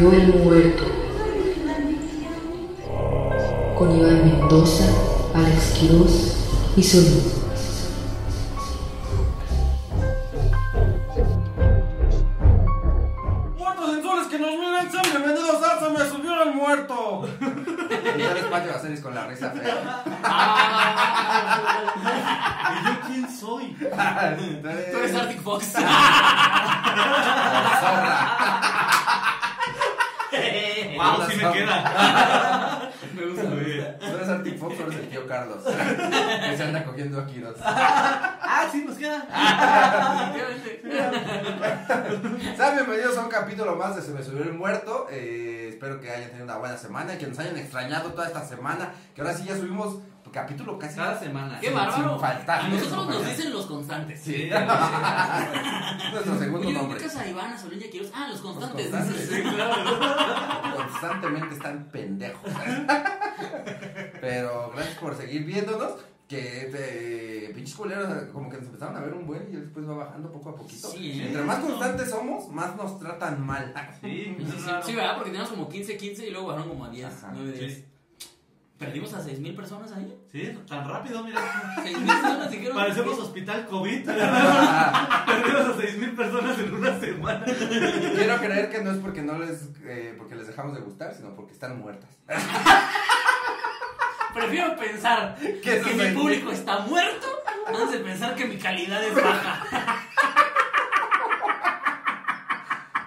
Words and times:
subió 0.00 0.18
el 0.18 0.34
muerto. 0.42 0.84
Con 3.76 3.98
Iván 3.98 4.24
Mendoza, 4.24 4.86
Alex 5.34 5.72
Quiroz 5.78 6.36
y 6.76 6.82
Solís. 6.82 7.29
Cogiendo 37.00 37.20
aquí 37.20 37.40
dos. 37.40 37.56
¡Ah, 37.64 38.66
sí, 38.70 38.84
nos 38.86 38.96
queda! 38.96 39.26
Sean 42.56 42.76
bienvenidos 42.76 43.16
a 43.16 43.22
un 43.22 43.28
capítulo 43.30 43.74
más 43.76 43.96
de 43.96 44.02
Se 44.02 44.10
me 44.12 44.22
subió 44.22 44.42
el 44.42 44.52
muerto. 44.52 45.06
Eh, 45.10 45.68
espero 45.70 46.00
que 46.00 46.10
hayan 46.10 46.28
tenido 46.28 46.44
una 46.44 46.58
buena 46.58 46.76
semana 46.76 47.14
y 47.14 47.18
que 47.18 47.26
nos 47.26 47.38
hayan 47.38 47.56
extrañado 47.56 48.10
toda 48.10 48.26
esta 48.26 48.44
semana. 48.44 48.92
Que 49.14 49.22
ahora 49.22 49.34
sí 49.34 49.44
ya 49.44 49.56
subimos 49.56 49.98
capítulo 50.32 50.78
casi. 50.78 50.96
Cada 50.96 51.18
semana. 51.18 51.58
¡Qué 51.58 51.68
Sin- 51.68 51.76
bárbaro! 51.76 52.10
sin 52.12 52.20
faltar. 52.20 52.60
A 52.60 52.68
nosotros 52.68 53.08
nos 53.08 53.26
dicen 53.26 53.52
los 53.52 53.66
constantes. 53.66 54.20
Sí. 54.20 54.50
Nuestro 56.12 56.38
segundo 56.38 56.60
Oye, 56.60 56.72
¿me 56.72 56.78
nombre. 56.78 56.98
ubicas 56.98 57.16
a 57.16 57.26
Iván, 57.26 57.52
a 57.52 57.56
a 57.56 57.90
Quiroz? 57.90 58.10
Ah, 58.14 58.28
los 58.30 58.40
constantes. 58.40 58.90
constantes. 58.90 59.28
dices. 59.30 59.44
Sí, 59.44 59.54
claro. 59.54 60.76
Constantemente 60.76 61.54
están 61.54 61.84
pendejos. 61.90 62.50
Pero 64.20 64.70
gracias 64.74 64.98
por 64.98 65.16
seguir 65.16 65.44
viéndonos. 65.44 65.92
Que 66.30 67.50
pinches 67.52 67.74
culeros, 67.74 68.06
como 68.32 68.48
que 68.48 68.56
nos 68.58 68.66
empezaron 68.66 68.96
a 68.96 69.00
ver 69.00 69.12
un 69.14 69.26
buen 69.26 69.48
y 69.52 69.56
después 69.56 69.88
va 69.88 69.94
bajando 69.96 70.30
poco 70.30 70.50
a 70.50 70.54
poquito. 70.54 70.88
Sí. 70.88 71.20
Entre 71.22 71.42
más 71.42 71.58
constantes 71.58 72.08
somos, 72.08 72.48
más 72.50 72.76
nos 72.76 73.00
tratan 73.00 73.44
mal. 73.44 73.74
Sí, 74.00 74.36
Sí, 74.38 74.46
sí, 74.46 74.70
sí, 74.84 74.94
¿verdad? 74.94 75.16
Porque 75.16 75.30
teníamos 75.30 75.50
como 75.50 75.68
15, 75.68 75.96
15 75.96 76.28
y 76.28 76.30
luego 76.30 76.46
bajaron 76.46 76.68
como 76.68 76.84
a 76.84 76.90
10, 76.90 77.04
Ajá. 77.04 77.32
9, 77.34 77.52
10. 77.58 77.74
Sí. 77.74 77.84
¿Perdimos 78.78 79.12
a 79.12 79.20
6 79.22 79.40
mil 79.40 79.54
personas 79.56 79.90
ahí? 79.92 80.16
Sí, 80.30 80.56
tan 80.68 80.88
rápido, 80.88 81.24
mira. 81.24 81.40
6 81.82 81.98
mil 81.98 82.06
personas 82.06 82.50
dijeron. 82.52 82.76
Parecemos 82.76 83.18
hospital 83.18 83.66
COVID. 83.66 84.04
Perdimos 84.06 84.16
a 84.16 85.76
6.000 85.76 86.16
personas 86.16 86.58
en 86.60 86.74
una 86.74 87.00
semana. 87.00 87.44
Quiero 87.44 88.36
creer 88.38 88.70
que 88.70 88.82
no 88.82 88.92
es 88.92 88.98
porque 88.98 89.20
no 89.22 89.36
les 89.38 89.68
eh, 89.84 90.14
porque 90.16 90.36
les 90.36 90.46
dejamos 90.46 90.74
de 90.76 90.80
gustar, 90.80 91.12
sino 91.12 91.34
porque 91.34 91.52
están 91.52 91.78
muertas. 91.80 92.08
Prefiero 94.34 94.76
pensar 94.76 95.36
¿Qué 95.38 95.60
que 95.62 95.94
mi 95.94 96.14
público 96.14 96.52
está 96.52 96.78
muerto 96.80 97.26
antes 97.66 97.90
de 97.92 97.98
pensar 97.98 98.34
que 98.34 98.44
mi 98.46 98.58
calidad 98.58 99.02
es 99.02 99.14
baja. 99.14 99.66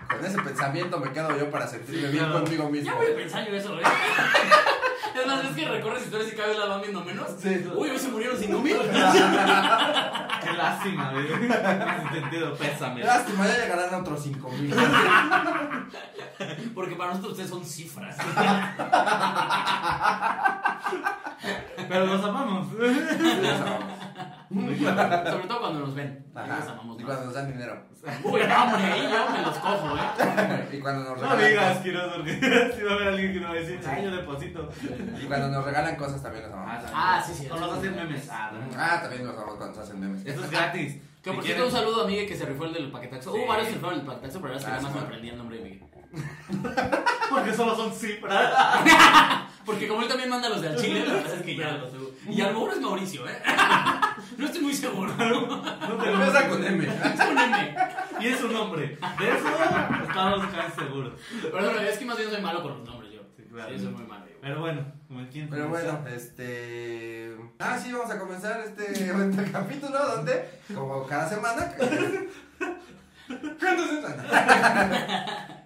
Con 0.09 0.25
ese 0.25 0.41
pensamiento 0.41 0.99
me 0.99 1.11
quedo 1.11 1.37
yo 1.37 1.51
para 1.51 1.67
sentirme 1.67 2.09
bien 2.09 2.25
claro. 2.25 2.43
conmigo 2.43 2.69
mismo. 2.69 2.91
Ya 2.91 2.97
voy 2.97 3.11
a 3.11 3.15
pensar 3.15 3.47
yo 3.47 3.55
eso, 3.55 3.79
¿eh? 3.79 3.83
Es 5.13 5.27
más, 5.27 5.45
es 5.45 5.55
que 5.55 5.67
recorres 5.67 6.03
historias 6.03 6.33
y 6.33 6.35
cada 6.35 6.47
vez 6.49 6.57
la 6.57 6.65
van 6.65 6.81
viendo 6.81 7.03
menos. 7.03 7.27
Sí. 7.39 7.63
Uy, 7.75 7.89
hoy 7.89 7.99
se 7.99 8.07
murieron 8.07 8.35
5 8.35 8.59
mil. 8.59 8.75
Qué 8.79 10.53
lástima, 10.53 11.11
güey. 11.11 11.31
En 11.33 11.43
ese 11.43 12.19
sentido, 12.19 12.55
pésame. 12.55 13.03
Lástima, 13.03 13.47
ya 13.47 13.57
llegarán 13.59 13.93
a 13.93 13.97
otros 13.99 14.23
5000. 14.23 14.73
Porque 16.73 16.95
para 16.95 17.11
nosotros 17.11 17.33
ustedes 17.33 17.51
son 17.51 17.63
cifras. 17.63 18.17
Pero 21.89 22.05
los 22.05 22.23
amamos. 22.23 22.67
Sobre 24.53 25.47
todo 25.47 25.59
cuando 25.59 25.79
nos 25.79 25.95
ven. 25.95 26.25
Los 26.33 26.67
amamos 26.67 26.99
Y 26.99 27.03
más. 27.03 27.05
cuando 27.05 27.25
nos 27.25 27.33
dan 27.33 27.51
dinero. 27.51 27.85
Uy, 28.23 28.41
no, 28.47 28.63
hombre, 28.63 28.83
ahí 28.83 29.01
yo 29.09 29.29
me 29.31 29.41
los 29.41 29.57
cojo, 29.57 29.95
¿eh? 29.97 30.69
Y 30.73 30.79
cuando 30.79 31.15
nos 31.15 31.21
No 31.21 31.35
digas. 31.37 31.77
Quiroz, 31.79 32.13
porque 32.15 32.73
si 32.77 32.83
va 32.83 32.91
a 32.91 32.95
haber 32.95 33.07
alguien 33.07 33.33
que 33.33 33.39
me 33.39 33.45
va 33.45 33.51
a 33.51 33.55
decir, 33.55 33.79
ay, 33.87 34.03
yo 34.03 34.11
deposito. 34.11 34.69
Y 35.21 35.25
cuando 35.25 35.47
nos 35.49 35.63
regalan 35.65 35.95
cosas 35.95 36.21
también 36.21 36.43
los 36.43 36.53
amamos. 36.53 36.83
Ah, 36.93 37.23
sí, 37.25 37.33
sí. 37.33 37.47
O 37.49 37.57
nos 37.57 37.77
hacen 37.77 37.95
memes. 37.95 38.29
Ah, 38.29 38.51
no. 38.53 38.59
Ah, 38.77 38.99
también 39.01 39.25
los 39.25 39.33
amamos 39.35 39.55
cuando 39.55 39.75
nos 39.77 39.85
hacen 39.85 39.99
memes. 39.99 40.25
Esto 40.25 40.43
es 40.43 40.51
gratis. 40.51 41.01
Que 41.23 41.31
por 41.31 41.43
cierto, 41.43 41.65
un 41.65 41.71
saludo 41.71 42.03
a 42.03 42.07
Miguel 42.07 42.27
que 42.27 42.35
se 42.35 42.45
rifó 42.45 42.65
el 42.65 42.73
del 42.73 42.91
paquetaxo. 42.91 43.31
Sí. 43.31 43.39
Hubo 43.39 43.47
varios 43.47 43.67
que 43.67 43.73
se 43.73 43.79
rifaron 43.79 43.99
el 44.01 44.05
paquetaxo, 44.05 44.41
pero 44.41 44.53
es 44.55 44.65
que 44.65 44.69
Ah, 44.71 44.75
nada 44.75 44.83
más 44.83 44.91
sí, 44.91 44.97
me 44.99 45.05
aprendí 45.05 45.29
el 45.29 45.37
nombre 45.37 45.57
de 45.57 45.63
Miguel. 45.63 45.83
Porque 47.29 47.53
solo 47.53 47.75
son 47.75 47.91
cifras. 47.93 48.53
Porque 49.65 49.87
como 49.87 50.01
él 50.01 50.07
también 50.07 50.29
manda 50.29 50.49
los 50.49 50.61
de 50.61 50.69
al 50.69 50.75
Chile, 50.75 51.05
la 51.05 51.13
verdad 51.13 51.35
es 51.35 51.41
que 51.41 51.55
ya 51.55 51.71
lo 51.77 51.89
sé. 51.89 51.97
Y 52.29 52.41
a 52.41 52.47
lo 52.47 52.53
mejor 52.53 52.73
es 52.73 52.81
Mauricio, 52.81 53.27
¿eh? 53.27 53.41
No 54.37 54.45
estoy 54.45 54.61
muy 54.61 54.73
seguro. 54.73 55.13
No 55.17 55.97
te 55.97 56.09
Empieza 56.09 56.49
con 56.49 56.63
M. 56.63 56.85
Es 56.85 57.19
un 57.19 57.37
M. 57.37 57.75
Y 58.19 58.27
es 58.27 58.43
un 58.43 58.53
nombre. 58.53 58.87
De 58.87 59.29
eso 59.29 59.47
estamos 60.07 60.45
casi 60.47 60.79
seguros. 60.79 61.13
Pero 61.41 61.61
no, 61.61 61.79
es 61.79 61.97
que 61.97 62.05
más 62.05 62.17
bien 62.17 62.29
soy 62.29 62.41
malo 62.41 62.61
con 62.61 62.77
los 62.77 62.87
nombres 62.87 63.13
yo. 63.13 63.21
Sí, 63.35 63.43
claro. 63.51 63.71
Sí, 63.71 63.83
soy 63.83 63.93
muy 63.93 64.03
malo 64.03 64.25
yo. 64.25 64.35
Pero 64.41 64.59
bueno, 64.59 64.85
como 65.07 65.19
el 65.19 65.29
quien. 65.29 65.49
Pero 65.49 65.69
bueno, 65.69 66.05
este. 66.07 67.35
Ah, 67.59 67.77
sí, 67.77 67.91
vamos 67.91 68.11
a 68.11 68.19
comenzar 68.19 68.61
este 68.61 69.11
capítulo 69.51 69.99
donde, 70.15 70.49
como 70.73 71.05
cada 71.05 71.29
semana. 71.29 71.73
¿Cuántos 73.59 73.89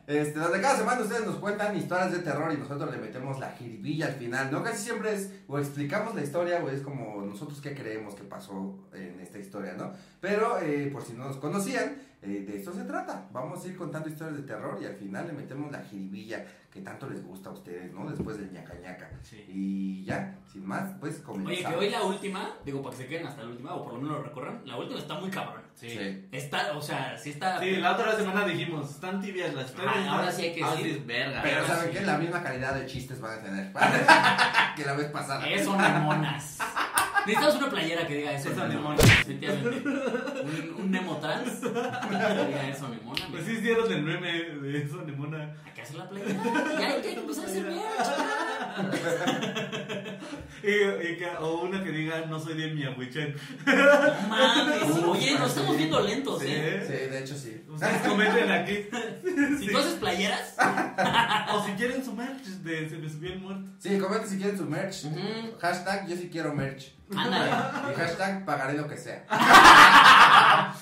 Este, 0.07 0.39
donde 0.39 0.61
cada 0.61 0.77
semana 0.77 1.01
ustedes 1.01 1.25
nos 1.25 1.35
cuentan 1.35 1.75
historias 1.75 2.13
de 2.13 2.19
terror 2.19 2.49
y 2.53 2.57
nosotros 2.57 2.89
le 2.91 2.97
metemos 2.97 3.39
la 3.39 3.51
jiribilla 3.51 4.05
al 4.05 4.13
final, 4.13 4.49
¿no? 4.49 4.63
Casi 4.63 4.85
siempre 4.85 5.13
es, 5.13 5.31
o 5.49 5.59
explicamos 5.59 6.15
la 6.15 6.23
historia, 6.23 6.63
o 6.63 6.69
es 6.69 6.81
como 6.81 7.21
nosotros 7.25 7.59
qué 7.59 7.75
creemos 7.75 8.15
que 8.15 8.23
pasó 8.23 8.79
en 8.93 9.19
esta 9.19 9.37
historia, 9.37 9.73
¿no? 9.73 9.91
Pero, 10.21 10.59
eh, 10.61 10.89
por 10.93 11.03
si 11.03 11.11
no 11.11 11.25
nos 11.25 11.35
conocían, 11.35 11.97
eh, 12.21 12.45
de 12.47 12.57
esto 12.57 12.73
se 12.73 12.83
trata. 12.83 13.27
Vamos 13.31 13.63
a 13.63 13.67
ir 13.67 13.77
contando 13.77 14.09
historias 14.09 14.37
de 14.37 14.43
terror 14.43 14.77
y 14.81 14.85
al 14.85 14.95
final 14.95 15.27
le 15.27 15.33
metemos 15.33 15.71
la 15.71 15.79
jiribilla 15.83 16.45
que 16.71 16.81
tanto 16.81 17.09
les 17.09 17.23
gusta 17.23 17.49
a 17.49 17.53
ustedes, 17.53 17.91
¿no? 17.93 18.09
Después 18.09 18.37
del 18.37 18.51
ñaca 18.51 18.73
ñaca. 18.81 19.09
Sí. 19.23 19.43
Y 19.47 20.03
ya, 20.03 20.35
sin 20.51 20.65
más, 20.65 20.91
pues 20.99 21.19
comenzamos. 21.19 21.57
Oye, 21.57 21.65
que 21.67 21.75
hoy 21.75 21.89
la 21.89 22.03
última, 22.03 22.51
digo, 22.65 22.81
para 22.83 22.95
que 22.95 23.03
se 23.03 23.07
queden 23.09 23.25
hasta 23.27 23.43
la 23.43 23.49
última, 23.49 23.73
o 23.73 23.83
por 23.83 23.93
lo 23.93 24.01
menos 24.01 24.17
lo 24.17 24.23
recorran, 24.23 24.61
la 24.65 24.77
última 24.77 24.99
está 24.99 25.15
muy 25.19 25.29
cabrón. 25.29 25.61
Sí. 25.73 25.89
Sí. 25.89 26.27
Está, 26.31 26.75
o 26.75 26.81
sea, 26.81 27.17
sí 27.17 27.31
está. 27.31 27.59
Sí, 27.59 27.77
la 27.77 27.93
otra 27.93 28.15
semana 28.15 28.45
dijimos, 28.45 28.89
están 28.91 29.21
tibias 29.21 29.53
las 29.53 29.69
historias. 29.69 29.95
Ah, 29.97 30.11
ahora 30.17 30.31
sí 30.31 30.41
hay 30.43 30.53
que 30.55 30.63
Ahora 30.63 30.75
decir. 30.77 31.03
verga. 31.05 31.41
Pero 31.43 31.61
Ah, 31.63 31.67
¿saben 31.67 31.91
sí. 31.91 31.97
qué? 31.99 32.05
La 32.05 32.17
misma 32.17 32.43
calidad 32.43 32.73
de 32.75 32.85
chistes 32.85 33.21
van 33.21 33.39
a 33.39 33.43
tener 33.43 33.71
que 34.75 34.85
la 34.85 34.93
vez 34.93 35.07
pasada. 35.11 35.47
Eso, 35.47 35.75
nemonas. 35.77 36.59
Necesitamos 37.27 37.55
una 37.57 37.69
playera 37.69 38.07
que 38.07 38.15
diga 38.15 38.31
eso. 38.31 38.49
Eso, 38.51 38.67
nemonas. 38.67 39.03
Efectivamente. 39.03 39.89
Un, 39.89 40.75
un 40.79 40.91
Nemo 40.91 41.17
trans. 41.17 41.59
Que 41.59 41.67
diga 41.67 42.69
eso, 42.69 42.87
nemona. 42.87 43.27
Pues 43.29 43.45
sí 43.45 43.51
hicieron 43.53 43.91
el 43.91 44.01
meme 44.01 44.31
de 44.31 44.83
eso, 44.83 45.01
Nemona. 45.05 45.55
Hay 45.65 45.71
que 45.73 45.81
hacer 45.81 45.97
la 45.97 46.09
playera. 46.09 46.41
Ya 46.79 46.87
hay 46.87 47.01
que 47.01 47.13
empezar 47.13 47.43
a 47.43 47.47
hacer. 47.47 47.65
Y, 50.63 50.69
y 50.69 51.17
que- 51.17 51.29
o 51.39 51.61
una 51.61 51.83
que 51.83 51.91
diga, 51.91 52.25
no 52.27 52.39
soy 52.39 52.55
de 52.55 52.73
Miahuichen. 52.73 53.35
No 53.65 54.27
mames. 54.27 54.83
Oye, 55.07 55.37
nos 55.37 55.49
estamos 55.49 55.77
viendo 55.77 55.99
lentos, 56.01 56.41
¿eh? 56.43 56.83
Sí, 56.85 56.93
de 57.11 57.19
hecho 57.19 57.35
sí. 57.35 57.63
Ustedes 57.69 58.01
comenten 58.07 58.51
aquí. 58.51 58.85
Si 59.59 59.67
tú 59.67 59.77
haces 59.77 59.93
playeras. 59.95 60.55
O 61.53 61.63
si 61.65 61.71
quieren 61.73 62.03
su 62.03 62.13
merch 62.13 62.43
de 62.43 62.89
Se 62.89 62.97
me 62.97 63.09
subió 63.09 63.33
el 63.33 63.39
muerto. 63.39 63.69
Sí, 63.79 63.97
comenten 63.99 64.29
si 64.29 64.37
quieren 64.37 64.57
su 64.57 64.65
merch. 64.65 65.05
Ujú. 65.05 65.57
Hashtag 65.61 66.07
yo 66.07 66.15
sí 66.15 66.29
quiero 66.31 66.53
merch. 66.53 66.93
Ándale. 67.15 67.51
Y 67.91 67.95
hashtag 67.95 68.43
pagaré 68.45 68.73
lo 68.73 68.87
que 68.87 68.97
sea. 68.97 69.23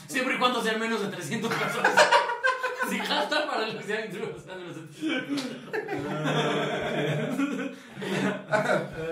Siempre 0.08 0.36
y 0.36 0.38
cuando 0.40 0.64
sean 0.64 0.80
menos 0.80 1.02
de 1.02 1.08
300 1.10 1.54
personas. 1.54 1.92
Si 2.90 2.98
hashtag 3.00 3.48
para 3.50 3.68
los 3.68 3.76
que 3.76 3.84
sean 3.84 4.06
intrusos. 4.06 4.44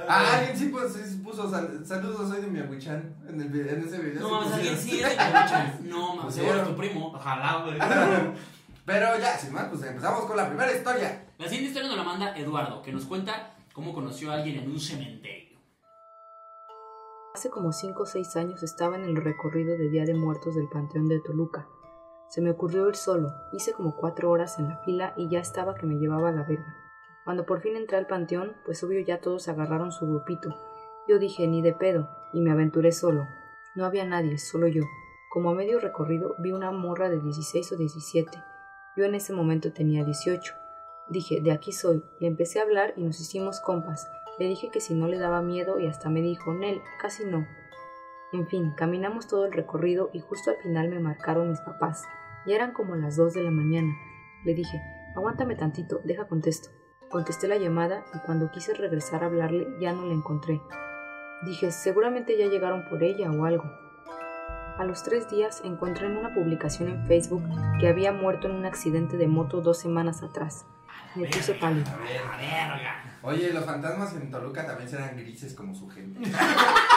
Ah, 0.07 0.37
alguien 0.37 0.57
sí, 0.57 0.69
pues, 0.69 0.93
sí 0.93 1.17
puso 1.23 1.49
sal- 1.49 1.85
saludos, 1.85 2.29
soy 2.29 2.41
de 2.41 2.47
Miahuichan 2.47 3.15
en, 3.29 3.41
el, 3.41 3.49
vi- 3.49 3.61
en 3.69 3.83
ese 3.87 3.97
video. 3.99 4.21
No 4.21 4.27
sí 4.27 4.33
mames, 4.35 4.53
alguien 4.53 4.77
sí 4.77 4.99
es 5.01 5.09
de 5.09 5.15
Cabuchas. 5.15 5.81
No 5.83 6.15
mames, 6.15 6.35
seguro 6.35 6.61
es 6.61 6.67
tu 6.67 6.75
primo. 6.75 7.07
Ojalá, 7.15 7.63
güey. 7.65 7.77
Pero 8.85 9.17
ya, 9.17 9.37
sin 9.37 9.53
más, 9.53 9.65
pues 9.69 9.81
empezamos 9.83 10.25
con 10.25 10.35
la 10.37 10.47
primera 10.47 10.71
historia. 10.75 11.25
La 11.37 11.45
siguiente 11.47 11.69
historia 11.69 11.87
nos 11.87 11.97
la 11.97 12.03
manda 12.03 12.37
Eduardo, 12.37 12.81
que 12.81 12.91
nos 12.91 13.05
cuenta 13.05 13.55
cómo 13.73 13.93
conoció 13.93 14.31
a 14.31 14.35
alguien 14.35 14.59
en 14.63 14.69
un 14.69 14.79
cementerio. 14.79 15.57
Hace 17.33 17.49
como 17.49 17.71
5 17.71 18.03
o 18.03 18.05
6 18.05 18.35
años 18.35 18.61
estaba 18.61 18.95
en 18.97 19.05
el 19.05 19.15
recorrido 19.15 19.75
de 19.77 19.89
Día 19.89 20.03
de 20.05 20.13
Muertos 20.13 20.55
del 20.55 20.67
Panteón 20.67 21.07
de 21.07 21.19
Toluca. 21.21 21.65
Se 22.33 22.41
me 22.41 22.49
ocurrió 22.49 22.89
ir 22.89 22.95
solo, 22.95 23.35
hice 23.51 23.73
como 23.73 23.95
4 23.95 24.31
horas 24.31 24.57
en 24.57 24.67
la 24.67 24.77
fila 24.77 25.13
y 25.15 25.29
ya 25.29 25.37
estaba 25.37 25.75
que 25.75 25.85
me 25.85 25.99
llevaba 25.99 26.29
a 26.29 26.31
la 26.31 26.41
verga. 26.41 26.75
Cuando 27.25 27.45
por 27.45 27.61
fin 27.61 27.75
entré 27.75 27.95
al 27.95 28.07
panteón, 28.07 28.55
pues 28.65 28.83
obvio 28.83 29.01
ya 29.01 29.21
todos 29.21 29.47
agarraron 29.49 29.91
su 29.91 30.07
grupito. 30.07 30.49
Yo 31.07 31.19
dije, 31.19 31.47
ni 31.47 31.61
de 31.61 31.73
pedo, 31.73 32.09
y 32.33 32.41
me 32.41 32.49
aventuré 32.49 32.91
solo. 32.91 33.27
No 33.75 33.85
había 33.85 34.03
nadie, 34.03 34.39
solo 34.39 34.65
yo. 34.65 34.81
Como 35.31 35.51
a 35.51 35.53
medio 35.53 35.79
recorrido 35.79 36.33
vi 36.39 36.53
una 36.53 36.71
morra 36.71 37.07
de 37.07 37.19
16 37.19 37.73
o 37.73 37.77
17. 37.77 38.31
Yo 38.97 39.05
en 39.05 39.13
ese 39.13 39.31
momento 39.31 39.71
tenía 39.71 40.03
18. 40.03 40.55
Dije, 41.09 41.39
de 41.39 41.51
aquí 41.51 41.71
soy. 41.71 42.03
Le 42.19 42.25
empecé 42.25 42.57
a 42.57 42.63
hablar 42.63 42.95
y 42.97 43.03
nos 43.03 43.21
hicimos 43.21 43.59
compas. 43.59 44.09
Le 44.39 44.47
dije 44.47 44.71
que 44.71 44.81
si 44.81 44.95
no 44.95 45.07
le 45.07 45.19
daba 45.19 45.43
miedo 45.43 45.77
y 45.77 45.85
hasta 45.85 46.09
me 46.09 46.23
dijo, 46.23 46.51
Nel, 46.51 46.81
casi 46.99 47.25
no. 47.25 47.45
En 48.31 48.47
fin, 48.47 48.73
caminamos 48.75 49.27
todo 49.27 49.45
el 49.45 49.53
recorrido 49.53 50.09
y 50.13 50.19
justo 50.19 50.49
al 50.49 50.57
final 50.57 50.89
me 50.89 50.97
marcaron 50.97 51.51
mis 51.51 51.61
papás. 51.61 52.07
Ya 52.45 52.55
eran 52.55 52.73
como 52.73 52.95
las 52.95 53.15
2 53.15 53.33
de 53.33 53.43
la 53.43 53.51
mañana. 53.51 53.95
Le 54.43 54.53
dije, 54.53 54.81
aguántame 55.15 55.55
tantito, 55.55 56.01
deja 56.03 56.27
contesto. 56.27 56.69
Contesté 57.09 57.47
la 57.47 57.57
llamada 57.57 58.03
y 58.13 58.19
cuando 58.25 58.51
quise 58.51 58.73
regresar 58.73 59.23
a 59.23 59.27
hablarle 59.27 59.67
ya 59.79 59.93
no 59.93 60.05
la 60.05 60.13
encontré. 60.13 60.61
Dije, 61.45 61.71
seguramente 61.71 62.37
ya 62.37 62.47
llegaron 62.47 62.85
por 62.89 63.03
ella 63.03 63.31
o 63.31 63.45
algo. 63.45 63.63
A 64.77 64.83
los 64.85 65.03
tres 65.03 65.29
días 65.29 65.61
encontré 65.63 66.07
en 66.07 66.17
una 66.17 66.33
publicación 66.33 66.89
en 66.89 67.05
Facebook 67.05 67.43
que 67.79 67.87
había 67.87 68.11
muerto 68.11 68.47
en 68.47 68.55
un 68.55 68.65
accidente 68.65 69.17
de 69.17 69.27
moto 69.27 69.61
dos 69.61 69.77
semanas 69.77 70.23
atrás. 70.23 70.65
Me 71.15 71.27
puse 71.27 71.53
pálido. 71.53 71.85
Oye, 73.21 73.53
los 73.53 73.63
fantasmas 73.65 74.15
en 74.15 74.31
Toluca 74.31 74.65
también 74.65 74.89
serán 74.89 75.15
grises 75.15 75.53
como 75.53 75.75
su 75.75 75.87
gente. 75.89 76.19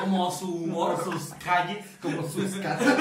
Como 0.00 0.30
su 0.30 0.46
humor, 0.54 0.96
sus 1.04 1.34
calles. 1.44 1.84
Como 2.00 2.22
sus 2.28 2.56
casas. 2.56 2.96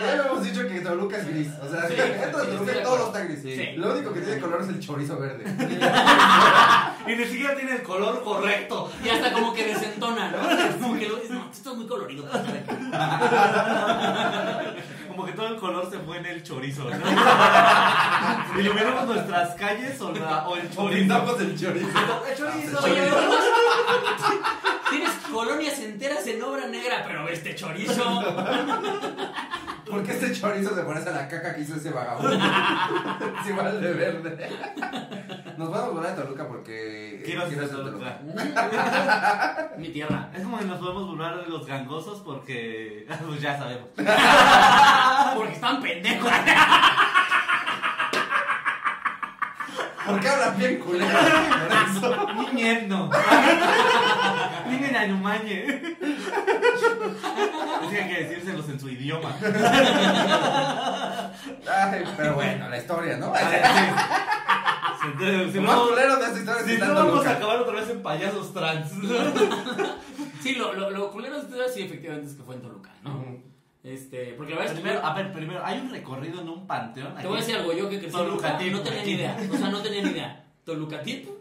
ya 0.00 0.24
hemos 0.26 0.42
dicho 0.42 0.66
que 0.68 0.80
Toluca 0.80 1.16
es 1.18 1.28
gris. 1.28 1.48
O 1.62 1.68
sea, 1.68 1.88
Sí, 1.88 1.94
dentro 1.96 2.38
de 2.40 2.44
sí, 2.46 2.50
Toluca 2.56 2.72
de 2.72 2.80
todo 2.82 3.06
está 3.06 3.20
gris. 3.20 3.40
Sí. 3.42 3.72
Lo 3.76 3.92
único 3.92 4.12
que 4.12 4.20
tiene 4.20 4.40
color 4.40 4.62
es 4.62 4.68
el 4.68 4.80
chorizo 4.80 5.18
verde. 5.18 5.44
Y 7.06 7.16
ni 7.16 7.24
siquiera 7.24 7.54
tiene 7.56 7.72
el 7.72 7.82
color 7.82 8.22
correcto. 8.22 8.90
Y 9.02 9.08
hasta 9.08 9.32
como 9.32 9.54
que 9.54 9.64
desentona, 9.68 10.30
¿no? 10.30 10.38
Como 10.78 10.98
que 10.98 11.08
lo, 11.08 11.16
no, 11.30 11.50
esto 11.50 11.70
es 11.70 11.76
muy 11.78 11.86
colorido. 11.86 12.28
Como 15.08 15.24
que 15.24 15.32
todo 15.32 15.48
el 15.48 15.56
color 15.56 15.88
se 15.90 15.98
fue 16.00 16.18
en 16.18 16.26
el 16.26 16.42
chorizo, 16.42 16.84
¿no? 16.84 16.96
Iluminamos 18.60 19.06
nuestras 19.06 19.54
calles 19.54 19.98
o, 20.02 20.12
la- 20.12 20.46
o 20.48 20.56
el 20.56 20.66
O 20.66 20.70
chorizo. 20.70 20.90
pintamos 20.98 21.40
el 21.40 21.58
chorizo. 21.58 21.88
El 22.28 22.36
chorizo. 22.36 22.78
Oye, 22.84 23.08
colonias 25.32 25.78
enteras 25.78 26.26
en 26.26 26.42
obra 26.42 26.66
negra, 26.66 27.04
pero 27.06 27.28
este 27.28 27.54
chorizo. 27.54 28.22
¿Por 29.88 30.02
qué 30.02 30.12
este 30.12 30.32
chorizo 30.32 30.74
se 30.74 30.82
parece 30.82 31.08
a 31.08 31.12
la 31.12 31.28
caca 31.28 31.54
que 31.54 31.62
hizo 31.62 31.76
ese 31.76 31.90
vagabundo? 31.90 32.34
es 33.40 33.48
igual 33.48 33.80
de 33.80 33.92
verde. 33.92 34.50
Nos 35.56 35.70
vamos 35.70 35.88
a 35.88 35.88
volver 35.88 36.10
a 36.10 36.14
Toluca 36.14 36.46
porque. 36.46 37.22
Quiero 37.24 37.44
hacer 37.44 37.68
Toluca. 37.68 38.20
Mi 39.78 39.88
tierra. 39.88 40.30
Es 40.34 40.42
como 40.42 40.58
que 40.58 40.64
nos 40.66 40.78
podemos 40.78 41.06
burlar 41.08 41.42
de 41.42 41.48
los 41.48 41.66
gangosos 41.66 42.20
porque. 42.20 43.06
Pues 43.26 43.40
ya 43.40 43.58
sabemos. 43.58 43.88
Porque 45.34 45.52
están 45.52 45.80
pendejos. 45.80 46.30
¿Por 50.06 50.20
qué 50.20 50.28
hablan 50.28 50.58
bien 50.58 50.78
culero? 50.78 51.18
Por 51.18 51.98
eso. 51.98 52.26
Niñendo. 52.34 53.10
Niñen 53.10 54.37
añumañe. 54.96 55.64
Es 57.82 57.88
que 57.90 58.02
hay 58.02 58.08
que 58.08 58.24
decírselos 58.24 58.68
en 58.68 58.80
su 58.80 58.88
idioma. 58.88 59.34
Ay, 61.66 62.04
pero 62.16 62.34
bueno, 62.34 62.68
la 62.68 62.78
historia, 62.78 63.16
¿no? 63.16 63.32
Si 65.00 65.58
Lo 65.58 65.62
no, 65.62 65.68
más 65.68 65.78
culero 65.88 66.16
de 66.16 66.24
esta 66.24 66.38
historia 66.38 66.60
es 66.60 66.66
que 66.66 66.74
si 66.74 66.80
no 66.80 66.94
vamos 66.94 67.26
a 67.26 67.30
acabar 67.30 67.58
otra 67.58 67.74
vez 67.74 67.88
en 67.90 68.02
payasos 68.02 68.52
trans. 68.52 68.90
Sí, 70.42 70.54
lo, 70.54 70.72
lo, 70.72 70.90
lo 70.90 71.10
culero 71.10 71.34
de 71.34 71.40
esto 71.40 71.56
sí, 71.72 71.82
efectivamente, 71.82 72.30
es 72.30 72.36
que 72.36 72.42
fue 72.42 72.56
en 72.56 72.62
Toluca, 72.62 72.90
¿no? 73.02 73.24
Este, 73.82 74.34
porque 74.36 74.52
la 74.54 74.58
verdad 74.60 74.74
es 74.74 74.78
que. 74.78 74.84
Primero, 74.84 75.06
a 75.06 75.14
ver, 75.14 75.32
primero, 75.32 75.64
hay 75.64 75.78
un 75.78 75.90
recorrido 75.90 76.40
en 76.40 76.48
un 76.48 76.66
panteón. 76.66 77.14
Te 77.16 77.26
voy 77.26 77.38
a 77.38 77.40
decir 77.40 77.56
algo, 77.56 77.72
yo 77.72 77.88
que 77.88 77.98
crecí 77.98 78.06
en 78.16 78.24
Toluca, 78.24 78.58
Tolucatito, 78.58 78.76
no 78.76 78.82
tenía 78.82 79.02
ni 79.04 79.10
idea. 79.12 79.36
O 79.52 79.56
sea, 79.56 79.70
no 79.70 79.82
tenía 79.82 80.02
ni 80.02 80.10
idea. 80.10 80.44
Tolucatito. 80.64 81.38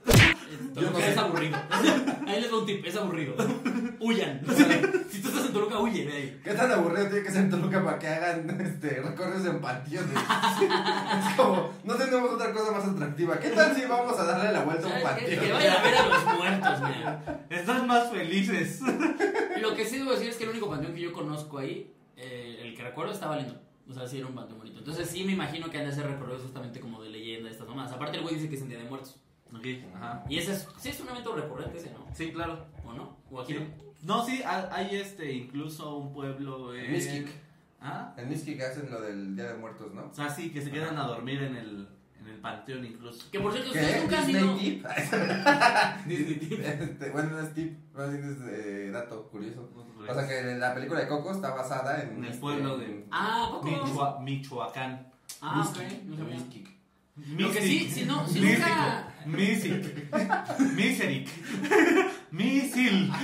Yo 0.51 0.73
Toluca 0.73 0.91
no 0.91 0.99
sé. 0.99 1.11
es 1.11 1.17
aburrido. 1.17 1.57
Ahí 2.27 2.41
les 2.41 2.49
doy 2.49 2.59
un 2.59 2.65
tip, 2.65 2.85
es 2.85 2.95
aburrido. 2.95 3.35
Huyan. 3.99 4.41
Si 5.09 5.21
tú 5.21 5.29
estás 5.29 5.45
en 5.47 5.53
Toluca, 5.53 5.79
huye 5.79 6.05
de 6.05 6.13
ahí. 6.13 6.41
¿Qué 6.43 6.53
tan 6.53 6.69
aburrido 6.69 7.07
tiene 7.07 7.23
que 7.23 7.31
ser 7.31 7.43
en 7.43 7.49
Toluca 7.49 7.83
para 7.83 7.97
que 7.97 8.07
hagan 8.07 8.61
este, 8.61 9.01
recorridos 9.01 9.45
en 9.47 9.61
panteones? 9.61 10.13
es 11.29 11.35
como, 11.35 11.71
no 11.85 11.95
tenemos 11.95 12.31
otra 12.31 12.53
cosa 12.53 12.71
más 12.71 12.85
atractiva. 12.85 13.39
¿Qué 13.39 13.49
tal 13.49 13.73
si 13.73 13.85
vamos 13.85 14.19
a 14.19 14.25
darle 14.25 14.51
la 14.51 14.63
vuelta 14.63 14.83
a 14.87 14.95
un 14.95 15.01
¿Sabes 15.01 15.23
qué? 15.23 15.29
Que 15.29 15.35
panteón? 15.37 15.57
vayan 15.57 15.77
a 15.77 15.81
ver 15.81 15.95
a 15.95 16.07
los 16.07 16.37
muertos, 16.37 16.89
mira. 16.89 17.45
Están 17.49 17.87
más 17.87 18.11
felices. 18.11 18.81
Lo 19.61 19.75
que 19.75 19.85
sí 19.85 19.97
debo 19.97 20.11
decir 20.11 20.29
es 20.29 20.35
que 20.35 20.43
el 20.43 20.49
único 20.51 20.69
panteón 20.69 20.93
que 20.93 21.01
yo 21.01 21.13
conozco 21.13 21.57
ahí, 21.57 21.91
eh, 22.17 22.59
el 22.63 22.75
que 22.75 22.83
recuerdo, 22.83 23.13
estaba 23.13 23.37
lindo. 23.37 23.59
O 23.89 23.93
sea, 23.93 24.05
sí 24.05 24.17
era 24.17 24.27
un 24.27 24.35
panteón 24.35 24.59
bonito. 24.59 24.79
Entonces 24.79 25.09
sí 25.09 25.23
me 25.23 25.31
imagino 25.31 25.69
que 25.69 25.77
han 25.79 25.85
de 25.85 25.95
ser 25.95 26.05
recorridos 26.05 26.43
justamente 26.43 26.79
como 26.81 27.01
de 27.01 27.09
leyenda, 27.09 27.49
estas 27.49 27.67
mamás. 27.67 27.91
Aparte 27.91 28.17
el 28.17 28.23
güey 28.23 28.35
dice 28.35 28.49
que 28.49 28.55
es 28.55 28.61
en 28.61 28.69
Día 28.69 28.77
de 28.77 28.83
Muertos. 28.83 29.15
Ok, 29.55 29.65
ajá. 29.95 30.23
Y 30.29 30.37
ese 30.39 30.53
es, 30.53 30.67
sí 30.77 30.89
es 30.89 30.99
un 30.99 31.09
evento 31.09 31.35
recurrente 31.35 31.77
ese, 31.77 31.91
¿no? 31.91 32.05
Sí, 32.13 32.31
claro. 32.31 32.65
¿O 32.85 32.93
no? 32.93 33.17
¿O 33.31 33.41
aquí 33.41 33.53
no? 33.53 33.61
No, 34.03 34.25
sí, 34.25 34.41
hay 34.45 34.95
este, 34.95 35.31
incluso 35.31 35.95
un 35.97 36.13
pueblo 36.13 36.73
en... 36.75 36.91
Mixquic. 36.91 37.27
¿Ah? 37.81 38.13
En 38.17 38.29
Mixquic 38.29 38.61
hacen 38.61 38.89
lo 38.91 39.01
del 39.01 39.35
Día 39.35 39.45
de 39.53 39.57
Muertos, 39.57 39.93
¿no? 39.93 40.07
O 40.07 40.13
sea, 40.13 40.29
sí, 40.29 40.51
que 40.51 40.61
se 40.61 40.71
quedan 40.71 40.97
a 40.97 41.03
dormir 41.07 41.41
en 41.43 41.55
el, 41.55 41.87
en 42.21 42.27
el 42.27 42.39
panteón 42.39 42.85
incluso. 42.85 43.29
Que 43.31 43.39
por 43.39 43.51
cierto, 43.51 43.69
ustedes 43.71 44.01
nunca 44.03 44.19
han 44.19 44.27
¿Disney 44.27 44.43
ido... 44.43 44.55
Tip? 44.57 44.85
Disney 46.05 46.35
Tip. 46.39 46.59
Este, 46.61 47.09
bueno, 47.11 47.29
no 47.31 47.39
es 47.41 47.53
tip, 47.53 47.77
más 47.95 48.11
bien 48.11 48.23
es 48.23 48.37
eh, 48.53 48.89
dato 48.91 49.27
curioso. 49.29 49.69
O 50.07 50.13
sea 50.13 50.27
que 50.27 50.55
la 50.55 50.73
película 50.73 50.99
de 51.01 51.07
Coco 51.07 51.31
está 51.31 51.53
basada 51.53 52.01
en... 52.01 52.09
En 52.17 52.23
el 52.23 52.25
este, 52.29 52.39
pueblo 52.41 52.77
de- 52.77 52.85
en- 52.85 53.05
Ah. 53.11 53.59
Michoa- 53.63 54.19
Michoacán. 54.21 55.11
Ah, 55.41 55.67
ok. 55.67 55.77
No 56.05 56.17
sabía. 56.17 56.37
Mixquic. 57.17 57.39
Lo 57.39 57.51
que 57.51 57.61
sí, 57.61 57.89
si 57.91 58.05
no, 58.05 58.27
si 58.27 58.39
Místico. 58.39 58.67
nunca... 58.69 59.13
Mísic. 59.25 60.11
Miseric. 60.75 61.29
Misil. 62.31 63.11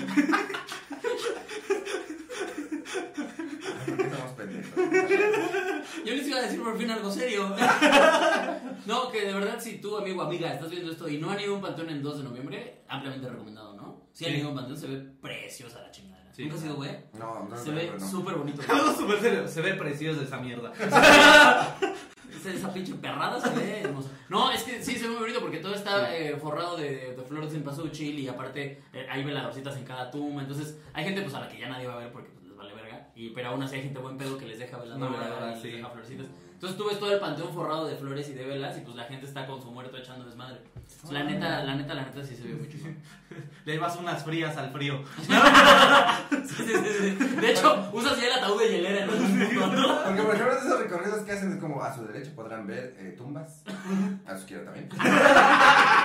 ¿Por 3.86 3.98
qué 3.98 4.10
somos 4.10 4.32
pendejos? 4.36 4.74
Yo 6.06 6.14
les 6.16 6.28
iba 6.28 6.38
a 6.38 6.42
decir 6.42 6.62
por 6.62 6.78
fin 6.78 6.90
algo 6.92 7.12
serio. 7.12 7.56
No, 8.86 9.10
que 9.10 9.26
de 9.26 9.34
verdad, 9.34 9.58
si 9.62 9.78
tú, 9.78 9.96
amigo, 9.98 10.22
amiga, 10.22 10.52
estás 10.54 10.70
viendo 10.70 10.92
esto 10.92 11.08
y 11.08 11.18
no 11.18 11.30
han 11.32 11.40
ido 11.40 11.54
a 11.54 11.56
un 11.56 11.62
panteón 11.62 11.90
en 11.90 12.04
2 12.04 12.18
de 12.18 12.24
noviembre, 12.26 12.82
ampliamente 12.90 13.30
recomendado, 13.30 13.74
¿no? 13.78 14.10
Si 14.12 14.26
han 14.26 14.36
ido 14.36 14.48
a 14.48 14.50
un 14.50 14.58
panteón, 14.58 14.78
se 14.78 14.88
ve 14.88 14.98
preciosa 15.22 15.82
la 15.82 15.90
chingada. 15.90 16.22
Sí. 16.34 16.44
¿Nunca 16.44 16.58
has 16.58 16.66
ido, 16.66 16.76
güey? 16.76 16.92
No, 17.18 17.48
no, 17.50 17.56
Se 17.58 17.70
no, 17.70 17.76
ve 17.78 17.88
no, 17.94 17.98
no. 17.98 18.10
súper 18.12 18.36
bonito. 18.36 18.62
Algo 18.68 18.94
súper 18.94 19.22
serio. 19.22 19.48
Se 19.48 19.62
ve 19.62 19.76
preciosa 19.76 20.22
esa 20.24 20.38
mierda. 20.40 20.74
Esa, 22.46 22.74
pinche 22.74 22.94
perrada 22.96 23.40
se 23.40 23.50
ve 23.56 23.82
hermosa. 23.82 24.10
No, 24.30 24.52
es 24.52 24.64
que 24.64 24.84
sí 24.84 24.96
se 24.96 25.04
ve 25.08 25.10
muy 25.10 25.22
bonito 25.22 25.40
porque 25.42 25.58
todo 25.58 25.74
está 25.76 26.16
eh, 26.16 26.36
forrado 26.38 26.78
de, 26.78 27.16
de 27.16 27.24
flores 27.24 27.54
en 27.54 27.64
pasuchil 27.64 28.20
y 28.20 28.28
aparte 28.28 28.82
eh, 28.94 29.08
hay 29.10 29.24
veladorcitas 29.24 29.76
en 29.78 29.84
cada 29.86 30.10
tumba. 30.12 30.42
Entonces 30.42 30.78
hay 30.94 31.04
gente 31.06 31.22
pues 31.22 31.34
a 31.36 31.42
la 31.42 31.48
que 31.48 31.60
ya 31.60 31.70
nadie 31.70 31.88
va 31.88 31.96
a 31.96 31.98
ver 31.98 32.12
porque 32.12 32.30
pues, 32.30 32.46
les 32.48 32.56
vale 32.58 32.74
verga. 32.74 33.08
Y, 33.16 33.30
pero 33.30 33.50
aún 33.50 33.64
así 33.64 33.76
hay 33.76 33.84
gente 33.84 34.00
buen 34.00 34.18
pedo 34.18 34.38
que 34.38 34.46
les 34.48 34.60
deja 34.60 34.78
veladora 34.78 35.40
No, 35.52 35.52
y 35.58 35.62
sí. 35.62 35.68
les 35.68 35.78
deja 35.78 35.90
florecitas. 35.90 36.28
Entonces 36.64 36.82
tú 36.82 36.88
ves 36.88 36.98
todo 36.98 37.12
el 37.12 37.20
panteón 37.20 37.54
forrado 37.54 37.86
de 37.88 37.98
flores 37.98 38.30
y 38.30 38.36
de 38.36 38.46
velas 38.46 38.78
y 38.78 38.80
pues 38.80 38.96
la 38.96 39.04
gente 39.04 39.26
está 39.26 39.46
con 39.46 39.62
su 39.62 39.70
muerto 39.70 39.98
echando 39.98 40.24
desmadre. 40.24 40.62
La 41.12 41.26
neta, 41.26 41.62
la 41.62 41.76
neta, 41.76 41.94
la 41.94 42.06
neta 42.06 42.24
sí 42.24 42.38
se 42.38 42.44
ve 42.44 42.56
mucho. 42.56 42.78
Le 43.66 43.74
llevas 43.74 43.98
unas 43.98 44.24
frías 44.24 44.56
al 44.56 44.72
frío. 44.72 45.04
Sí, 46.46 46.64
sí, 46.66 46.74
sí, 46.74 47.18
sí. 47.18 47.26
De 47.36 47.52
hecho, 47.52 47.90
usas 47.92 48.20
ya 48.20 48.28
el 48.28 48.34
ataúd 48.34 48.60
de 48.60 48.70
hielera 48.70 49.06
¿no? 49.06 49.12
Porque 49.12 50.22
por 50.22 50.36
ejemplo 50.36 50.58
esos 50.58 50.80
recorridos 50.80 51.22
que 51.22 51.32
hacen 51.32 51.54
es 51.54 51.60
como 51.60 51.82
a 51.82 51.94
su 51.94 52.06
derecha 52.06 52.32
podrán 52.36 52.68
ver 52.68 52.96
eh, 52.98 53.16
tumbas, 53.18 53.64
a 54.26 54.36
su 54.36 54.40
izquierda 54.40 54.66
también. 54.66 54.90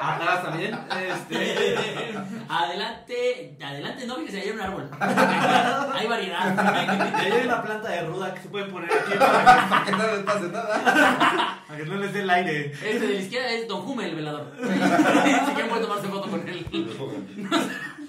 Atrás 0.00 0.42
también. 0.42 0.78
Este. 1.08 1.74
Adelante, 2.48 3.56
adelante, 3.62 4.06
no, 4.06 4.16
fíjese, 4.16 4.40
ahí 4.40 4.48
hay 4.48 4.50
un 4.54 4.60
árbol. 4.60 4.90
Hay 5.94 6.06
variedad. 6.06 6.54
Y 6.54 7.20
ahí 7.20 7.32
hay 7.32 7.46
una 7.46 7.62
planta 7.62 7.88
de 7.88 8.02
ruda 8.02 8.34
que 8.34 8.40
se 8.42 8.48
puede 8.48 8.64
poner 8.66 8.90
aquí 8.92 9.12
para 9.18 9.68
Para 9.68 9.84
que 9.84 9.92
no 9.92 10.06
les 10.06 10.24
pase 10.24 10.48
nada. 10.48 10.78
que, 10.78 11.68
para 11.68 11.78
que 11.78 11.86
no 11.86 11.96
les 11.96 12.12
dé 12.12 12.20
el 12.20 12.30
aire. 12.30 12.72
Este 12.72 12.98
de 12.98 13.14
la 13.14 13.20
izquierda 13.20 13.50
es 13.52 13.68
Don 13.68 13.82
Jume, 13.82 14.06
el 14.06 14.16
velador. 14.16 14.52
Si 14.60 15.52
quieren 15.52 15.68
pueden 15.68 15.82
tomarse 15.84 16.08
foto 16.08 16.28
con 16.30 16.48
él. 16.48 16.66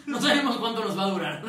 No 0.06 0.20
sabemos 0.22 0.58
cuánto 0.58 0.84
nos 0.84 0.98
va 0.98 1.04
a 1.04 1.08
durar. 1.08 1.42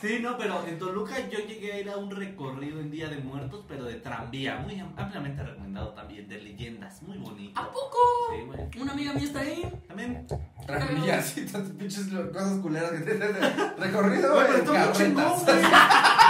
Sí, 0.00 0.18
no, 0.20 0.36
pero 0.38 0.64
en 0.66 0.78
Toluca 0.78 1.14
yo 1.28 1.38
llegué 1.40 1.72
a 1.74 1.78
ir 1.80 1.90
a 1.90 1.96
un 1.98 2.10
recorrido 2.10 2.80
en 2.80 2.90
Día 2.90 3.08
de 3.08 3.18
Muertos, 3.18 3.64
pero 3.68 3.84
de 3.84 3.96
tranvía, 3.96 4.56
muy 4.56 4.80
am- 4.80 4.94
ampliamente 4.96 5.42
recomendado 5.42 5.90
también, 5.90 6.26
de 6.28 6.38
leyendas, 6.40 7.02
muy 7.02 7.18
bonito. 7.18 7.60
¿A 7.60 7.66
poco? 7.70 7.98
Sí, 8.34 8.42
güey. 8.46 8.82
Una 8.82 8.92
amiga 8.92 9.12
mía 9.12 9.24
está 9.24 9.40
ahí. 9.40 9.70
También, 9.86 10.26
Tranquillas, 10.66 11.26
sí, 11.26 11.44
tantas 11.46 11.72
pinches 11.72 12.06
cosas 12.32 12.58
culeras 12.60 12.90
que 12.92 12.98
tienen. 13.04 13.34
Recorrido 13.78 14.34
Güey, 14.34 14.46
pero 14.46 14.58
en 14.58 14.64
está 14.64 14.84
muy 14.86 14.92
chingón, 14.94 15.44
carretas. 15.44 15.60
güey. 15.60 15.70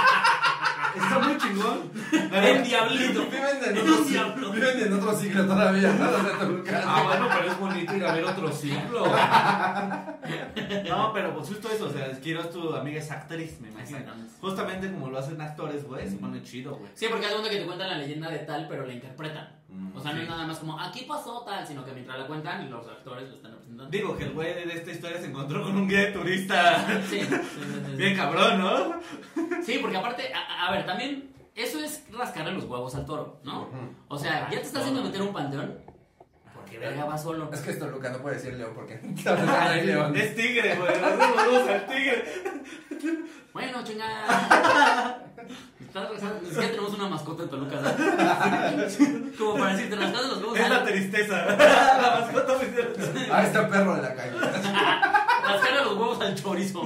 Está 0.94 1.18
muy 1.18 1.36
chingón. 1.38 1.90
El 2.32 2.62
diablito. 2.64 3.26
Viven 3.26 3.64
en 3.64 3.78
otro, 3.78 4.04
diablo. 4.04 4.52
viven 4.52 4.80
en 4.80 4.92
otro 4.92 5.16
siglo 5.16 5.46
todavía. 5.46 5.92
Ah, 6.86 7.02
bueno, 7.04 7.28
pero 7.36 7.52
es 7.52 7.58
bonito 7.58 7.96
ir 7.96 8.04
a 8.04 8.12
ver 8.12 8.24
otro 8.24 8.52
siglo. 8.52 9.06
No, 10.88 11.12
pero 11.12 11.34
pues 11.34 11.48
justo 11.48 11.68
eso, 11.70 11.86
o 11.86 11.92
sea, 11.92 12.10
quiero 12.20 12.48
tu 12.48 12.74
amiga 12.74 12.98
es 12.98 13.10
actriz, 13.10 13.60
me 13.60 13.68
imagino. 13.68 13.98
Justamente 14.40 14.90
como 14.90 15.10
lo 15.10 15.18
hacen 15.18 15.40
actores, 15.40 15.84
güey, 15.86 16.08
se 16.08 16.16
pone 16.16 16.42
chido, 16.42 16.76
güey. 16.76 16.90
Sí, 16.94 17.06
porque 17.10 17.26
es 17.26 17.32
cuenta 17.32 17.50
que 17.50 17.58
te 17.58 17.66
cuentan 17.66 17.90
la 17.90 17.98
leyenda 17.98 18.30
de 18.30 18.38
tal, 18.40 18.66
pero 18.68 18.86
la 18.86 18.92
interpretan. 18.92 19.59
Mm, 19.72 19.96
O 19.96 20.00
sea, 20.00 20.12
no 20.12 20.20
es 20.22 20.28
nada 20.28 20.46
más 20.46 20.58
como, 20.58 20.78
aquí 20.80 21.04
pasó 21.06 21.42
tal, 21.44 21.66
sino 21.66 21.84
que 21.84 21.92
mientras 21.92 22.18
la 22.18 22.26
cuentan, 22.26 22.68
los 22.70 22.86
actores 22.86 23.28
lo 23.28 23.36
están 23.36 23.52
representando. 23.52 23.90
Digo 23.90 24.16
que 24.16 24.24
el 24.24 24.32
güey 24.32 24.66
de 24.66 24.74
esta 24.74 24.90
historia 24.90 25.18
se 25.20 25.26
encontró 25.26 25.62
con 25.62 25.76
un 25.76 25.88
guía 25.88 26.00
de 26.06 26.12
turista 26.12 26.84
Sí, 27.08 27.20
sí, 27.20 27.26
sí, 27.26 27.82
sí. 27.86 27.96
bien 27.96 28.16
cabrón, 28.16 28.58
¿no? 28.58 29.00
Sí, 29.62 29.78
porque 29.80 29.96
aparte, 29.96 30.32
a, 30.34 30.66
a 30.68 30.72
ver, 30.72 30.84
también, 30.86 31.30
eso 31.54 31.78
es 31.78 32.04
rascarle 32.12 32.52
los 32.52 32.64
huevos 32.64 32.94
al 32.94 33.06
toro, 33.06 33.40
¿no? 33.44 33.68
O 34.08 34.18
sea, 34.18 34.48
ya 34.50 34.58
te 34.60 34.66
está 34.66 34.80
haciendo 34.80 35.02
meter 35.02 35.22
un 35.22 35.32
panteón, 35.32 35.78
porque 36.54 36.78
verga 36.78 37.04
va 37.04 37.16
solo. 37.18 37.50
Es 37.52 37.60
que 37.60 37.70
es 37.70 37.78
Toluca, 37.78 38.10
no 38.10 38.18
puede 38.18 38.36
decir 38.36 38.54
león 38.54 38.72
porque. 38.74 38.94
Es 40.20 40.34
tigre, 40.36 40.76
güey. 40.76 41.00
Vamos 41.00 41.68
al 41.68 41.86
tigre. 41.86 42.24
Bueno, 43.52 43.82
chingada. 43.84 45.26
Ni 45.42 46.48
siquiera 46.48 46.68
tenemos 46.70 46.94
una 46.94 47.08
mascota 47.08 47.42
en 47.44 47.48
Toluca, 47.48 47.80
¿sabes? 47.82 48.98
Como 49.38 49.54
para 49.58 49.74
decirte, 49.74 49.96
rascando 49.96 50.28
los 50.28 50.38
huevos 50.38 50.58
Es 50.58 50.68
la 50.68 50.84
tristeza. 50.84 51.46
La 51.56 52.20
mascota 52.20 52.58
me 52.58 53.32
Ah, 53.32 53.42
está 53.44 53.68
perro 53.68 53.96
de 53.96 54.02
la 54.02 54.14
calle. 54.14 54.32
rascarle 54.40 55.84
los 55.84 55.96
huevos 55.96 56.20
al 56.20 56.34
chorizo. 56.34 56.82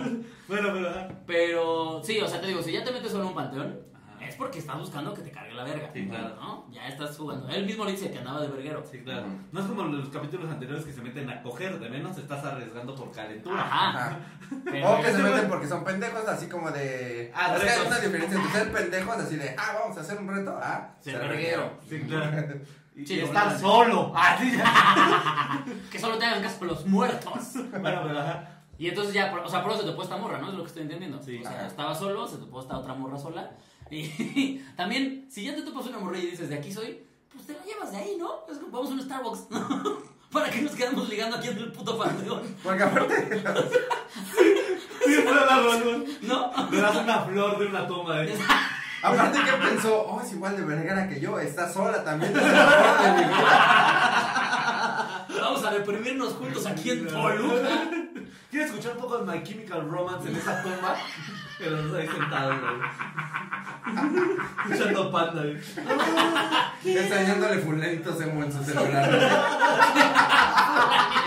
Bueno, 0.49 0.69
pero. 0.73 1.09
Pero, 1.27 2.03
sí, 2.05 2.21
o 2.21 2.29
sea, 2.29 2.41
te 2.41 2.47
digo, 2.47 2.63
si 2.63 2.73
ya 2.73 2.85
te 2.85 2.93
metes 2.93 3.11
solo 3.11 3.25
en 3.25 3.29
un 3.31 3.35
panteón. 3.35 3.94
Es 4.35 4.39
porque 4.39 4.59
estás 4.59 4.77
buscando 4.79 5.15
que 5.15 5.23
te 5.23 5.31
cargue 5.31 5.55
la 5.55 5.63
verga. 5.63 5.89
Sí, 5.93 6.07
claro. 6.09 6.35
¿No? 6.37 6.67
Ya 6.73 6.89
estás 6.89 7.17
jugando. 7.17 7.49
Él 7.49 7.65
mismo 7.67 7.85
le 7.85 7.93
dice 7.93 8.11
que 8.11 8.19
andaba 8.19 8.41
de 8.41 8.49
verguero. 8.49 8.85
Sí, 8.91 8.99
claro. 8.99 9.27
No 9.53 9.61
es 9.61 9.67
como 9.67 9.85
los 9.85 10.09
capítulos 10.09 10.51
anteriores 10.51 10.85
que 10.85 10.93
se 10.93 11.01
meten 11.01 11.31
a 11.31 11.41
coger, 11.43 11.79
de 11.79 11.89
menos 11.89 12.19
estás 12.19 12.45
arriesgando 12.45 12.95
por 12.97 13.13
calentura. 13.13 13.61
Ajá. 13.63 14.19
Pero, 14.65 14.91
O 14.91 15.01
que 15.01 15.13
se 15.13 15.23
meten 15.23 15.49
porque 15.49 15.69
son 15.69 15.85
pendejos, 15.85 16.27
así 16.27 16.49
como 16.49 16.71
de. 16.71 17.33
Ah, 17.35 17.55
es 17.57 17.63
que 17.63 17.71
hay 17.71 17.87
una 17.87 17.99
diferencia 18.01 18.37
entre 18.39 18.53
ser 18.53 18.73
pendejos, 18.73 19.17
así 19.17 19.37
de, 19.37 19.55
ah, 19.57 19.79
vamos 19.81 19.97
a 19.97 20.01
hacer 20.01 20.19
un 20.19 20.29
reto, 20.29 20.59
ah, 20.61 20.91
Ser 21.01 21.19
verguero. 21.21 21.79
Sí, 21.89 22.01
claro. 22.01 22.57
Y, 22.97 23.07
Sí, 23.07 23.15
y 23.15 23.21
no, 23.21 23.27
estar 23.27 23.53
no. 23.53 23.59
solo. 23.59 24.13
Ah, 24.17 24.37
sí, 24.41 24.53
que 25.91 25.99
solo 25.99 26.19
te 26.19 26.25
hagan 26.25 26.43
caso 26.43 26.65
los 26.65 26.87
muertos. 26.87 27.55
Bueno, 27.81 28.01
pero 28.05 28.19
ajá. 28.21 28.49
Y 28.77 28.89
entonces 28.89 29.15
ya, 29.15 29.31
por- 29.31 29.41
o 29.41 29.49
sea, 29.49 29.63
por 29.63 29.71
eso 29.73 29.83
se 29.83 29.87
te 29.87 29.93
puso 29.93 30.05
esta 30.05 30.17
morra, 30.17 30.39
¿no? 30.39 30.49
Es 30.49 30.55
lo 30.55 30.63
que 30.63 30.69
estoy 30.69 30.83
entendiendo. 30.83 31.23
Sí. 31.23 31.39
o 31.39 31.43
sea, 31.43 31.53
Ajá. 31.59 31.67
estaba 31.67 31.95
solo, 31.95 32.27
se 32.27 32.39
te 32.39 32.45
puso 32.47 32.63
esta 32.63 32.77
otra 32.79 32.93
morra 32.95 33.17
sola. 33.17 33.53
Y 33.91 34.63
también, 34.77 35.27
si 35.31 35.45
ya 35.45 35.55
te 35.55 35.63
topas 35.63 35.87
una 35.87 35.99
morra 35.99 36.19
y 36.19 36.27
dices, 36.27 36.49
de 36.49 36.57
aquí 36.57 36.73
soy, 36.73 37.01
pues 37.33 37.47
te 37.47 37.53
la 37.55 37.65
llevas 37.65 37.93
de 37.93 37.99
ahí, 37.99 38.17
¿no? 38.19 38.45
Es 38.51 38.59
como 38.59 38.73
vamos 38.73 38.91
a 38.91 38.95
un 38.95 39.03
Starbucks. 39.03 39.49
¿Para 40.33 40.51
qué 40.51 40.63
nos 40.63 40.73
quedamos 40.73 41.09
ligando 41.09 41.37
aquí 41.37 41.49
en 41.49 41.59
el 41.59 41.71
puto 41.71 41.97
panteón? 41.97 42.43
Porque 42.63 42.83
aparte, 42.83 43.15
Sí, 45.05 45.15
fue 45.23 45.35
la 45.35 45.45
balón. 45.45 46.05
¿No? 46.23 46.51
Le 46.71 46.81
das 46.81 46.97
una 46.97 47.21
flor 47.21 47.59
de 47.59 47.67
una. 47.67 47.87
¿eh? 48.25 48.39
aparte 49.03 49.39
que 49.39 49.53
pensó, 49.69 50.03
oh, 50.09 50.21
es 50.21 50.33
igual 50.33 50.57
de 50.57 50.65
vergara 50.65 51.09
que 51.09 51.21
yo, 51.21 51.39
está 51.39 51.73
sola 51.73 52.03
también. 52.03 52.33
Vamos 55.41 55.65
a 55.65 55.71
deprimirnos 55.71 56.33
juntos 56.33 56.67
aquí 56.67 56.91
en 56.91 57.07
Toluca. 57.07 57.91
¿Quieres 58.51 58.71
escuchar 58.71 58.93
un 58.93 59.03
poco 59.03 59.19
de 59.19 59.33
My 59.33 59.43
Chemical 59.45 59.89
Romance 59.89 60.29
en 60.29 60.37
esa 60.37 60.63
tumba? 60.63 60.97
Pero 61.59 61.83
no 61.83 61.97
ahí 61.97 62.09
sentado, 62.09 62.55
güey. 62.61 62.75
Escuchando 64.71 65.13
panda, 65.13 65.43
güey. 65.43 66.97
Enseñándole 66.97 67.59
fulenitos 67.59 68.21
emo 68.21 68.45
en 68.45 68.53
su 68.53 68.65
celular. 68.65 69.11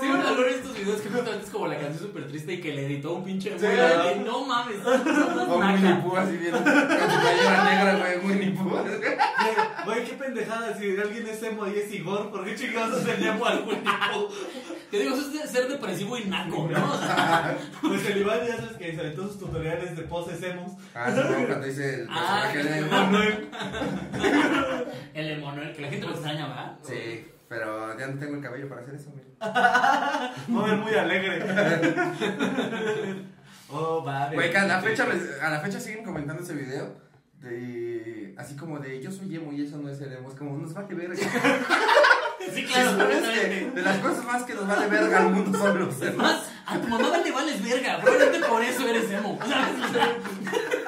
Sí, 0.00 0.06
un 0.06 0.22
valor 0.22 0.48
estos 0.48 0.74
videos 0.76 1.00
que 1.00 1.08
justamente 1.10 1.44
es 1.46 1.50
como 1.50 1.66
la 1.66 1.78
canción 1.78 1.98
súper 1.98 2.26
triste 2.28 2.52
y 2.54 2.60
que 2.60 2.72
le 2.74 2.86
editó 2.86 3.12
un 3.14 3.24
pinche 3.24 3.58
Sí. 3.58 3.66
muy 3.66 3.74
grande. 3.76 4.22
No 4.24 4.44
mames, 4.46 4.76
O 4.86 5.58
Winnie 5.58 5.94
Pooh 6.02 6.16
así 6.16 6.36
bien, 6.36 6.52
con 6.52 6.64
su 6.64 7.20
playera 7.20 7.64
negra, 7.64 7.98
güey, 7.98 8.26
Winnie 8.26 8.50
Pooh. 8.50 8.70
Güey, 8.70 8.84
Güey, 9.84 10.04
qué 10.04 10.12
pendejada. 10.14 10.76
Si 10.78 10.96
alguien 10.96 11.26
es 11.26 11.42
emo 11.42 11.66
y 11.66 11.78
es 11.78 11.92
Igor, 11.92 12.30
¿por 12.30 12.44
qué 12.44 12.54
chingados 12.54 13.02
es 13.02 13.08
el 13.18 13.26
emo 13.26 13.44
al 13.46 13.62
único? 13.62 14.28
Te 14.90 14.98
digo, 14.98 15.14
eso 15.16 15.22
es 15.26 15.32
de 15.32 15.46
ser 15.48 15.68
depresivo 15.68 16.16
y 16.18 16.24
naco, 16.26 16.68
¿no? 16.70 16.92
Pues 17.88 18.06
el 18.10 18.18
Iván 18.18 18.40
ya 18.46 18.56
sabes 18.56 18.76
que 18.76 18.94
se 18.94 19.00
aventó 19.00 19.22
sus 19.26 19.38
tutoriales 19.38 19.96
de 19.96 20.02
poses 20.02 20.42
emos. 20.42 20.72
Ah, 20.94 21.10
sí, 21.14 21.20
cuando 21.46 21.66
dice 21.66 21.94
el 22.02 22.08
Ah, 22.10 22.50
personaje 22.52 22.58
de 22.58 22.68
qué 22.68 22.78
Emo. 22.78 22.90
Manuel. 22.90 23.50
el 25.14 25.30
Emanuel, 25.30 25.72
que 25.74 25.82
la 25.82 25.88
gente 25.88 26.06
lo 26.06 26.12
extraña, 26.12 26.48
¿verdad? 26.48 26.78
Sí, 26.82 27.24
pero 27.52 27.98
ya 27.98 28.06
no 28.06 28.18
tengo 28.18 28.36
el 28.36 28.42
cabello 28.42 28.66
para 28.66 28.80
hacer 28.80 28.94
eso, 28.94 29.10
güey. 29.10 29.26
Manuel 30.48 30.78
muy 30.78 30.94
alegre. 30.94 31.44
Oh, 33.74 34.02
vale. 34.02 34.34
Güey, 34.36 34.50
que 34.50 34.58
a 34.58 34.66
la 34.66 34.82
fecha, 34.82 35.06
a 35.40 35.48
la 35.48 35.60
fecha 35.60 35.80
siguen 35.80 36.04
comentando 36.04 36.42
ese 36.42 36.52
video. 36.52 36.94
De, 37.38 38.34
así 38.36 38.54
como 38.54 38.78
de 38.78 39.00
yo 39.00 39.10
soy 39.10 39.34
emo 39.34 39.50
y 39.50 39.62
eso 39.62 39.78
no 39.78 39.88
es 39.88 39.98
el 40.02 40.12
emo. 40.12 40.28
Es 40.28 40.34
como 40.34 40.58
nos 40.58 40.74
vale 40.74 40.94
verga. 40.94 41.16
Sí, 42.52 42.64
claro, 42.64 42.90
¿Sabes 42.90 43.16
completamente. 43.16 43.64
que 43.64 43.70
de 43.70 43.82
las 43.82 43.98
cosas 43.98 44.24
más 44.26 44.42
que 44.42 44.54
nos 44.54 44.66
vale 44.66 44.88
verga 44.88 45.18
al 45.20 45.30
mundo 45.30 45.58
son 45.58 45.78
los 45.78 46.02
emos. 46.02 46.16
Más, 46.16 46.50
a 46.66 46.78
tu 46.78 46.88
mamá 46.88 47.16
le 47.24 47.30
vales 47.30 47.62
verga, 47.62 48.00
probablemente 48.02 48.46
por 48.46 48.62
eso 48.62 48.88
eres 48.88 49.10
emo. 49.10 49.38
¿sabes? 49.40 50.81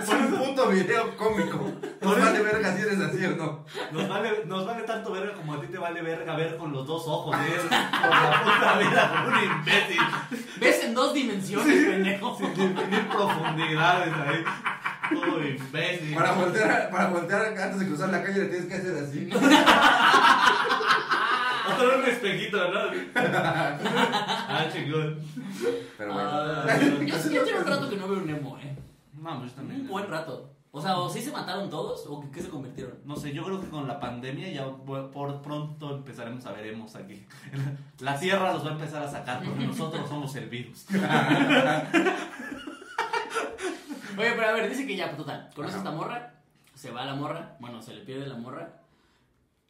Es 0.00 0.08
un 0.08 0.36
puto 0.36 0.68
video 0.68 1.16
cómico. 1.16 1.72
Nos 2.00 2.20
vale 2.20 2.40
verga 2.40 2.76
si 2.76 2.82
eres 2.82 3.00
así 3.00 3.24
o 3.24 3.36
no. 3.36 3.64
Nos 3.92 4.08
vale, 4.08 4.44
nos 4.46 4.64
vale 4.66 4.84
tanto 4.84 5.12
verga 5.12 5.32
como 5.34 5.54
a 5.54 5.60
ti 5.60 5.66
te 5.66 5.78
vale 5.78 6.00
verga 6.00 6.36
ver 6.36 6.56
con 6.56 6.72
los 6.72 6.86
dos 6.86 7.02
ojos. 7.06 7.36
¿eh? 7.36 7.60
Por 7.68 7.70
la 7.70 8.42
puta 8.44 8.78
vida, 8.78 9.10
como 9.10 9.36
un 9.36 9.44
imbécil. 9.44 10.00
Ves 10.60 10.84
en 10.84 10.94
dos 10.94 11.12
dimensiones, 11.12 11.86
pendejo. 11.86 12.36
Sin 12.38 12.54
definir 12.54 13.08
profundidades 13.08 14.14
ahí. 14.14 14.44
Todo 15.10 15.44
imbécil. 15.44 16.14
Para 16.14 16.32
voltear, 16.32 16.90
para 16.90 17.08
voltear 17.08 17.46
antes 17.46 17.80
de 17.80 17.86
cruzar 17.86 18.10
la 18.10 18.22
calle 18.22 18.38
le 18.40 18.46
tienes 18.46 18.66
que 18.66 18.74
hacer 18.74 18.96
así. 18.96 19.30
O 21.66 21.70
tener 21.72 21.96
un 21.96 22.04
espejito, 22.06 22.70
¿no? 22.70 22.80
Ah, 23.14 24.66
chingón. 24.72 25.18
Pero 25.98 26.12
bueno. 26.12 26.30
Ah, 26.30 26.78
yo 26.80 27.18
sí 27.18 27.34
ya 27.34 27.44
tiene 27.44 27.60
un 27.60 27.66
rato 27.66 27.90
que 27.90 27.96
no 27.96 28.08
veo 28.08 28.20
un 28.20 28.30
emo, 28.30 28.58
eh. 28.58 28.87
No, 29.20 29.40
pues 29.40 29.52
también. 29.52 29.82
Un 29.82 29.88
buen 29.88 30.08
rato. 30.08 30.54
O 30.70 30.82
sea, 30.82 30.98
o 30.98 31.08
sí 31.08 31.22
se 31.22 31.32
mataron 31.32 31.70
todos 31.70 32.06
o 32.06 32.22
en 32.22 32.30
qué 32.30 32.42
se 32.42 32.50
convirtieron. 32.50 32.98
No 33.04 33.16
sé, 33.16 33.32
yo 33.32 33.42
creo 33.42 33.60
que 33.60 33.68
con 33.68 33.88
la 33.88 33.98
pandemia 33.98 34.50
ya 34.50 34.70
por 34.70 35.40
pronto 35.40 35.96
empezaremos 35.96 36.44
a 36.44 36.52
ver 36.52 36.66
emos 36.66 36.94
aquí. 36.94 37.26
La 38.00 38.18
tierra 38.18 38.52
los 38.52 38.64
va 38.64 38.70
a 38.70 38.72
empezar 38.74 39.02
a 39.02 39.10
sacar 39.10 39.42
porque 39.42 39.66
nosotros 39.66 40.06
somos 40.08 40.34
el 40.36 40.48
virus. 40.48 40.86
Oye, 44.18 44.32
pero 44.32 44.48
a 44.48 44.52
ver, 44.52 44.68
dice 44.68 44.86
que 44.86 44.96
ya, 44.96 45.06
pues, 45.06 45.18
total, 45.18 45.48
conoce 45.54 45.76
a 45.76 45.78
esta 45.78 45.92
morra, 45.92 46.34
se 46.74 46.90
va 46.90 47.02
a 47.02 47.06
la 47.06 47.14
morra, 47.14 47.56
bueno, 47.60 47.80
se 47.80 47.94
le 47.94 48.00
pierde 48.02 48.26
la 48.26 48.36
morra, 48.36 48.77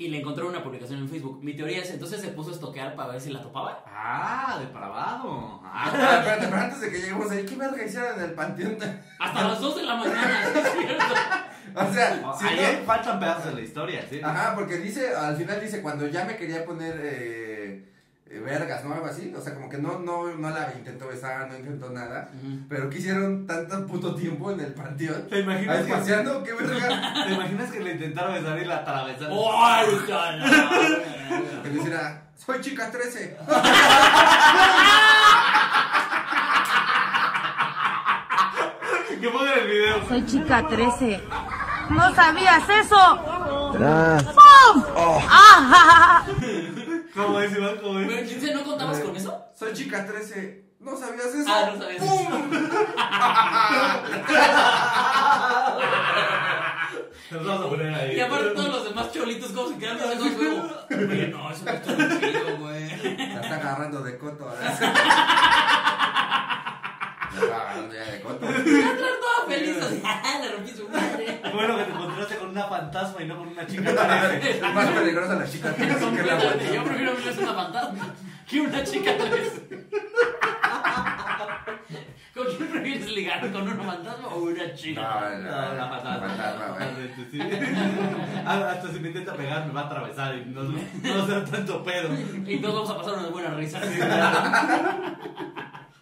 y 0.00 0.06
le 0.08 0.20
encontró 0.20 0.48
una 0.48 0.62
publicación 0.62 1.00
en 1.00 1.08
Facebook. 1.08 1.40
Mi 1.42 1.54
teoría 1.54 1.82
es, 1.82 1.90
entonces 1.90 2.20
se 2.20 2.28
puso 2.28 2.50
a 2.50 2.52
estoquear 2.52 2.94
para 2.94 3.10
ver 3.10 3.20
si 3.20 3.30
la 3.30 3.42
topaba. 3.42 3.82
Ah, 3.84 4.56
depravado. 4.60 5.60
Ah, 5.64 5.90
espérate, 6.20 6.46
pero 6.46 6.56
antes 6.56 6.80
de 6.80 6.90
que 6.92 7.00
lleguemos 7.00 7.28
ahí, 7.32 7.44
¿qué 7.44 7.56
verga 7.56 7.84
hicieron 7.84 8.16
en 8.16 8.24
el 8.26 8.32
panteón? 8.32 8.78
Hasta 9.18 9.48
las 9.48 9.60
2 9.60 9.76
de 9.76 9.82
la 9.82 9.96
mañana, 9.96 10.40
¿sí 10.52 10.58
¿es 10.60 10.72
cierto? 10.86 11.04
O 11.74 11.92
sea, 11.92 12.32
si 12.38 12.46
ahí 12.46 12.78
no- 12.80 12.86
faltan 12.86 13.20
pedazos 13.20 13.44
de 13.46 13.52
la 13.54 13.60
historia, 13.60 14.06
¿sí? 14.08 14.20
Ajá, 14.24 14.54
porque 14.54 14.78
dice, 14.78 15.14
al 15.14 15.36
final 15.36 15.60
dice, 15.60 15.82
cuando 15.82 16.06
ya 16.08 16.24
me 16.24 16.36
quería 16.36 16.64
poner 16.64 16.98
eh, 16.98 17.47
eh, 18.30 18.40
vergas, 18.40 18.84
¿no? 18.84 18.94
Algo 18.94 19.06
así. 19.06 19.32
O 19.36 19.40
sea, 19.40 19.54
como 19.54 19.68
que 19.68 19.78
no, 19.78 19.98
no, 19.98 20.26
no 20.26 20.50
la 20.50 20.72
intentó 20.76 21.08
besar, 21.08 21.48
no 21.48 21.56
intentó 21.56 21.90
nada. 21.90 22.30
Ujú. 22.34 22.58
Pero 22.68 22.90
que 22.90 22.98
hicieron 22.98 23.46
tanto 23.46 23.86
puto 23.86 24.14
tiempo 24.14 24.50
en 24.50 24.60
el 24.60 24.74
panteón. 24.74 25.28
¿Te 25.28 25.40
imaginas, 25.40 25.84
que, 25.86 25.92
paseando, 25.92 26.42
qué 26.42 26.52
verga. 26.52 27.24
¿Te 27.26 27.32
imaginas 27.34 27.70
que 27.70 27.80
le 27.80 27.92
intentaron 27.92 28.34
besar 28.34 28.58
y 28.58 28.64
la 28.64 28.76
atravesaron? 28.76 29.38
¡Ay, 29.54 29.86
cala! 30.06 30.70
Que 31.62 31.70
le 31.70 31.78
hiciera, 31.80 32.22
soy 32.36 32.60
chica 32.60 32.90
13. 32.90 33.36
Que 39.20 39.28
pongan 39.30 39.58
el 39.58 39.66
video. 39.66 40.08
Soy 40.08 40.24
chica 40.26 40.64
13. 40.68 41.20
¿No 41.90 42.14
sabías 42.14 42.62
eso? 42.68 42.96
Ah, 42.96 44.18
¡Pum! 44.24 44.84
¡Ah! 45.28 46.24
¿Cómo 47.18 47.40
es, 47.40 47.56
Iván? 47.56 47.76
¿Cómo 47.82 47.98
Pero, 47.98 48.12
es? 48.12 48.28
¿Quince, 48.28 48.54
no 48.54 48.62
contabas 48.62 49.00
con 49.00 49.16
eso? 49.16 49.44
Soy 49.52 49.72
chica 49.72 50.06
13. 50.06 50.66
¿No 50.78 50.96
sabías 50.96 51.34
eso? 51.34 51.48
Ah, 51.48 51.72
no 51.74 51.82
sabías 51.82 52.00
eso. 52.00 52.14
A 57.30 57.68
poner 57.68 57.92
ahí. 57.92 58.16
Y 58.16 58.20
aparte 58.20 58.50
todos 58.50 58.68
los 58.68 58.84
demás 58.84 59.12
cholitos, 59.12 59.50
¿cómo 59.50 59.68
se 59.68 59.78
quedan 59.78 59.98
viendo 59.98 60.14
esos 60.14 60.36
juegos? 60.36 60.72
Oye, 60.90 61.26
no, 61.28 61.50
eso 61.50 61.64
no 61.64 61.72
está 61.72 62.20
chido, 62.20 62.56
güey. 62.58 62.88
La 62.88 63.40
está 63.40 63.56
agarrando 63.56 64.00
de 64.00 64.16
coto. 64.16 64.48
¿eh? 64.48 64.54
estaba 67.34 67.56
agarrando 67.56 67.94
ya 67.94 68.04
de 68.04 68.20
coto. 68.22 68.46
Toda 68.46 69.46
feliz, 69.48 69.76
así. 69.82 70.02
Le 70.40 70.52
rompí 70.52 70.70
su 70.70 70.88
madre. 70.88 71.42
Bueno, 71.52 71.76
que 71.76 71.82
te 71.84 71.90
encontraste 71.90 72.36
con 72.36 72.37
una 72.58 72.68
fantasma 72.68 73.22
y 73.22 73.26
no 73.26 73.36
con 73.38 73.48
una 73.48 73.66
chica. 73.66 73.90
Es 74.38 74.62
más 74.62 74.86
peligrosa 74.90 75.34
la 75.36 75.46
chica 75.46 75.74
que 75.74 75.86
la 75.86 75.98
Completamente. 75.98 76.74
Yo 76.74 76.84
prefiero 76.84 77.12
verles 77.14 77.38
una 77.38 77.54
fantasma 77.54 78.14
que 78.48 78.60
una 78.60 78.82
chica. 78.84 79.12
¿Con 82.34 82.46
quién 82.56 82.68
prefieres 82.70 83.10
ligar? 83.10 83.50
¿Con 83.50 83.62
una 83.62 83.82
fantasma 83.82 84.28
o 84.28 84.38
una 84.44 84.72
chica? 84.74 85.00
No, 85.00 85.20
No, 85.38 85.50
no, 85.68 85.74
la 85.74 85.88
fantasma. 85.88 86.28
fantasma. 86.28 86.76
Realmente, 86.78 87.28
sí. 87.30 87.40
Ah, 88.46 88.70
Hasta 88.72 88.92
si 88.92 89.00
me 89.00 89.08
intenta 89.08 89.34
pegar 89.34 89.66
me 89.66 89.72
va 89.72 89.80
a 89.82 89.86
atravesar 89.86 90.36
y 90.36 90.44
no, 90.46 90.62
no 90.62 90.78
va 91.18 91.24
a 91.24 91.26
ser 91.26 91.44
tanto 91.50 91.82
pedo. 91.82 92.08
Y 92.46 92.58
todos 92.58 92.74
vamos 92.74 92.90
a 92.90 92.96
pasar 92.96 93.14
unas 93.18 93.32
buenas 93.32 93.54
risas. 93.56 93.82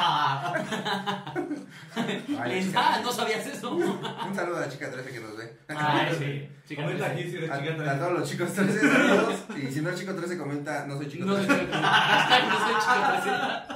Ah, 2.35 2.49
chica. 2.63 2.99
no 3.03 3.11
sabías 3.11 3.45
eso. 3.45 3.71
Un 3.71 4.35
saludo 4.35 4.57
a 4.57 4.61
la 4.61 4.69
chica 4.69 4.89
13 4.89 5.11
que 5.11 5.19
nos 5.19 5.37
ve. 5.37 5.57
Ay, 5.67 6.15
sí. 6.17 6.49
Chica, 6.67 6.83
Comenta 6.83 7.05
aquí 7.07 7.23
si 7.23 7.37
eres 7.37 7.51
A, 7.51 7.59
chica 7.59 7.73
a 7.73 7.75
también. 7.77 7.99
todos 7.99 8.13
los 8.19 8.29
chicos 8.29 8.53
13 8.53 8.79
saludos. 8.79 9.35
Y 9.55 9.71
si 9.71 9.81
no 9.81 9.89
es 9.91 9.99
chico 9.99 10.13
13, 10.15 10.37
comenta, 10.37 10.85
no 10.87 10.97
soy 10.97 11.07
chico 11.09 11.25
No 11.25 11.35
soy 11.35 11.45
13. 11.45 11.65
chica. 11.65 11.77
Hashtag 11.79 12.49
no 12.49 12.59
soy 12.59 12.75
chica 12.81 13.67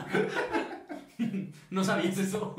presente. 1.18 1.52
No 1.70 1.84
sabías 1.84 2.18
eso. 2.18 2.56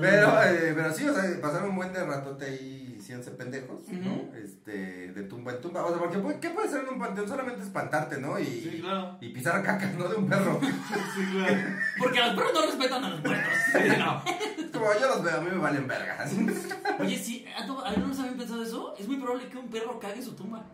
Pero, 0.00 0.42
eh, 0.42 0.72
pero 0.74 0.92
sí, 0.94 1.06
o 1.08 1.12
sea, 1.14 1.24
pasaron 1.42 1.70
un 1.70 1.76
buen 1.76 1.92
de 1.92 2.04
ratote 2.04 2.46
ahí 2.46 2.81
siéndose 3.02 3.32
pendejos, 3.32 3.88
¿no? 3.88 4.12
Ujú. 4.14 4.30
Este, 4.36 5.12
de 5.12 5.22
tumba 5.24 5.52
en 5.52 5.60
tumba. 5.60 5.84
O 5.84 5.88
sea, 5.90 5.98
porque 5.98 6.38
¿qué 6.40 6.50
puede 6.50 6.68
ser 6.68 6.82
en 6.84 6.90
un 6.94 6.98
panteón? 6.98 7.28
Solamente 7.28 7.62
espantarte, 7.62 8.18
¿no? 8.18 8.38
Y, 8.38 8.44
Sí, 8.44 8.78
claro. 8.80 9.18
y 9.20 9.28
pisar 9.30 9.62
caca, 9.62 9.86
¿no? 9.98 10.08
De 10.08 10.16
un 10.16 10.28
perro. 10.28 10.60
Sí, 11.14 11.22
claro. 11.32 11.56
Porque 11.98 12.20
los 12.20 12.34
perros 12.34 12.52
no 12.54 12.62
respetan 12.66 13.04
a 13.04 13.10
los 13.10 13.22
muertos. 13.22 13.52
No. 13.98 14.22
Es 14.26 14.70
como 14.70 14.86
yo 15.00 15.08
los 15.08 15.22
veo, 15.22 15.36
a 15.36 15.40
mí 15.40 15.50
me 15.50 15.58
valen 15.58 15.86
vergas. 15.86 16.32
Oye, 17.00 17.18
sí, 17.18 17.44
¿a 17.56 17.66
to- 17.66 17.84
¿a 17.84 17.92
no 17.92 18.06
nos 18.08 18.18
habían 18.20 18.36
pensado 18.36 18.62
eso? 18.62 18.94
Es 18.98 19.06
muy 19.08 19.16
probable 19.16 19.48
que 19.48 19.58
un 19.58 19.68
perro 19.68 19.98
cague 20.00 20.22
su 20.22 20.32
tumba. 20.34 20.64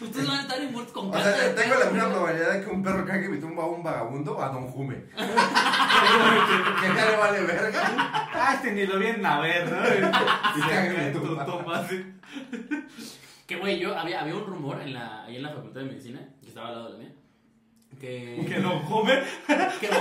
Ustedes 0.00 0.26
van 0.26 0.38
a 0.38 0.42
estar 0.42 0.70
muertos 0.70 0.92
con 0.92 1.08
O 1.08 1.12
sea, 1.22 1.54
tengo 1.54 1.74
la 1.76 1.86
misma 1.86 2.10
probabilidad 2.10 2.52
de 2.52 2.64
que 2.64 2.70
un 2.70 2.82
perro 2.82 3.06
cague 3.06 3.28
mi 3.28 3.38
tumba 3.40 3.62
a 3.62 3.66
un 3.66 3.82
vagabundo 3.82 4.36
o 4.36 4.42
a 4.42 4.48
Don 4.48 4.66
Jume. 4.68 4.96
que 5.16 6.86
ya 6.96 7.10
le 7.10 7.16
vale 7.16 7.40
verga. 7.42 8.28
Ah, 8.34 8.54
este 8.54 8.72
ni 8.72 8.86
lo 8.86 8.98
vienen 8.98 9.24
a 9.24 9.40
ver, 9.40 9.70
¿no? 9.70 9.78
Y 10.56 10.60
cagan 10.60 10.96
en 10.96 11.12
tu 11.12 11.20
tu 11.20 11.36
tumba. 11.36 11.86
Que 13.46 13.56
güey, 13.56 13.78
yo 13.78 13.96
había, 13.98 14.20
había 14.20 14.34
un 14.34 14.46
rumor 14.46 14.80
en 14.80 14.92
la, 14.94 15.24
ahí 15.24 15.36
en 15.36 15.42
la 15.42 15.50
facultad 15.50 15.80
de 15.80 15.86
medicina, 15.86 16.20
que 16.42 16.48
estaba 16.48 16.68
al 16.68 16.74
lado 16.74 16.86
de 16.86 16.92
la 16.92 16.98
mía. 16.98 17.14
Que. 18.00 18.44
Que 18.48 18.58
lo 18.58 18.82
come. 18.84 19.22
que 19.80 19.88
lo 19.88 19.94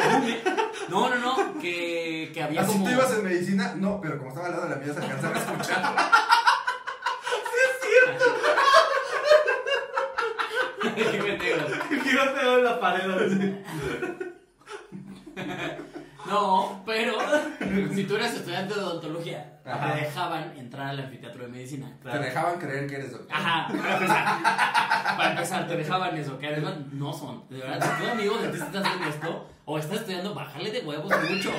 No, 0.90 1.10
no, 1.10 1.18
no. 1.18 1.60
Que, 1.60 2.32
que 2.34 2.44
había 2.44 2.62
Así 2.62 2.72
como. 2.74 2.86
tú 2.86 2.92
ibas 2.92 3.14
en 3.14 3.24
medicina, 3.24 3.74
no, 3.78 4.00
pero 4.02 4.18
como 4.18 4.30
estaba 4.30 4.48
al 4.48 4.54
lado 4.54 4.64
de 4.68 4.76
la 4.76 4.82
mía 4.82 4.94
se 4.94 5.00
alcanzaba 5.00 5.36
a 5.36 5.40
escuchar. 5.40 5.96
Qué 10.82 11.81
no 12.16 12.32
te 12.34 12.56
en 12.58 12.64
la 12.64 12.80
pared 12.80 13.12
así. 13.12 13.56
No, 16.28 16.82
pero 16.86 17.18
si 17.94 18.04
tú 18.06 18.16
eras 18.16 18.34
estudiante 18.34 18.74
de 18.74 18.80
odontología, 18.80 19.60
Ajá. 19.66 19.94
te 19.94 20.02
dejaban 20.02 20.58
entrar 20.58 20.88
al 20.90 21.00
anfiteatro 21.00 21.44
de 21.44 21.50
medicina. 21.50 21.92
Te 22.04 22.20
dejaban 22.20 22.60
creer 22.60 22.88
que 22.88 22.96
eres 22.96 23.12
doctor. 23.12 23.36
Ajá, 23.36 23.68
para 23.68 23.94
empezar, 23.96 24.44
para 25.18 25.32
empezar, 25.32 25.68
te 25.68 25.78
dejaban 25.78 26.18
eso, 26.18 26.38
que 26.38 26.48
además 26.48 26.76
no 26.94 27.12
son. 27.12 27.44
De 27.50 27.58
verdad, 27.60 27.82
si 27.98 28.04
tu 28.04 28.10
amigo 28.10 28.38
de 28.38 28.50
ti 28.50 28.58
está 28.58 28.80
haciendo 28.80 29.08
esto 29.10 29.50
o 29.66 29.78
está 29.78 29.96
estudiando, 29.96 30.34
bájale 30.34 30.72
de 30.72 30.80
huevos 30.82 31.12
mucho, 31.30 31.52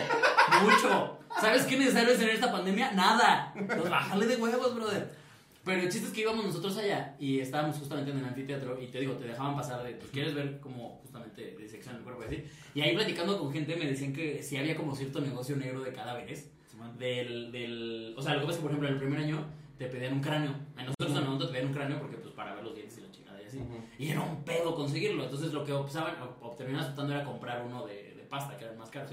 mucho. 0.63 1.19
¿Sabes 1.41 1.65
qué 1.65 1.77
necesario 1.77 2.15
es 2.15 2.21
en 2.21 2.29
esta 2.29 2.53
pandemia? 2.53 2.93
Nada. 2.93 3.53
Pues 3.55 3.91
bájale 3.91 4.27
de 4.27 4.37
huevos, 4.37 4.75
brother. 4.75 5.22
Pero 5.65 5.81
el 5.81 5.89
chiste 5.89 6.09
es 6.09 6.13
que 6.13 6.23
íbamos 6.23 6.45
nosotros 6.45 6.77
allá 6.77 7.15
y 7.21 7.39
estábamos 7.39 7.79
justamente 7.79 8.11
en 8.11 8.19
el 8.19 8.25
anfiteatro 8.25 8.81
y 8.83 8.89
te 8.89 8.99
digo, 9.01 9.15
te 9.15 9.27
dejaban 9.27 9.55
pasar 9.55 9.85
de, 9.85 9.93
pues 9.93 10.11
quieres 10.11 10.35
ver 10.35 10.59
como 10.59 10.99
justamente 11.03 11.57
disección 11.57 11.97
el 11.97 12.03
cuerpo 12.03 12.23
y 12.25 12.27
así. 12.27 12.45
Y 12.75 12.81
ahí 12.81 12.95
platicando 12.97 13.39
con 13.39 13.53
gente 13.53 13.77
me 13.77 13.87
decían 13.87 14.13
que 14.13 14.43
sí 14.43 14.57
había 14.57 14.77
como 14.77 14.97
cierto 14.97 15.21
negocio 15.21 15.57
negro 15.57 15.83
de 15.83 15.93
cadáveres. 15.93 16.51
Del, 16.99 17.53
del, 17.53 18.15
o 18.17 18.23
sea, 18.23 18.35
lo 18.35 18.41
que 18.41 18.47
pasa 18.47 18.57
es 18.57 18.57
que, 18.59 18.63
por 18.63 18.71
ejemplo, 18.73 18.89
en 18.89 18.95
el 18.95 19.01
primer 19.01 19.21
año 19.21 19.47
te 19.79 19.87
pedían 19.87 20.15
un 20.15 20.21
cráneo. 20.21 20.53
A 20.77 20.83
nosotros 20.83 21.11
en 21.13 21.17
el 21.17 21.25
momento 21.25 21.47
te 21.47 21.53
pedían 21.53 21.69
un 21.69 21.75
cráneo 21.75 22.01
porque, 22.01 22.17
pues, 22.17 22.35
para 22.35 22.55
ver 22.55 22.65
los 22.65 22.75
dientes 22.75 22.99
y 22.99 23.03
la 23.03 23.11
chingada 23.13 23.41
y 23.41 23.45
así. 23.45 23.61
Y 23.99 24.09
era 24.09 24.21
un 24.21 24.43
pedo 24.43 24.75
conseguirlo. 24.75 25.23
Entonces, 25.23 25.53
lo 25.53 25.65
que 25.65 25.73
optaban, 25.73 26.17
terminaban 26.57 26.91
optando 26.91 27.15
era 27.15 27.25
comprar 27.25 27.63
uno 27.65 27.87
de, 27.87 28.15
de 28.17 28.23
pasta, 28.25 28.57
que 28.57 28.65
era 28.65 28.75
más 28.75 28.91
caro. 28.91 29.09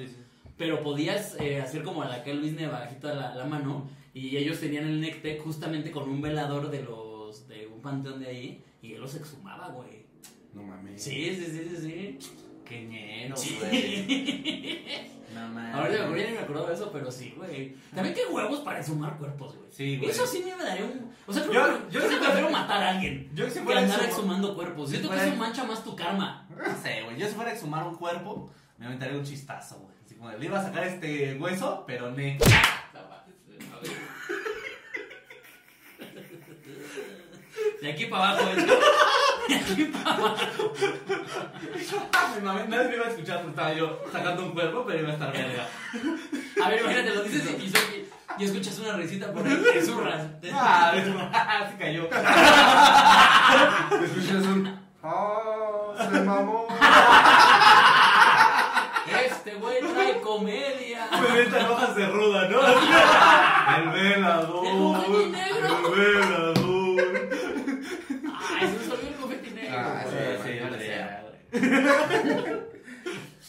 Pero 0.58 0.82
podías 0.82 1.40
eh, 1.40 1.62
hacer 1.62 1.84
como 1.84 2.02
a 2.02 2.08
la 2.08 2.24
que 2.24 2.34
Luis 2.34 2.54
Neva, 2.54 2.80
bajita 2.80 3.14
la, 3.14 3.36
la 3.36 3.46
mano, 3.46 3.88
y 4.13 4.38
ellos 4.38 4.60
tenían 4.60 4.86
el 4.86 5.02
Nectec 5.02 5.41
justamente 5.43 5.91
con 5.91 6.10
un 6.10 6.22
velador 6.22 6.69
de 6.72 6.84
los 6.84 7.48
de 7.48 7.67
un 7.67 7.82
panteón 7.82 8.19
de 8.19 8.28
ahí, 8.28 8.63
y 8.82 8.93
él 8.93 9.02
los 9.02 9.15
exhumaba, 9.15 9.69
güey. 9.69 10.06
No 10.54 10.63
mames. 10.63 11.02
Sí, 11.04 11.36
sí, 11.36 11.45
sí, 11.45 11.67
sí, 11.69 11.78
sí. 11.82 12.19
Qué 12.65 12.84
ñero, 12.86 13.36
Sí. 13.38 13.58
güey. 13.60 15.10
No 15.34 15.48
mames. 15.50 15.76
Ahorita 15.76 15.98
me 16.00 16.04
acuerdo, 16.06 16.17
ya 16.24 16.28
ni 16.30 16.34
me 16.36 16.39
acuerdo 16.39 16.67
de 16.67 16.74
eso, 16.74 16.91
pero 16.91 17.12
sí, 17.12 17.34
güey. 17.38 17.76
También 17.93 18.15
qué 18.15 18.26
huevos 18.34 18.62
para 18.62 18.80
exhumar 18.80 19.15
cuerpos, 19.19 19.56
güey. 19.58 19.69
Sí, 19.72 19.98
güey. 19.98 20.10
Eso 20.10 20.26
sí 20.26 20.43
me 20.43 20.63
daría 20.63 20.86
un. 20.86 21.12
O 21.28 21.32
sea, 21.32 21.43
Yo- 21.45 21.50
que 21.52 21.54
yo 21.54 21.89
yo, 21.91 22.02
sí 22.02 22.08
sí 22.10 22.15
prefiero 22.19 22.50
matar 22.50 22.82
a 22.82 22.89
alguien 22.91 23.30
Yo 23.36 23.48
si 23.48 23.60
que 23.60 23.74
andar 23.74 24.00
exhuma- 24.00 24.08
exhumando 24.08 24.56
cuerpos. 24.56 24.89
Si 24.89 24.95
Siento 24.95 25.10
que 25.12 25.15
fuera- 25.17 25.32
eso 25.32 25.39
mancha 25.39 25.63
más 25.65 25.84
tu 25.84 25.95
karma. 25.95 26.48
No 26.58 26.82
sé, 26.82 27.04
güey. 27.04 27.15
Yo 27.19 27.28
si 27.28 27.36
fuera 27.36 27.52
a 27.52 27.54
exhumar 27.54 27.86
un 27.88 27.95
cuerpo, 27.95 28.52
me 28.80 28.88
aventaría 28.88 29.17
un 29.19 29.24
chistazo, 29.24 29.80
güey. 29.82 29.95
Así 30.04 30.15
como, 30.15 30.32
le 30.32 30.43
iba 30.43 30.60
a 30.60 30.63
sacar 30.63 30.84
este 30.88 31.36
hueso, 31.38 31.84
pero 31.86 32.10
ne. 32.12 32.39
De 37.82 37.92
aquí 37.92 38.06
para 38.06 38.30
abajo. 38.32 38.46
De 39.48 39.56
aquí 39.56 39.86
para 39.86 40.15
abajo. 40.15 40.74
Me 42.36 42.42
mamé, 42.42 42.68
Nadie 42.68 42.88
me 42.89 42.96
iba 42.96 43.06
a 43.06 43.10
escuchar 43.10 43.38
porque 43.38 43.50
estaba 43.50 43.74
yo 43.74 44.02
sacando 44.12 44.44
un 44.44 44.52
cuerpo, 44.52 44.84
pero 44.86 45.00
iba 45.00 45.10
a 45.10 45.13
estar 45.13 45.32
verga. 45.32 45.68
A 46.63 46.70
ver, 46.70 46.82
imagínate, 46.82 47.15
lo 47.15 47.24
dices 47.24 47.44
y, 47.50 47.63
y, 47.63 47.72
y 48.38 48.46
escuchas 48.46 48.80
una 48.80 48.94
risita 48.94 49.32
por 49.34 49.46
ahí, 49.48 49.62
te 49.74 49.82
zurras. 49.82 50.28
Ah, 50.54 50.94
ah, 51.34 51.68
se 51.70 51.78
cayó. 51.78 52.04
Escuchas 54.04 54.46
un. 54.46 54.80
¡Oh! 55.02 55.94
Se 55.98 56.22
mamó. 56.22 56.68
Este 59.26 59.56
güey 59.56 59.80
trae 59.80 60.22
comedia. 60.22 61.08
Me 61.12 61.30
metan 61.44 61.65
hojas 61.72 61.96
de 61.96 62.06
ruda, 62.08 62.48
¿no? 62.50 62.60
El 63.78 63.89
velador. 63.89 64.65
El 64.68 64.78
confeti 64.78 65.30
negro. 65.32 65.68
El 65.68 66.00
velador. 66.00 66.70
Ay, 68.60 68.68
se 68.68 68.74
nos 68.74 68.89
olvidó 68.94 69.10
el 69.10 69.15
confeti 69.15 69.50
negro. 69.52 69.59
Ah, 69.72 70.04
Sí, 70.04 70.18
sí, 70.44 70.46
sí, 70.54 70.60
güey. 70.60 70.70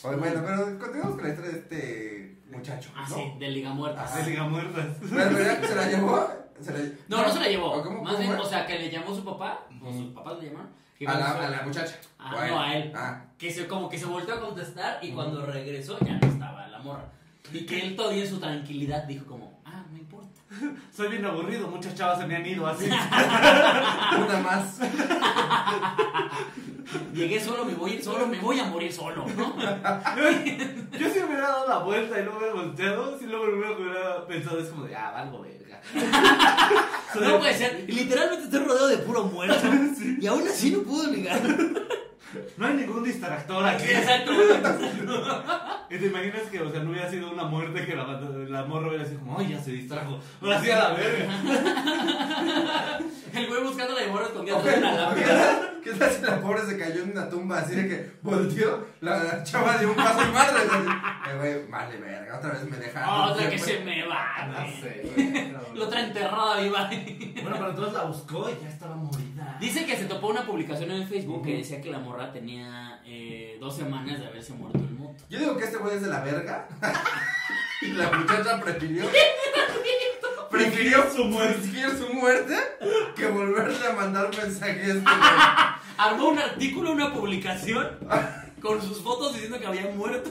Oye, 0.03 0.17
bueno, 0.17 0.43
pero 0.47 0.79
continuamos 0.79 1.17
con 1.17 1.23
la 1.25 1.29
historia 1.31 1.51
de 1.53 1.59
este 1.59 2.39
muchacho. 2.51 2.91
Ah, 2.97 3.07
¿no? 3.09 3.15
sí, 3.17 3.33
de 3.39 3.49
Liga 3.49 3.73
Muertas. 3.73 4.11
Se 4.15 4.31
liga 4.31 4.45
muertas. 4.45 4.87
Pero, 5.11 5.31
pero 5.37 5.69
se 5.69 5.75
la 5.77 5.89
llevó. 5.89 6.29
Se 6.61 6.73
la... 6.73 6.79
No, 7.09 7.23
no 7.23 7.33
se 7.33 7.41
la 7.41 7.47
¿O 7.47 7.51
llevó. 7.51 7.83
cómo- 7.83 8.03
Más 8.03 8.13
cómo 8.15 8.19
bien, 8.25 8.37
fue? 8.37 8.47
o 8.47 8.49
sea, 8.49 8.67
que 8.67 8.79
le 8.79 8.91
llamó 8.91 9.15
su 9.15 9.25
papá, 9.25 9.67
o 9.83 9.93
sus 9.93 10.13
papás 10.13 10.39
le 10.41 10.47
llamaron. 10.51 10.71
que 10.99 11.07
A 11.07 11.15
la, 11.19 11.47
a 11.47 11.51
la 11.51 11.63
muchacha. 11.63 11.97
Ah, 12.19 12.35
¿O 12.37 12.47
no, 12.47 12.61
a 12.61 12.75
él. 12.77 12.93
Ah. 12.95 13.25
Que 13.39 13.51
se, 13.51 13.67
como 13.67 13.89
que 13.89 13.99
se 13.99 14.07
volteó 14.07 14.35
a 14.35 14.41
contestar 14.41 14.99
y 15.03 15.13
cuando 15.13 15.45
regresó 15.47 15.99
ya 16.01 16.19
no 16.19 16.27
estaba 16.29 16.67
la 16.69 16.79
morra. 16.81 17.05
Y 17.53 17.65
que 17.67 17.81
él 17.81 17.97
todavía 17.97 18.25
en 18.25 18.29
su 18.31 18.39
tranquilidad 18.41 19.05
dijo 19.05 19.27
como, 19.27 19.61
ah, 19.65 19.85
no 19.91 19.97
importa. 19.99 20.40
Soy 20.97 21.09
bien 21.09 21.25
aburrido, 21.25 21.69
muchas 21.69 21.95
chavas 21.95 22.19
se 22.19 22.27
me 22.27 22.37
han 22.37 22.45
ido 22.47 22.67
así. 22.67 22.87
Una 22.87 24.41
más. 24.43 24.81
Llegué 27.15 27.39
solo, 27.39 27.65
me 27.65 27.75
voy, 27.75 28.03
solo 28.03 28.27
me 28.27 28.41
voy 28.41 28.59
a 28.59 28.65
morir 28.65 28.93
solo, 28.93 29.25
¿no? 29.37 29.57
Yo 29.57 31.09
si 31.09 31.21
me 31.21 31.27
hubiera 31.27 31.49
dado 31.49 31.69
la 31.69 31.79
vuelta 31.79 32.19
y 32.19 32.25
no 32.25 32.33
me 32.33 32.39
hubiera 32.39 32.55
volteado, 32.55 33.17
si 33.17 33.27
luego 33.27 33.47
lo 33.47 33.53
primero 33.53 33.77
que 33.77 33.83
hubiera 33.83 34.27
pensado 34.27 34.59
es 34.59 34.69
como 34.71 34.87
de, 34.87 34.97
ah, 34.97 35.13
valgo 35.13 35.41
verga. 35.41 35.81
No 37.21 37.39
puede 37.39 37.55
ser. 37.55 37.85
Literalmente 37.87 38.45
estoy 38.45 38.65
rodeado 38.65 38.89
de 38.89 38.97
puro 38.99 39.25
muerto. 39.25 39.69
Y 40.21 40.27
aún 40.27 40.49
así 40.49 40.73
no 40.73 40.83
puedo 40.83 41.13
ligar. 41.13 41.41
No 42.57 42.67
hay 42.67 42.75
ningún 42.75 43.03
distractor 43.05 43.67
aquí. 43.67 43.85
Exacto. 43.91 44.33
Y 45.91 45.99
te 45.99 46.07
imaginas 46.07 46.43
que, 46.51 46.61
o 46.61 46.71
sea, 46.71 46.81
no 46.83 46.91
hubiera 46.91 47.11
sido 47.11 47.31
una 47.33 47.45
muerte 47.45 47.85
que 47.85 47.97
la, 47.97 48.05
la 48.49 48.65
morra 48.65 48.89
hubiera 48.89 49.05
sido 49.05 49.19
como, 49.21 49.39
ay, 49.39 49.49
ya 49.51 49.61
se 49.61 49.73
distrajo. 49.73 50.21
Ahora 50.41 50.61
sí 50.61 50.71
a 50.71 50.79
la 50.79 50.95
verga. 50.95 51.27
El 53.35 53.47
güey 53.49 53.63
buscando 53.63 53.95
la 53.99 54.07
morra 54.09 54.27
escondida 54.27 54.57
Ok, 54.57 54.61
atrás 54.67 54.81
de 54.81 54.87
una 54.87 55.09
ok. 55.09 55.17
lámpara. 55.17 55.75
¿Qué 55.83 55.93
tal 55.95 56.11
si 56.11 56.23
la 56.23 56.41
pobre 56.41 56.63
se 56.67 56.79
cayó 56.79 57.03
en 57.03 57.13
una 57.13 57.29
tumba 57.29 57.59
así 57.61 57.75
de 57.75 57.89
que 57.89 58.11
volteó, 58.23 58.87
la 59.01 59.43
chava 59.45 59.79
dio 59.79 59.91
un 59.91 59.97
paso 59.97 60.21
y 60.29 60.33
madre? 60.33 60.61
Eh, 61.31 61.37
güey, 61.39 61.67
vale, 61.71 61.97
verga, 61.99 62.39
otra 62.39 62.51
vez 62.51 62.65
me 62.65 62.77
dejaron. 62.77 63.31
Otra 63.31 63.49
que 63.51 63.59
se 63.59 63.81
me 63.81 64.07
va, 64.07 64.47
No 64.49 64.55
güey. 64.61 64.81
sé, 64.81 65.13
güey. 65.15 65.53
La 65.75 65.85
otra 65.85 66.01
enterrada 66.05 66.61
viva. 66.61 66.89
Bueno, 67.43 67.57
pero 67.57 67.71
entonces 67.71 67.95
la 67.95 68.05
buscó 68.05 68.51
y 68.51 68.63
ya 68.63 68.69
estaba 68.69 68.95
morida. 68.97 69.57
Dice 69.61 69.87
que 69.87 69.97
se 69.97 70.05
topó 70.05 70.29
una 70.29 70.45
publicación 70.47 70.91
en 70.91 71.07
Facebook 71.09 71.45
que 71.45 71.57
decía 71.59 71.81
que 71.81 71.91
la 71.91 71.99
morra 71.99 72.33
tenía 72.33 73.01
eh, 73.05 73.57
dos 73.61 73.77
semanas 73.77 74.19
de 74.21 74.27
haberse 74.27 74.53
muerto 74.53 74.79
el 74.79 74.91
moto. 74.91 75.25
Yo 75.29 75.39
digo 75.39 75.57
que 75.57 75.65
este 75.65 75.79
güey 75.79 75.97
es 75.97 76.03
de 76.03 76.09
la 76.09 76.21
verga. 76.21 76.69
y 77.83 77.89
la 77.93 78.11
muchacha 78.11 78.61
prefirió. 78.61 79.05
prefirió 80.51 81.05
su 81.15 81.25
muerte. 81.25 81.69
su 81.99 82.13
muerte 82.15 82.57
que 83.17 83.27
volverle 83.29 83.87
a 83.87 83.93
mandar 83.93 84.31
mensajes. 84.37 84.97
Armó 85.97 86.29
un 86.31 86.39
artículo, 86.39 86.93
una 86.93 87.13
publicación 87.13 87.89
con 88.61 88.81
sus 88.83 89.01
fotos 89.03 89.33
diciendo 89.35 89.59
que 89.59 89.67
había 89.67 89.91
muerto. 89.95 90.31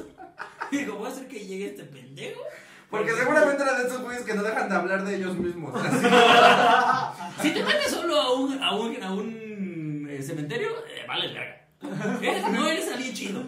Y 0.71 0.77
dijo, 0.77 0.95
voy 0.95 1.09
a 1.09 1.11
hacer 1.11 1.27
que 1.27 1.39
llegue 1.45 1.67
este 1.67 1.83
pendejo. 1.83 2.41
Porque 2.89 3.11
seguramente 3.13 3.61
era 3.61 3.77
de 3.79 3.87
esos 3.87 4.01
güeyes 4.01 4.23
que 4.23 4.33
no 4.33 4.41
dejan 4.43 4.67
de 4.69 4.75
hablar 4.75 5.03
de 5.05 5.15
ellos 5.15 5.35
mismos. 5.35 5.73
Si 7.41 7.51
te 7.51 7.63
metes 7.63 7.91
solo 7.91 8.19
a 8.19 8.33
un, 8.33 8.61
a 8.61 8.75
un, 8.75 9.01
a 9.03 9.13
un 9.13 10.07
eh, 10.09 10.21
cementerio, 10.21 10.69
eh, 10.89 11.05
vale 11.07 11.27
verga. 11.33 12.19
Eres- 12.21 12.49
no 12.51 12.67
eres 12.69 12.91
alguien 12.91 13.13
chido. 13.13 13.43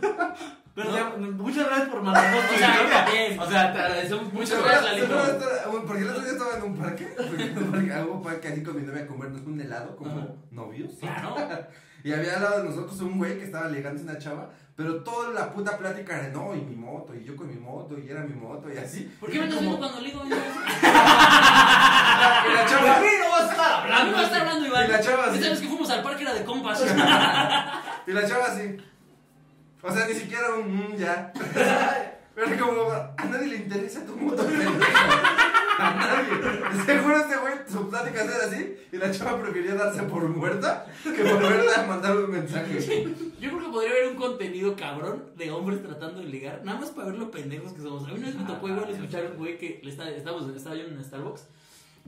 Pero 0.74 0.90
No. 1.18 1.32
muchas 1.44 1.66
gracias 1.68 1.90
por 1.90 2.02
mandarnos 2.02 2.46
tu 2.50 2.56
O 2.56 2.58
sea, 2.58 2.70
historia. 2.70 3.42
O 3.42 3.50
sea, 3.50 3.74
te 3.74 3.80
agradecemos 3.80 4.24
mucho. 4.26 4.38
Muchas 4.56 4.64
gracias, 4.64 4.96
Seguro- 4.96 5.16
Lalito. 5.16 5.40
seguro 5.40 5.48
esto- 5.48 5.84
Porque 5.88 6.02
el 6.04 6.10
otro 6.10 6.22
día 6.24 6.32
estaba 6.32 6.56
en 6.58 6.64
un 6.64 6.78
parque. 6.78 7.06
Porque 7.18 7.44
en 7.44 7.58
un 7.58 7.72
parque, 7.72 7.92
hubo 8.06 8.14
un 8.14 8.24
parque 8.24 8.48
así 8.48 8.64
con 8.64 8.76
mi 8.78 8.82
novia 8.84 9.04
a 9.04 9.08
comernos 9.08 9.42
un 9.46 9.60
helado 9.62 9.96
como 9.98 10.12
Ajá. 10.18 10.28
novios. 10.52 10.92
Claro. 11.00 11.36
Y 12.04 12.12
había 12.14 12.38
al 12.38 12.42
lado 12.42 12.64
de 12.64 12.70
nosotros 12.70 13.00
un 13.02 13.20
güey 13.20 13.38
que 13.38 13.44
estaba 13.46 13.68
ligándose 13.70 14.08
a 14.08 14.12
una 14.14 14.18
chava. 14.20 14.50
Pero 14.76 15.04
toda 15.04 15.30
la 15.34 15.54
puta 15.54 15.78
plática 15.78 16.18
era 16.18 16.30
no, 16.30 16.56
y 16.56 16.62
mi 16.62 16.76
moto, 16.76 17.14
y 17.14 17.24
yo 17.24 17.36
con 17.36 17.48
mi 17.48 17.54
moto, 17.60 17.96
y 18.00 18.10
era 18.10 18.22
mi 18.22 18.34
moto, 18.34 18.74
y 18.74 18.78
así. 18.80 19.04
¿Por 19.20 19.30
qué 19.30 19.38
me 19.38 19.44
andas 19.44 19.60
Como- 19.60 19.78
cuando 19.78 20.00
le 20.02 20.08
digo? 20.08 20.24
Y 20.26 20.30
la 20.30 20.38
chava. 22.68 23.00
mí 23.00 23.08
no 23.22 23.30
vas 23.30 23.42
a 23.44 23.52
estar 23.52 23.72
hablando. 23.84 24.06
me 24.08 24.14
va 24.14 24.20
a 24.20 24.24
estar 24.24 24.42
hablando 24.42 24.66
Iván. 24.68 24.86
Y 24.86 24.92
la 24.92 25.00
chava 25.02 25.24
así. 25.26 25.36
Esta 25.38 25.50
vez 25.50 25.60
que 25.62 25.68
fuimos 25.68 25.90
al 25.92 26.02
parque 26.02 26.24
era 26.24 26.34
de 26.34 26.44
compas. 26.44 26.82
Y 28.08 28.12
la 28.14 28.28
chava 28.28 28.46
así. 28.48 28.78
O 29.84 29.91
sea, 29.91 30.08
ni 30.08 30.13
siquiera 30.13 30.54
un 30.56 30.94
mm, 30.94 30.98
ya. 30.98 31.32
Pero 32.36 32.65
como 32.65 32.89
a 32.91 33.26
nadie 33.26 33.48
le 33.48 33.56
interesa 33.58 34.06
tu 34.06 34.15
moto. 34.15 34.44
A 35.78 35.96
nadie. 35.96 36.86
Seguro 36.86 37.17
este 37.17 37.38
güey, 37.38 37.54
su 37.67 37.89
plática 37.89 38.24
era 38.24 38.46
así. 38.46 38.78
Y 38.91 38.98
la 38.98 39.10
chava 39.12 39.41
prefirió 39.41 39.76
darse 39.76 40.04
por 40.04 40.28
muerta 40.30 40.86
que 41.04 41.24
volverle 41.24 41.74
a 41.74 41.84
mandar 41.84 42.15
un 42.17 42.30
mensaje. 42.30 42.80
Yo 43.39 43.50
creo 43.50 43.60
que 43.60 43.72
podría 43.72 43.91
haber 43.91 44.08
un 44.10 44.15
contenido 44.15 44.76
cabrón 44.76 45.32
de 45.36 45.50
hombres 45.50 45.82
tratando 45.82 46.20
de 46.20 46.28
ligar, 46.28 46.63
nada 46.63 46.80
más 46.80 46.91
para 46.91 47.08
ver 47.08 47.17
lo 47.17 47.32
pendejos 47.32 47.74
que 47.74 47.82
somos. 47.82 48.04
A 48.04 48.08
mí 48.08 48.17
una 48.17 48.28
vez 48.28 48.36
me 48.36 48.46
tocó 48.46 48.67
igual 48.67 48.89
escuchar 48.89 49.26
un 49.32 49.38
güey 49.38 49.58
que 49.58 49.80
le 49.82 49.89
estaba, 49.89 50.10
estábamos, 50.12 50.56
estaba 50.56 50.76
yo 50.76 50.84
en 50.84 51.04
Starbucks 51.04 51.48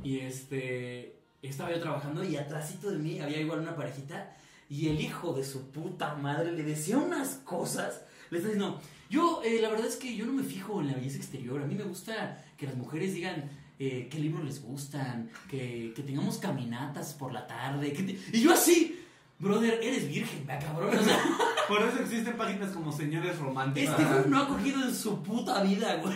y 0.03 0.19
este 0.19 1.15
estaba 1.41 1.71
yo 1.71 1.79
trabajando 1.79 2.23
y 2.23 2.37
atrásito 2.37 2.91
de 2.91 2.99
mí 2.99 3.19
había 3.19 3.39
igual 3.39 3.59
una 3.59 3.75
parejita 3.75 4.35
y 4.73 4.89
el 4.89 4.99
hijo 4.99 5.33
de 5.33 5.43
su 5.43 5.69
puta 5.69 6.15
madre 6.15 6.51
le 6.51 6.63
decía 6.63 6.97
unas 6.97 7.35
cosas. 7.45 8.01
Le 8.31 8.39
está 8.39 8.49
diciendo, 8.49 8.81
yo 9.07 9.41
eh, 9.43 9.59
la 9.61 9.69
verdad 9.69 9.85
es 9.85 9.97
que 9.97 10.15
yo 10.15 10.25
no 10.25 10.33
me 10.33 10.41
fijo 10.41 10.81
en 10.81 10.87
la 10.87 10.93
belleza 10.95 11.17
exterior, 11.17 11.61
a 11.61 11.67
mí 11.67 11.75
me 11.75 11.83
gusta 11.83 12.43
que 12.57 12.65
las 12.65 12.75
mujeres 12.75 13.13
digan 13.13 13.51
eh, 13.77 14.07
qué 14.09 14.17
libros 14.17 14.43
les 14.43 14.63
gustan, 14.63 15.29
que, 15.47 15.93
que 15.95 16.01
tengamos 16.01 16.39
caminatas 16.39 17.13
por 17.13 17.31
la 17.31 17.45
tarde. 17.45 17.93
que 17.93 18.01
te-". 18.01 18.19
Y 18.35 18.41
yo 18.41 18.51
así, 18.51 18.99
brother, 19.37 19.79
eres 19.83 20.07
virgen, 20.07 20.43
va 20.49 20.57
cabrón. 20.57 20.97
O 20.97 21.03
sea, 21.03 21.19
Por 21.67 21.81
eso 21.83 21.99
existen 22.01 22.35
páginas 22.35 22.71
como 22.71 22.91
Señores 22.91 23.37
Románticos. 23.37 23.91
este 23.91 24.11
güey 24.11 24.27
no 24.27 24.39
ha 24.41 24.47
cogido 24.47 24.83
en 24.83 24.95
su 24.95 25.21
puta 25.21 25.61
vida, 25.61 25.97
güey. 25.97 26.15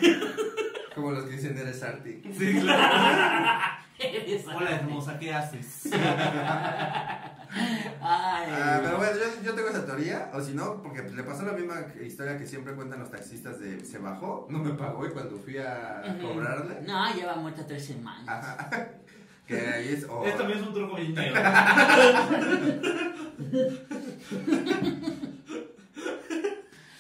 Como 0.96 1.12
los 1.12 1.26
que 1.26 1.36
dicen 1.36 1.56
eres 1.56 1.84
Arti. 1.84 2.22
Sí, 2.36 2.60
claro. 2.60 3.78
Eres 4.00 4.46
Hola, 4.46 4.72
hermosa, 4.72 5.18
¿qué 5.18 5.34
haces? 5.34 5.90
Ay, 7.50 8.48
Ah, 8.52 8.80
pero 8.84 8.98
bueno, 8.98 9.14
yo, 9.18 9.44
yo 9.44 9.54
tengo 9.56 9.70
esa 9.70 9.86
teoría, 9.86 10.30
o 10.34 10.42
si 10.42 10.54
no, 10.54 10.82
porque 10.82 11.02
le 11.04 11.24
pasó 11.24 11.44
la 11.44 11.54
misma 11.54 11.76
historia 12.06 12.38
que 12.38 12.46
siempre 12.46 12.74
cuentan 12.74 13.00
los 13.00 13.10
taxistas 13.12 13.60
de 13.60 13.84
se 13.86 13.98
bajó, 14.00 14.48
no 14.50 14.60
me 14.60 14.72
pagó 14.74 15.06
y 15.06 15.12
cuando 15.12 15.38
fui 15.38 15.58
a 15.58 16.02
cobrarle, 16.22 16.82
No, 16.86 17.14
lleva 17.14 17.36
muerta 17.36 17.66
tres 17.66 17.86
semanas. 17.86 18.28
ajá, 18.28 18.70
que 19.48 19.60
ahí 19.68 19.94
es, 19.94 20.04
o- 20.10 20.26
Esto 20.26 20.40
también 20.40 20.60
es 20.60 20.68
un 20.68 20.74
truco 20.74 20.96
bien 20.96 21.14
negro. 21.16 21.42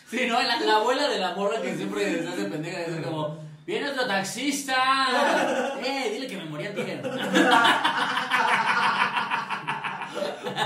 Sí, 0.10 0.26
no, 0.28 0.42
la, 0.42 0.60
la 0.62 0.76
abuela 0.78 1.10
de 1.10 1.20
la 1.20 1.36
morra 1.36 1.62
que 1.62 1.76
siempre 1.76 2.22
se 2.24 2.28
hace 2.30 2.46
pendeja 2.46 2.80
es 2.82 3.06
como, 3.06 3.38
viene 3.66 3.90
otro 3.90 4.08
taxista. 4.08 4.76
Eh, 5.84 6.10
dile 6.14 6.28
que 6.28 6.38
me 6.38 6.46
morí 6.46 6.66
ayer. 6.66 7.02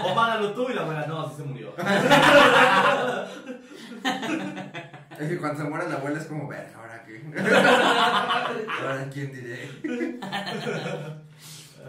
O 0.05 0.15
págalo 0.15 0.53
tú 0.53 0.69
y 0.69 0.73
la 0.73 0.81
abuela, 0.81 1.05
no, 1.07 1.21
así 1.21 1.37
se 1.37 1.43
murió. 1.43 1.73
es 5.19 5.29
que 5.29 5.37
cuando 5.37 5.63
se 5.63 5.69
muere 5.69 5.89
la 5.89 5.95
abuela 5.95 6.19
es 6.19 6.25
como, 6.25 6.47
ver, 6.47 6.71
¿ahora 6.75 7.03
qué? 7.05 7.21
¿Ahora 8.81 9.09
quién 9.11 9.31
diré? 9.31 9.69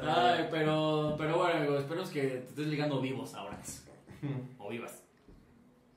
Ay, 0.05 0.49
pero, 0.51 1.15
pero 1.19 1.39
bueno, 1.39 1.59
amigo, 1.59 1.79
espero 1.79 2.03
que 2.11 2.23
te 2.23 2.49
estés 2.49 2.67
ligando 2.67 3.01
vivos 3.01 3.35
ahora. 3.35 3.59
O 4.59 4.69
vivas. 4.69 5.03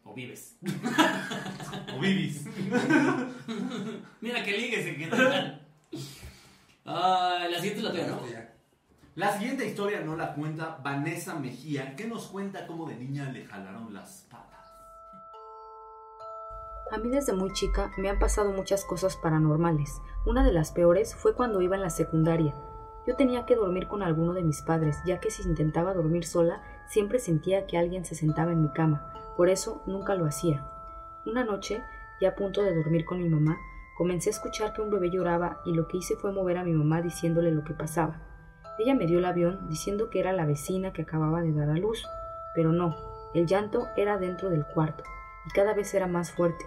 O 0.03 0.13
vives. 0.13 0.57
O 1.95 1.99
vivis. 1.99 2.45
Mira 4.21 4.43
que 4.43 4.57
ligues 4.57 4.85
en 4.85 4.95
general. 4.95 5.67
Ah, 6.85 7.47
la 7.49 7.57
siguiente 7.57 7.79
es 7.79 7.83
la 7.83 7.91
tuya, 7.91 8.07
¿no? 8.07 8.54
La 9.15 9.31
siguiente 9.31 9.65
historia 9.65 10.01
no 10.01 10.17
la 10.17 10.33
cuenta 10.33 10.77
Vanessa 10.83 11.39
Mejía, 11.39 11.95
que 11.95 12.05
nos 12.05 12.27
cuenta 12.27 12.67
cómo 12.67 12.85
de 12.85 12.97
niña 12.97 13.31
le 13.31 13.45
jalaron 13.45 13.93
las 13.93 14.27
patas. 14.29 14.73
A 16.91 16.97
mí 16.97 17.07
desde 17.07 17.31
muy 17.31 17.53
chica 17.53 17.91
me 17.97 18.09
han 18.09 18.19
pasado 18.19 18.51
muchas 18.51 18.83
cosas 18.83 19.15
paranormales. 19.15 20.01
Una 20.25 20.43
de 20.43 20.51
las 20.51 20.73
peores 20.73 21.15
fue 21.15 21.33
cuando 21.33 21.61
iba 21.61 21.77
en 21.77 21.81
la 21.81 21.91
secundaria. 21.91 22.53
Yo 23.07 23.15
tenía 23.15 23.45
que 23.45 23.55
dormir 23.55 23.87
con 23.87 24.03
alguno 24.03 24.33
de 24.33 24.43
mis 24.43 24.61
padres, 24.61 24.97
ya 25.05 25.21
que 25.21 25.31
si 25.31 25.43
intentaba 25.43 25.93
dormir 25.93 26.25
sola, 26.25 26.61
siempre 26.89 27.19
sentía 27.19 27.67
que 27.67 27.77
alguien 27.77 28.03
se 28.03 28.15
sentaba 28.15 28.51
en 28.51 28.63
mi 28.63 28.69
cama. 28.73 29.13
Por 29.37 29.47
eso 29.47 29.81
nunca 29.85 30.15
lo 30.15 30.25
hacía. 30.25 30.67
Una 31.25 31.45
noche, 31.45 31.81
ya 32.19 32.31
a 32.31 32.35
punto 32.35 32.63
de 32.63 32.75
dormir 32.75 33.05
con 33.05 33.23
mi 33.23 33.29
mamá, 33.29 33.57
comencé 33.97 34.29
a 34.29 34.33
escuchar 34.33 34.73
que 34.73 34.81
un 34.81 34.89
bebé 34.89 35.09
lloraba 35.09 35.61
y 35.63 35.71
lo 35.71 35.87
que 35.87 35.99
hice 35.99 36.17
fue 36.17 36.33
mover 36.33 36.57
a 36.57 36.65
mi 36.65 36.73
mamá 36.73 37.01
diciéndole 37.01 37.51
lo 37.51 37.63
que 37.63 37.73
pasaba. 37.73 38.34
Ella 38.77 38.93
me 38.93 39.07
dio 39.07 39.19
el 39.19 39.25
avión 39.25 39.67
diciendo 39.69 40.09
que 40.09 40.19
era 40.19 40.33
la 40.33 40.45
vecina 40.45 40.91
que 40.91 41.03
acababa 41.03 41.41
de 41.41 41.53
dar 41.53 41.69
a 41.69 41.75
luz, 41.75 42.05
pero 42.53 42.71
no, 42.71 42.95
el 43.33 43.45
llanto 43.45 43.87
era 43.95 44.17
dentro 44.17 44.49
del 44.49 44.65
cuarto 44.65 45.03
y 45.45 45.49
cada 45.51 45.73
vez 45.73 45.93
era 45.93 46.07
más 46.07 46.31
fuerte. 46.31 46.65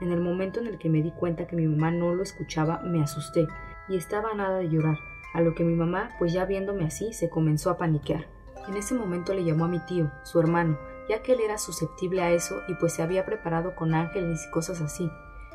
En 0.00 0.12
el 0.12 0.20
momento 0.20 0.60
en 0.60 0.66
el 0.66 0.78
que 0.78 0.90
me 0.90 1.02
di 1.02 1.10
cuenta 1.12 1.46
que 1.46 1.56
mi 1.56 1.66
mamá 1.66 1.90
no 1.90 2.14
lo 2.14 2.22
escuchaba, 2.22 2.80
me 2.80 3.02
asusté 3.02 3.48
y 3.88 3.96
estaba 3.96 4.30
a 4.30 4.34
nada 4.34 4.58
de 4.58 4.68
llorar, 4.68 4.98
a 5.32 5.40
lo 5.40 5.54
que 5.54 5.64
mi 5.64 5.74
mamá, 5.74 6.10
pues 6.18 6.32
ya 6.32 6.44
viéndome 6.44 6.84
así, 6.84 7.12
se 7.12 7.30
comenzó 7.30 7.70
a 7.70 7.78
paniquear. 7.78 8.26
En 8.68 8.76
ese 8.76 8.94
momento 8.94 9.32
le 9.32 9.44
llamó 9.44 9.66
a 9.66 9.68
mi 9.68 9.78
tío, 9.80 10.10
su 10.24 10.40
hermano, 10.40 10.78
ya 11.08 11.22
que 11.22 11.32
él 11.32 11.40
era 11.40 11.56
susceptible 11.56 12.22
a 12.22 12.32
eso 12.32 12.56
y 12.68 12.74
pues 12.74 12.94
se 12.94 13.02
había 13.02 13.24
preparado 13.24 13.74
con 13.74 13.94
ángeles 13.94 14.44
y 14.46 14.50
cosas 14.50 14.80
así. 14.80 15.10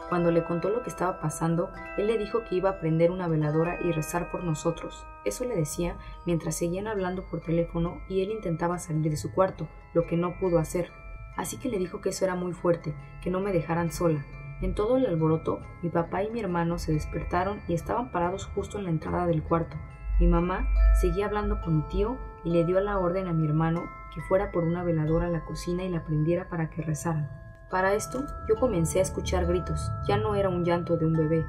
Cuando 0.10 0.32
le 0.32 0.44
contó 0.44 0.70
lo 0.70 0.84
que 0.84 0.90
estaba 0.90 1.20
pasando, 1.20 1.72
él 1.98 2.08
le 2.08 2.18
dijo 2.18 2.44
que 2.44 2.56
iba 2.56 2.70
a 2.70 2.80
prender 2.80 3.12
una 3.12 3.28
veladora 3.28 3.80
y 3.82 3.92
rezar 3.92 4.30
por 4.30 4.44
nosotros. 4.44 5.06
Eso 5.24 5.46
le 5.46 5.56
decía 5.56 5.98
mientras 6.26 6.58
seguían 6.58 6.88
hablando 6.88 7.24
por 7.24 7.42
teléfono 7.42 8.02
y 8.10 8.22
él 8.22 8.32
intentaba 8.32 8.78
salir 8.78 9.10
de 9.10 9.18
su 9.18 9.32
cuarto, 9.32 9.68
lo 9.94 10.06
que 10.06 10.18
no 10.18 10.38
pudo 10.40 10.60
hacer. 10.60 10.92
Así 11.38 11.58
que 11.58 11.70
le 11.70 11.78
dijo 11.78 12.02
que 12.02 12.10
eso 12.10 12.26
era 12.26 12.36
muy 12.36 12.54
fuerte, 12.54 12.94
que 13.22 13.30
no 13.30 13.40
me 13.40 13.54
dejaran 13.54 13.92
sola. 13.92 14.26
En 14.62 14.76
todo 14.76 14.98
el 14.98 15.06
alboroto, 15.06 15.60
mi 15.82 15.90
papá 15.90 16.24
y 16.24 16.30
mi 16.30 16.40
hermano 16.40 16.78
se 16.78 16.94
despertaron 16.94 17.62
y 17.68 17.74
estaban 17.74 18.12
parados 18.12 18.46
justo 18.46 18.78
en 18.78 18.84
la 18.84 18.92
entrada 18.92 19.26
del 19.26 19.44
cuarto. 19.44 19.78
Mi 20.20 20.28
mamá 20.28 20.68
seguía 21.00 21.26
hablando 21.26 21.62
con 21.62 21.78
mi 21.78 21.84
tío 21.84 22.18
y 22.44 22.52
le 22.52 22.64
dio 22.66 22.80
la 22.80 23.00
orden 23.00 23.28
a 23.28 23.34
mi 23.34 23.48
hermano 23.48 23.86
que 24.14 24.22
fuera 24.22 24.52
por 24.52 24.64
una 24.64 24.84
veladora 24.84 25.28
a 25.28 25.32
la 25.32 25.46
cocina 25.46 25.84
y 25.84 25.90
la 25.90 26.06
prendiera 26.06 26.48
para 26.50 26.70
que 26.70 26.82
rezaran. 26.82 27.30
Para 27.72 27.94
esto, 27.94 28.26
yo 28.50 28.56
comencé 28.56 29.00
a 29.00 29.04
escuchar 29.04 29.46
gritos. 29.46 29.90
Ya 30.06 30.18
no 30.18 30.36
era 30.36 30.50
un 30.50 30.66
llanto 30.66 30.98
de 30.98 31.06
un 31.06 31.14
bebé, 31.14 31.46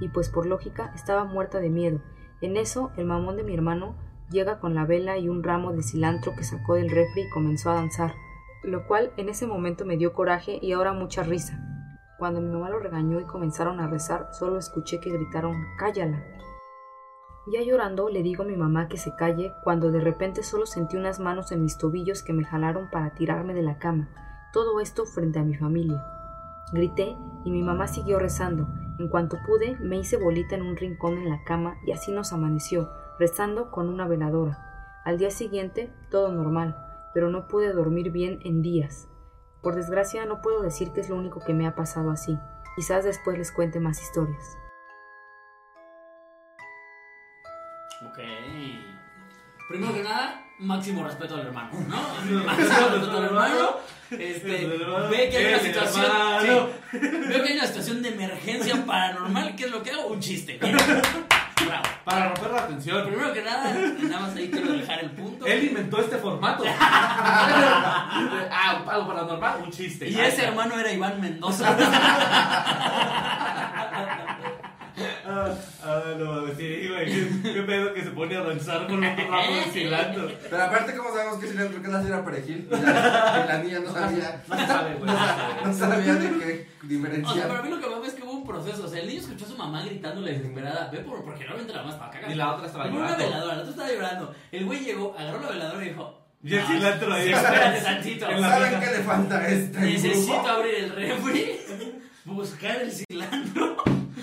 y 0.00 0.08
pues 0.08 0.30
por 0.30 0.46
lógica 0.46 0.90
estaba 0.94 1.24
muerta 1.24 1.60
de 1.60 1.68
miedo. 1.68 2.00
En 2.40 2.56
eso, 2.56 2.90
el 2.96 3.04
mamón 3.04 3.36
de 3.36 3.44
mi 3.44 3.52
hermano 3.52 3.94
llega 4.30 4.60
con 4.60 4.74
la 4.74 4.86
vela 4.86 5.18
y 5.18 5.28
un 5.28 5.42
ramo 5.42 5.72
de 5.72 5.82
cilantro 5.82 6.32
que 6.36 6.44
sacó 6.44 6.74
del 6.74 6.90
refri 6.90 7.22
y 7.22 7.30
comenzó 7.30 7.70
a 7.70 7.74
danzar, 7.74 8.14
lo 8.62 8.86
cual 8.86 9.12
en 9.18 9.28
ese 9.28 9.46
momento 9.46 9.84
me 9.84 9.98
dio 9.98 10.14
coraje 10.14 10.58
y 10.62 10.72
ahora 10.72 10.94
mucha 10.94 11.22
risa. 11.22 11.58
Cuando 12.18 12.40
mi 12.40 12.50
mamá 12.50 12.70
lo 12.70 12.78
regañó 12.78 13.20
y 13.20 13.24
comenzaron 13.24 13.78
a 13.78 13.88
rezar, 13.88 14.28
solo 14.32 14.58
escuché 14.58 15.00
que 15.00 15.10
gritaron 15.10 15.54
¡Cállala! 15.78 16.24
Ya 17.52 17.62
llorando 17.62 18.08
le 18.08 18.22
digo 18.22 18.42
a 18.42 18.46
mi 18.46 18.56
mamá 18.56 18.88
que 18.88 18.98
se 18.98 19.14
calle 19.16 19.52
cuando 19.64 19.90
de 19.90 20.00
repente 20.00 20.42
solo 20.42 20.66
sentí 20.66 20.96
unas 20.96 21.20
manos 21.20 21.52
en 21.52 21.62
mis 21.62 21.78
tobillos 21.78 22.22
que 22.22 22.32
me 22.32 22.44
jalaron 22.44 22.90
para 22.90 23.14
tirarme 23.14 23.54
de 23.54 23.62
la 23.62 23.78
cama. 23.78 24.27
Todo 24.52 24.80
esto 24.80 25.04
frente 25.04 25.38
a 25.38 25.44
mi 25.44 25.54
familia. 25.54 26.04
Grité 26.72 27.16
y 27.44 27.50
mi 27.50 27.62
mamá 27.62 27.86
siguió 27.86 28.18
rezando. 28.18 28.68
En 28.98 29.08
cuanto 29.08 29.36
pude, 29.46 29.76
me 29.80 29.98
hice 29.98 30.16
bolita 30.16 30.54
en 30.56 30.62
un 30.62 30.76
rincón 30.76 31.18
en 31.18 31.30
la 31.30 31.44
cama 31.44 31.76
y 31.86 31.92
así 31.92 32.12
nos 32.12 32.32
amaneció, 32.32 32.90
rezando 33.18 33.70
con 33.70 33.88
una 33.88 34.06
veladora. 34.08 34.58
Al 35.04 35.18
día 35.18 35.30
siguiente, 35.30 35.92
todo 36.10 36.32
normal, 36.32 36.76
pero 37.14 37.30
no 37.30 37.48
pude 37.48 37.72
dormir 37.72 38.10
bien 38.10 38.40
en 38.44 38.62
días. 38.62 39.08
Por 39.62 39.74
desgracia, 39.74 40.24
no 40.24 40.40
puedo 40.40 40.62
decir 40.62 40.92
que 40.92 41.00
es 41.00 41.08
lo 41.08 41.16
único 41.16 41.40
que 41.40 41.54
me 41.54 41.66
ha 41.66 41.74
pasado 41.74 42.10
así. 42.10 42.38
Quizás 42.76 43.04
después 43.04 43.36
les 43.38 43.52
cuente 43.52 43.80
más 43.80 44.00
historias. 44.00 44.56
Ok. 48.06 48.18
Primero 49.68 49.92
que 49.92 50.02
nada, 50.02 50.47
máximo 50.58 51.04
respeto 51.04 51.34
al 51.34 51.46
hermano, 51.46 51.70
¿no? 51.88 52.42
Máximo 52.44 52.88
respeto 52.88 53.16
al 53.16 53.24
hermano. 53.24 53.76
Este, 54.10 54.66
ve 55.10 55.28
que 55.30 55.36
hay 55.36 55.54
una 55.54 55.58
situación. 55.58 56.06
sí. 56.40 56.48
veo 56.98 57.42
que 57.42 57.48
hay 57.48 57.58
una 57.58 57.66
situación 57.66 58.02
de 58.02 58.08
emergencia 58.08 58.86
paranormal. 58.86 59.54
¿Qué 59.54 59.64
es 59.64 59.70
lo 59.70 59.82
que 59.82 59.90
hago? 59.90 60.06
Un 60.06 60.20
chiste. 60.20 60.58
Bien. 60.60 60.76
Bravo. 61.66 61.84
Para 62.04 62.28
romper 62.28 62.50
la 62.50 62.66
tensión. 62.66 63.06
Primero 63.06 63.32
que 63.34 63.42
nada, 63.42 63.74
nada 63.74 64.20
más 64.20 64.34
ahí 64.34 64.50
quiero 64.50 64.72
dejar 64.72 65.00
el 65.00 65.10
punto. 65.10 65.44
Él 65.44 65.64
inventó 65.64 66.00
este 66.00 66.16
formato. 66.16 66.64
ah, 66.80 68.84
algo 68.88 69.08
paranormal, 69.08 69.64
un 69.64 69.70
chiste. 69.70 70.08
Y 70.08 70.18
ese 70.18 70.44
hermano 70.44 70.78
era 70.78 70.90
Iván 70.92 71.20
Mendoza. 71.20 71.76
Ah, 75.44 75.54
ah, 75.84 76.02
no 76.18 76.32
mames, 76.32 76.56
sí, 76.56 76.88
güey. 76.88 77.06
¿Qué, 77.06 77.52
qué 77.54 77.62
pedo 77.62 77.94
que 77.94 78.02
se 78.02 78.10
pone 78.10 78.36
a 78.36 78.42
danzar 78.42 78.86
con 78.86 78.96
un 78.98 79.02
ramo 79.04 79.56
de 79.56 79.62
cilantro. 79.72 80.28
Pero 80.50 80.62
aparte, 80.62 80.96
¿cómo 80.96 81.10
sabemos 81.14 81.38
que 81.38 81.46
es 81.46 81.52
cilantro? 81.52 81.80
Que 81.82 81.86
es 81.86 81.92
la 81.92 82.02
señora 82.02 82.24
perejil. 82.24 82.68
Y 82.70 82.74
la, 82.82 83.44
y 83.44 83.48
la 83.48 83.58
niña 83.62 83.78
no 83.80 83.92
sabía. 83.92 84.42
No 84.48 84.56
sabe, 84.66 84.94
güey. 84.94 85.06
no 85.10 85.16
sabe. 85.16 85.54
No 85.64 85.72
sabía 85.74 86.14
de 86.14 86.28
qué 86.38 86.68
O 87.24 87.34
sea, 87.34 87.48
para 87.48 87.62
mí 87.62 87.70
lo 87.70 87.80
que 87.80 87.86
me 87.88 88.06
es 88.06 88.14
que 88.14 88.22
hubo 88.22 88.32
un 88.32 88.46
proceso. 88.46 88.84
O 88.84 88.88
sea, 88.88 89.00
el 89.00 89.06
niño 89.08 89.20
escuchó 89.20 89.44
a 89.44 89.48
su 89.48 89.56
mamá 89.56 89.82
gritándole 89.84 90.32
desesperada. 90.32 90.88
Ve 90.92 90.98
por, 91.00 91.24
porque 91.24 91.44
realmente 91.44 91.72
la 91.72 91.80
mamá 91.80 91.92
estaba 91.92 92.10
cagada. 92.10 92.32
Y 92.32 92.36
la 92.36 92.54
otra 92.54 92.66
estaba 92.66 92.84
Primero 92.84 93.04
una 93.04 93.12
llorando. 93.12 93.34
veladora, 93.34 93.54
la 93.56 93.60
otra 93.62 93.70
estaba 93.72 93.92
llorando. 93.92 94.34
El 94.52 94.64
güey 94.66 94.80
llegó, 94.80 95.14
agarró 95.18 95.40
la 95.40 95.50
veladora 95.50 95.84
y 95.84 95.88
dijo: 95.88 96.20
Y 96.42 96.54
el 96.54 96.60
"No, 96.60 96.66
cilantro 96.68 97.12
ahí. 97.12 97.32
Espérate 97.32 97.80
tantito. 97.84 98.26
¿Saben 98.40 98.80
qué 98.80 98.86
le 98.86 98.98
falta 99.02 99.38
a 99.38 99.48
este 99.48 99.78
Necesito 99.80 100.32
grupo? 100.34 100.48
abrir 100.48 100.74
el 100.74 100.90
refri, 100.90 101.60
buscar 102.24 102.76
el 102.82 102.92
cilantro. 102.92 103.76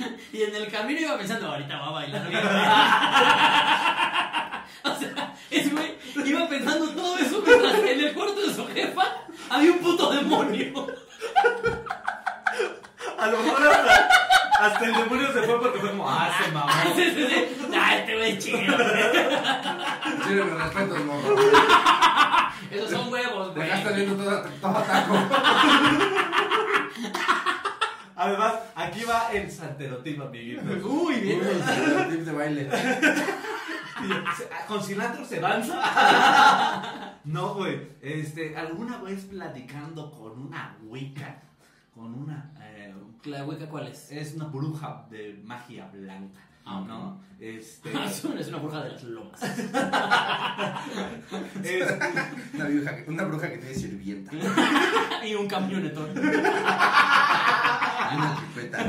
Y 0.33 0.43
en 0.43 0.55
el 0.55 0.71
camino 0.71 0.99
iba 0.99 1.17
pensando: 1.17 1.47
Ahorita 1.51 1.77
va 1.77 1.87
a 1.87 1.91
bailar 1.91 2.29
bien. 2.29 2.41
O 4.83 4.93
sea, 4.99 5.33
ese 5.49 5.69
güey 5.69 5.95
iba 6.23 6.47
pensando 6.47 6.87
todo 6.89 7.17
eso 7.17 7.41
mientras 7.43 7.73
en 7.79 7.99
el 8.01 8.13
cuarto 8.13 8.39
de 8.39 8.53
su 8.53 8.67
jefa 8.67 9.03
había 9.49 9.71
un 9.71 9.79
puto 9.79 10.11
demonio. 10.11 10.87
A 13.17 13.27
lo 13.27 13.39
mejor 13.39 13.67
hasta, 13.67 14.09
hasta 14.59 14.85
el 14.85 14.93
demonio 14.93 15.33
se 15.33 15.41
fue 15.41 15.59
porque 15.59 15.79
fue 15.79 15.89
como, 15.89 16.07
ah, 16.07 16.29
se 16.39 16.51
mamó. 16.51 16.71
Sí, 16.95 17.11
sí, 17.15 17.27
sí. 17.27 17.45
Ah, 17.75 17.95
este 17.95 18.15
güey 18.15 18.31
es 18.33 18.43
chido. 18.43 18.77
Sí, 20.27 20.33
mis 20.33 20.53
respetos, 20.53 21.05
morro. 21.05 21.35
Esos 22.69 22.91
son 22.91 23.11
huevos, 23.11 23.53
güey. 23.55 23.67
Dejaste 23.67 23.93
viendo 23.93 24.23
todo, 24.23 24.43
todo 24.61 24.83
taco. 24.83 25.13
Además, 28.15 28.53
aquí 28.75 29.03
va 29.03 29.29
el 29.33 29.51
santerotipo, 29.51 30.23
amiguitos. 30.23 30.63
Uy, 30.83 31.15
bien. 31.15 31.39
Uy, 31.41 32.11
Tips 32.11 32.25
de 32.25 32.31
baile. 32.31 32.69
¿Con 34.67 34.81
cilantro 34.83 35.25
se 35.25 35.39
danza? 35.39 37.15
No, 37.25 37.55
güey. 37.55 37.89
Este, 38.01 38.55
¿alguna 38.55 38.97
vez 38.99 39.23
platicando 39.25 40.11
con 40.11 40.39
una 40.47 40.77
wicca? 40.83 41.41
Con 41.93 42.13
una. 42.13 42.51
eh, 42.61 42.93
¿La 43.25 43.45
hueca 43.45 43.67
cuál 43.67 43.87
es? 43.87 44.11
es 44.11 44.33
una 44.35 44.45
bruja 44.45 45.05
de 45.09 45.41
magia 45.43 45.87
blanca. 45.91 46.41
Ah. 46.65 46.83
¿No? 46.87 47.21
Este. 47.39 47.91
Es 48.05 48.23
una, 48.23 48.39
es 48.41 48.47
una 48.47 48.57
bruja 48.57 48.83
de 48.83 48.89
las 48.91 49.03
lomas. 49.03 49.41
es- 51.63 51.93
Una 52.53 52.65
bruja, 52.65 52.95
que- 52.95 53.05
una 53.09 53.23
bruja 53.25 53.49
que 53.51 53.57
tiene 53.59 53.75
sirvienta. 53.75 54.31
y 55.25 55.35
un 55.35 55.47
camionetón. 55.47 56.09
Una 58.15 58.35
chipeta. 58.39 58.77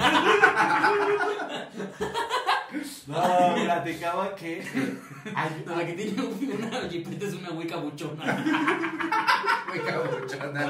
no, 3.07 3.55
platicaba 3.65 4.35
que. 4.35 4.63
hay- 5.35 5.63
No, 5.67 5.77
la 5.77 5.87
que 5.87 5.93
tiene 5.95 6.23
una 6.23 6.81
jipeta 6.89 7.27
es 7.27 7.35
una 7.35 7.51
hueca 7.51 7.77
buchona. 7.77 8.25
Muy 9.69 9.81
cabuchona. 9.81 10.63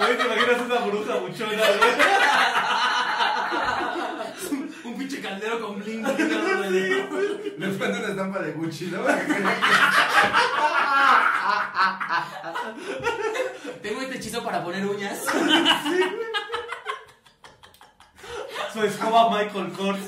Oye, 0.00 0.14
¿te 0.14 0.24
imaginas 0.24 0.60
una 0.64 0.78
bruja 0.86 1.14
buchona, 1.16 1.52
güey? 1.52 1.90
Un 4.84 4.94
pinche 4.96 5.20
caldero 5.20 5.60
con 5.60 5.78
bling 5.80 6.02
bling. 6.02 7.54
Le 7.58 7.68
pone 7.70 7.98
una 7.98 8.08
estampa 8.08 8.38
de 8.38 8.52
Gucci, 8.52 8.86
¿no? 8.86 9.00
Tengo 13.82 14.00
este 14.02 14.16
hechizo 14.16 14.42
para 14.42 14.62
poner 14.64 14.86
uñas. 14.86 15.24
Su 18.72 18.82
escoba 18.82 19.30
Michael 19.30 19.72
Kors. 19.72 20.00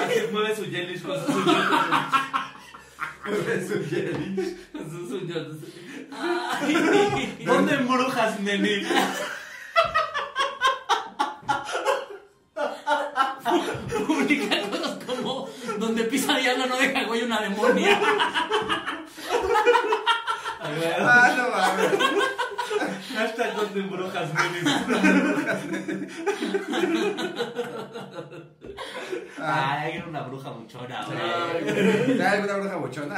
Así 0.00 0.20
mueve 0.32 0.56
su 0.56 0.64
jelly 0.64 0.98
con 1.00 1.26
sus 1.26 1.36
uñas. 1.36 1.66
Es 3.48 3.70
un 3.70 3.84
jelly. 3.88 4.58
Sus 4.72 5.10
uñas. 5.12 5.46
Ay. 6.10 7.44
¿Dónde 7.44 7.74
embrujas, 7.74 8.40
neni? 8.40 8.86
Publica 14.06 14.60
cosas 14.70 15.04
como 15.04 15.48
donde 15.78 16.04
pisa 16.04 16.36
diablo 16.36 16.66
no 16.66 16.76
deja 16.76 17.04
güey 17.04 17.22
una 17.22 17.40
demonia. 17.40 18.00
Ah, 21.00 21.34
no 21.36 21.50
mames. 21.50 22.37
Hashtag 23.16 23.56
¿Dónde 23.56 23.80
embrujas, 23.80 24.28
neni? 24.34 24.60
Ah, 29.40 29.80
Ay, 29.80 29.96
era 29.96 30.06
una 30.06 30.22
bruja 30.22 30.50
buchona, 30.50 31.04
güey. 31.04 32.20
¿Hay 32.20 32.20
alguna 32.20 32.56
bruja 32.56 32.76
buchona? 32.76 33.14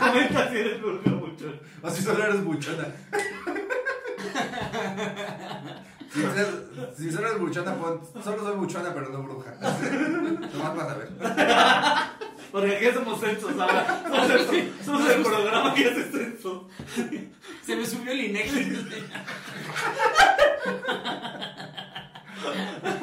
Comenta 0.00 0.50
si 0.50 0.56
eres 0.58 0.80
bruja 0.82 1.10
buchona. 1.10 1.52
O 1.82 1.90
si 1.90 2.02
solo 2.02 2.24
eres 2.24 2.44
buchona. 2.44 2.84
Si, 6.96 7.12
solo 7.12 7.28
eres 7.28 7.40
buchona, 7.40 7.74
pon. 7.74 8.00
Solo 8.24 8.42
soy 8.42 8.56
buchona, 8.56 8.92
pero 8.94 9.10
no 9.10 9.22
bruja. 9.22 9.52
Nomás 9.60 10.76
vas 10.76 10.88
a 10.88 10.94
ver. 10.94 11.10
Porque 12.56 12.74
aquí 12.74 12.86
somos 12.94 13.20
censos, 13.20 13.54
¿sabes? 13.54 13.86
Somos 14.08 14.50
el, 14.50 14.72
somos 14.82 15.10
el 15.10 15.22
programa 15.22 15.74
que 15.74 15.88
hace 15.88 16.04
censos. 16.04 16.62
Se 17.66 17.76
me 17.76 17.84
subió 17.84 18.12
el 18.12 18.20
Inegi. 18.24 18.78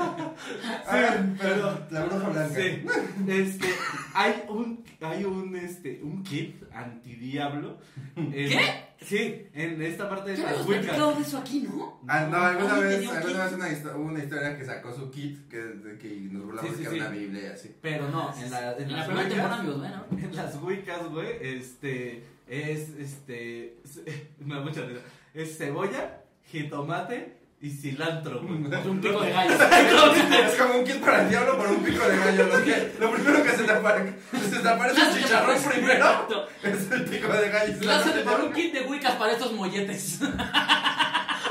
Ah, 0.65 1.17
pero 1.39 1.86
la 1.91 2.06
bruja 2.06 2.30
blanca. 2.30 2.56
Sí. 2.56 2.84
Este, 3.28 3.67
hay 4.13 4.43
un, 4.47 4.84
hay 5.02 5.26
un, 5.26 5.56
este, 5.56 5.99
un 6.04 6.23
kit 6.23 6.56
antidiablo. 6.73 7.78
¿Qué? 8.15 8.93
Sí, 9.02 9.47
en 9.54 9.82
esta 9.82 10.08
parte 10.10 10.32
de 10.32 10.38
las 10.38 10.65
platicado 10.65 11.13
de 11.15 11.21
eso 11.23 11.38
aquí, 11.39 11.60
¿no? 11.69 11.99
Ah, 12.08 12.26
no, 12.32 12.38
alguna 12.38 12.80
vez, 12.80 13.06
alguna 13.10 13.43
vez 13.43 13.54
una, 13.54 13.69
histo- 13.69 13.95
una 13.97 14.23
historia 14.23 14.58
que 14.58 14.63
sacó 14.65 14.93
su 14.95 15.12
kit 15.12 15.49
que, 15.49 15.58
de 15.58 15.97
que 15.97 16.08
nos 16.32 16.45
burlamos 16.45 16.71
Sí, 16.71 16.78
sí, 16.78 16.84
que 16.86 16.89
sí. 16.89 16.95
era 16.95 17.08
una 17.10 17.15
Biblia 17.17 17.41
y 17.43 17.45
así. 17.47 17.76
Pero 17.82 18.10
no, 18.10 18.34
en, 18.38 18.49
la, 18.49 18.71
en, 18.78 18.84
En 18.84 18.91
la 18.91 18.97
las 18.99 19.06
primera 19.08 19.28
temporada, 19.30 19.56
Wiccas, 19.56 19.60
amigos, 19.60 19.80
bueno. 19.80 20.06
en 20.30 20.36
las 20.38 20.62
Wiccas, 20.63 21.10
güey, 21.10 21.28
este, 21.41 22.23
es, 22.47 22.89
este, 22.97 23.76
me 24.39 24.56
da 24.56 24.62
mucha 24.62 24.86
risa. 24.86 25.02
Es 25.34 25.58
cebolla, 25.58 26.21
jitomate 26.45 27.42
y 27.63 27.69
cilantro, 27.69 28.41
güey. 28.41 28.56
Un 28.56 28.99
pico 28.99 29.21
de 29.21 29.32
gallo. 29.32 29.52
Es 30.45 30.56
como 30.62 30.80
un 30.80 30.84
kit 30.86 30.97
para 30.97 31.23
el 31.23 31.30
diablo 31.30 31.58
por 31.58 31.67
un 31.67 31.82
pico 31.82 32.06
de 32.06 32.17
gallo. 32.17 32.45
Lo, 32.47 32.62
que- 32.63 32.91
lo 32.99 33.12
primero 33.13 33.41
que 33.41 33.52
se 33.52 33.63
te 33.63 33.71
aparece, 33.71 34.13
se 34.52 34.60
te 34.60 34.67
aparece 34.67 35.02
el 35.02 35.13
chicharrón 35.23 35.63
primero. 35.63 35.93
Exacto. 35.93 36.47
Es 36.62 36.91
el 36.91 37.06
pico 37.06 37.32
de 37.32 37.49
gallo. 37.49 37.73
aparece 37.91 38.19
por 38.21 38.41
un 38.41 38.52
kit 38.54 38.73
de 38.73 38.82
Wiccas 38.82 39.15
para 39.15 39.32
estos 39.32 39.54
molletes. 39.54 40.19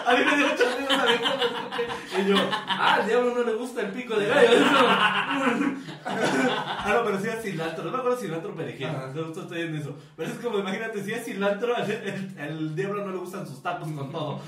A 0.06 0.14
mí 0.14 0.24
me 0.24 0.36
dio 0.36 0.46
mucha 0.48 0.64
risa 0.76 1.18
cuando 1.20 1.44
escuché. 1.44 2.22
Y 2.22 2.28
yo, 2.28 2.36
ah, 2.68 2.94
al 3.00 3.06
diablo 3.06 3.34
no 3.34 3.42
le 3.44 3.54
gusta 3.54 3.80
el 3.82 3.88
pico 3.88 4.14
de 4.16 4.26
gallo. 4.28 4.48
Ah, 6.04 6.94
no, 6.94 7.04
pero 7.04 7.20
sí 7.20 7.28
es 7.28 7.42
cilantro. 7.42 7.84
No 7.84 7.90
me 7.92 7.98
acuerdo 7.98 8.18
si 8.18 8.26
cilantro 8.26 8.54
perejil. 8.56 8.88
Justo 9.14 9.42
estoy 9.42 9.60
en 9.62 9.76
eso. 9.76 9.96
Pero 10.16 10.30
es 10.32 10.38
como, 10.38 10.58
imagínate, 10.58 11.02
si 11.04 11.12
es 11.12 11.24
cilantro, 11.24 11.76
al 11.76 11.88
el, 11.88 12.34
el 12.38 12.74
diablo 12.74 13.04
no 13.06 13.12
le 13.12 13.18
gustan 13.18 13.46
sus 13.46 13.62
tacos 13.62 13.88
con 13.92 14.10
todo. 14.10 14.40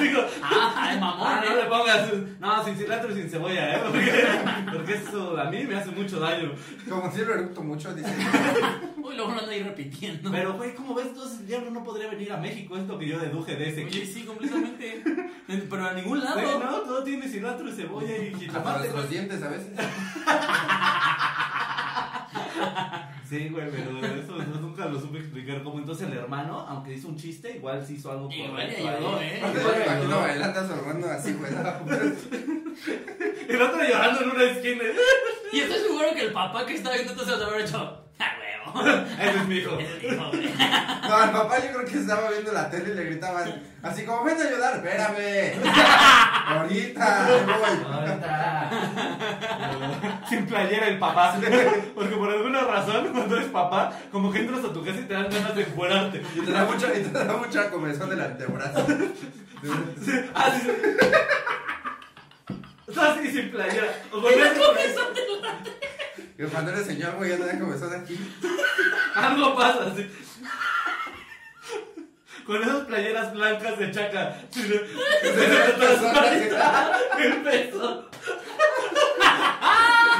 Digo, 0.00 0.22
Ah, 0.42 0.74
ay, 0.74 0.98
mamón, 0.98 1.26
ah, 1.28 1.42
no 1.44 1.52
¿eh? 1.52 1.62
le 1.62 1.68
pongas. 1.68 2.10
No, 2.40 2.64
sin 2.64 2.76
cilantro 2.76 3.10
y 3.12 3.14
sin 3.20 3.28
cebolla, 3.30 3.76
¿eh? 3.76 3.80
Porque, 3.84 4.26
porque 4.72 4.94
eso 4.94 5.38
a 5.38 5.44
mí 5.50 5.64
me 5.64 5.74
hace 5.76 5.90
mucho 5.90 6.18
daño. 6.18 6.52
Como 6.88 7.12
si 7.12 7.24
lo 7.24 7.34
eructo 7.34 7.62
mucho, 7.62 7.94
dice. 7.94 8.08
Uy, 9.02 9.14
luego 9.14 9.32
lo 9.32 9.38
ando 9.40 9.50
ahí 9.52 9.62
repitiendo. 9.62 10.30
Pero, 10.30 10.54
güey, 10.54 10.74
¿cómo 10.74 10.94
ves? 10.94 11.08
Entonces 11.08 11.40
el 11.40 11.46
diablo 11.46 11.70
no 11.70 11.84
podría 11.84 12.08
venir 12.10 12.32
a 12.32 12.38
México. 12.38 12.76
Es 12.76 12.86
lo 12.86 12.98
que 12.98 13.06
yo 13.06 13.18
deduje 13.18 13.54
de 13.54 13.68
ese 13.68 13.82
Oye, 13.84 13.90
clip. 13.90 14.04
sí, 14.14 14.22
completamente. 14.24 14.85
Pero 15.70 15.84
a 15.86 15.92
ningún 15.92 16.22
lado. 16.24 16.40
Güey, 16.40 16.58
no, 16.58 16.80
todo 16.80 17.02
tiene 17.04 17.28
cilantro 17.28 17.68
y 17.68 17.72
cebolla 17.72 18.16
y 18.16 18.26
Hasta 18.28 18.38
jitomate. 18.38 18.78
nuestros 18.78 19.10
dientes 19.10 19.42
a 19.42 19.48
veces. 19.48 19.68
Sí, 23.28 23.48
güey, 23.48 23.68
pero 23.70 23.98
eso 24.14 24.36
no- 24.36 24.60
nunca 24.60 24.86
lo 24.86 25.00
supe 25.00 25.18
explicar. 25.18 25.62
Como 25.64 25.78
entonces 25.80 26.06
el 26.08 26.16
hermano, 26.16 26.60
aunque 26.68 26.92
hizo 26.92 27.08
un 27.08 27.16
chiste, 27.16 27.56
igual 27.56 27.84
sí 27.84 27.94
hizo 27.94 28.12
algo 28.12 28.30
Igual 28.30 28.68
le 28.68 28.76
ayudó, 28.88 29.16
ahí. 29.18 29.26
¿eh? 29.26 29.40
Aparte, 29.42 29.60
yo 29.62 29.68
me 29.76 29.84
imagino 29.84 30.20
bailando 30.20 30.60
a 30.60 30.66
su 30.66 30.72
hermano 30.72 31.06
así, 31.08 31.32
güey. 31.32 31.52
El 33.48 33.62
otro 33.62 33.82
llorando 33.82 34.20
en 34.22 34.30
una 34.30 34.44
esquina. 34.44 34.84
Y 35.52 35.60
estoy 35.60 35.78
seguro 35.80 36.06
que 36.14 36.22
el 36.22 36.32
papá 36.32 36.64
que 36.66 36.74
estaba 36.74 36.94
viendo 36.94 37.12
esto 37.12 37.24
se 37.24 37.36
lo 37.36 37.44
haber 37.46 37.62
hecho. 37.62 37.78
¡Ah, 38.18 38.32
huevo! 38.38 38.45
Ese 39.20 39.36
es 39.38 39.46
mi 39.46 39.56
hijo. 39.56 39.78
Ese 39.78 39.96
es 39.96 40.02
mi 40.02 40.08
hijo, 40.14 40.28
güey. 40.30 40.52
No, 41.08 41.24
el 41.24 41.30
papá 41.30 41.58
yo 41.58 41.72
creo 41.72 41.84
que 41.86 41.98
estaba 41.98 42.30
viendo 42.30 42.52
la 42.52 42.68
tele 42.70 42.92
y 42.92 42.94
le 42.94 43.04
gritaban 43.04 43.62
así 43.82 44.04
como, 44.04 44.24
ven 44.24 44.36
a 44.40 44.44
ayudar, 44.44 44.76
espérame. 44.76 45.62
Ahorita, 46.48 47.28
voy. 47.46 47.92
Ahorita. 47.92 48.70
Sin 50.28 50.46
playera 50.46 50.88
el 50.88 50.98
papá. 50.98 51.36
Porque 51.94 52.16
por 52.16 52.30
alguna 52.30 52.60
razón, 52.62 53.08
cuando 53.12 53.36
eres 53.36 53.48
papá, 53.48 53.92
como 54.10 54.32
que 54.32 54.40
entras 54.40 54.64
a 54.64 54.72
tu 54.72 54.84
casa 54.84 54.98
y 55.00 55.04
te 55.04 55.14
dan 55.14 55.30
ganas 55.30 55.54
de 55.54 55.62
encuerarte. 55.62 56.22
Y 56.34 56.40
te 56.40 56.50
da 56.50 56.64
mucha, 56.64 56.94
y 56.94 57.02
te 57.02 57.10
da 57.10 57.36
mucha 57.36 57.70
comezón 57.70 58.10
del 58.10 58.20
antebrazo. 58.20 58.86
Sí, 58.86 60.12
así. 60.34 60.60
sí. 60.60 60.70
Estás 62.88 63.18
así 63.18 63.30
sin 63.30 63.50
playera. 63.50 63.88
O 64.12 64.20
con 64.20 64.32
eso- 64.32 64.72
Y 66.38 66.44
cuando 66.44 66.70
eres 66.70 66.86
señor, 66.86 67.16
güey, 67.16 67.30
ya 67.30 67.38
te 67.38 67.46
da 67.46 67.58
comezón 67.58 67.94
aquí. 67.94 68.18
algo 69.14 69.56
pasa 69.56 69.86
así. 69.92 70.06
Con 72.44 72.62
esas 72.62 72.84
playeras 72.84 73.32
blancas 73.32 73.78
de 73.78 73.90
chaca. 73.90 74.36
Sí, 74.50 74.62
peso. 77.44 78.10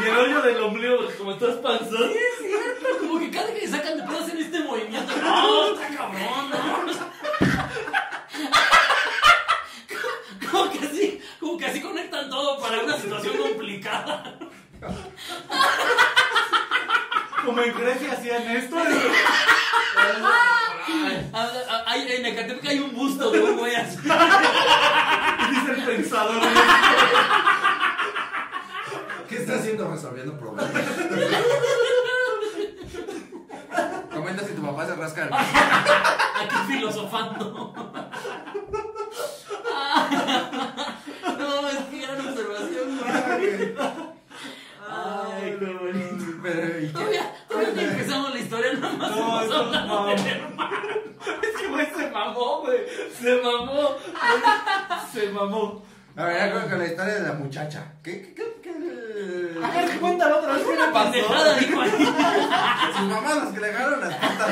Y 0.01 0.05
el 0.09 0.17
hoyo 0.17 0.41
del 0.43 0.63
ombligo, 0.63 0.97
como 1.19 1.33
estás 1.33 1.57
panzón. 1.57 2.11
Como 3.01 3.19
que 3.19 3.31
cada 3.31 3.53
que 3.53 3.69
sacan 3.69 3.99
de 3.99 4.03
pedo 4.03 4.19
hacen 4.19 4.39
este 4.39 4.61
movimiento. 4.61 5.15
¡No! 5.19 5.75
¡Está 5.75 5.89
cabrón! 5.97 6.51
¿no? 6.51 6.87
Como 10.51 10.71
que 10.71 10.79
así, 10.87 11.21
como 11.41 11.59
que 11.59 11.67
así 11.67 11.81
conectan 11.81 12.31
todo 12.31 12.59
para 12.61 12.81
una 12.81 12.97
situación 12.97 13.37
complicada. 13.37 14.39
Como 17.45 17.61
en 17.63 17.75
Grecia 17.79 18.13
hacían 18.13 18.43
esto. 18.57 18.77
Ah, 21.33 21.49
ah, 21.71 21.83
hay- 21.87 22.13
En 22.13 22.27
Ecatepec 22.27 22.67
hay 22.67 22.79
un 22.81 22.95
busto 22.95 23.31
de 23.31 23.41
un 23.41 23.57
güey 23.59 23.75
así. 23.75 23.97
Dice 25.51 25.73
el 25.73 25.83
pensador. 25.85 26.43
¿Qué 29.29 29.37
está 29.39 29.55
haciendo 29.57 29.91
resolviendo 29.91 30.39
problemas? 30.39 30.71
Comenta 34.13 34.45
si 34.47 34.53
tu 34.55 34.63
papá 34.63 34.87
se 34.87 34.95
rasca 34.95 35.23
el 35.25 35.33
Aquí 35.35 36.57
filosofando. 36.69 37.75
No, 41.39 41.69
es 41.69 41.79
que 41.91 41.99
gran 42.01 42.21
observación. 42.29 44.16
Ay, 44.89 45.57
qué 45.59 45.65
bonito. 45.67 46.25
Pero, 46.43 46.81
¿y 46.81 46.87
qué? 46.87 46.93
Todavía, 46.93 47.35
todavía 47.49 47.73
ni 47.75 47.83
empezamos 47.83 48.35
la 48.35 48.41
historia, 48.41 48.73
nada 48.75 48.93
más 48.95 49.11
No, 49.17 49.41
eso 49.41 49.71
hermano. 49.73 50.11
Es 51.43 51.61
que 51.61 51.69
güey 51.69 51.87
se 51.87 52.11
mamó, 52.11 52.61
güey. 52.61 52.79
Se 53.19 53.43
mamó. 53.43 53.97
Se 55.13 55.29
mamó. 55.31 55.83
A 56.17 56.25
ver, 56.25 56.37
ya 56.37 56.51
creo 56.51 56.69
que 56.69 56.77
la 56.77 56.87
historia 56.87 57.15
de 57.15 57.21
la 57.29 57.33
muchacha. 57.35 57.93
¿Qué? 58.03 58.33
¿Qué? 58.35 58.61
¿Qué? 58.63 58.73
qué- 58.73 59.65
A 59.65 59.71
ver, 59.71 59.99
cuéntalo 60.01 60.39
otra 60.39 60.53
vez 60.55 60.63
qué 60.63 60.71
le 60.71 60.77
Pendejada, 60.77 61.55
pasó. 61.55 61.61
dijo 61.61 61.81
ahí. 61.81 61.91
Sus 62.97 63.09
mamás 63.09 63.37
los 63.45 63.53
que 63.55 63.61
le 63.61 63.67
agarraron 63.69 64.01
las 64.01 64.15
patas. 64.15 64.51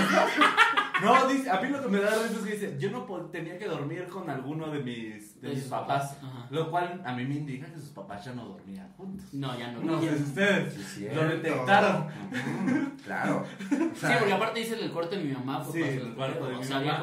No, 1.03 1.27
dice, 1.27 1.51
a 1.51 1.61
mí 1.61 1.69
lo 1.69 1.83
que 1.83 1.89
me 1.89 1.99
da 2.01 2.11
risa 2.11 2.25
es 2.37 2.39
que 2.39 2.51
dice, 2.53 2.77
yo 2.79 2.91
no 2.91 3.05
po- 3.07 3.27
tenía 3.27 3.59
que 3.59 3.67
dormir 3.67 4.07
con 4.09 4.31
alguno 4.31 4.69
de 4.71 4.79
mis, 4.81 5.41
de 5.41 5.49
De 5.49 5.55
mis 5.55 5.63
sus 5.63 5.71
papás. 5.71 6.13
papás, 6.15 6.19
ajá. 6.23 6.47
Lo 6.51 6.71
cual 6.71 7.03
a 7.05 7.13
mí 7.15 7.25
me 7.25 7.35
indica 7.35 7.67
que 7.67 7.79
sus 7.81 7.91
papás 7.91 8.25
ya 8.25 8.33
no 8.33 8.45
dormían 8.47 8.89
juntos. 8.97 9.27
No, 9.33 9.59
ya 9.59 9.73
no. 9.73 9.81
No, 9.81 9.99
pues 10.01 10.21
ustedes 10.21 10.73
Sí, 10.75 10.81
lo 10.81 10.87
cierto. 11.21 11.27
detectaron. 11.29 12.07
Ujú, 12.07 12.93
Claro. 13.05 13.43
O 13.43 13.75
Sí, 13.95 14.07
porque 14.19 14.33
aparte 14.33 14.61
dice 14.61 14.75
el 14.83 14.91
corte 14.93 15.17
de 15.17 15.25
mi 15.25 15.33
mamá. 15.35 15.61
fue 15.63 15.73
Sí, 15.75 15.81
para 15.81 15.93
el 15.93 16.15
cuarto 16.15 16.47
de 16.49 16.55
o 16.55 16.59
mi 16.59 16.65
sea, 16.65 16.77
mamá. 16.81 16.99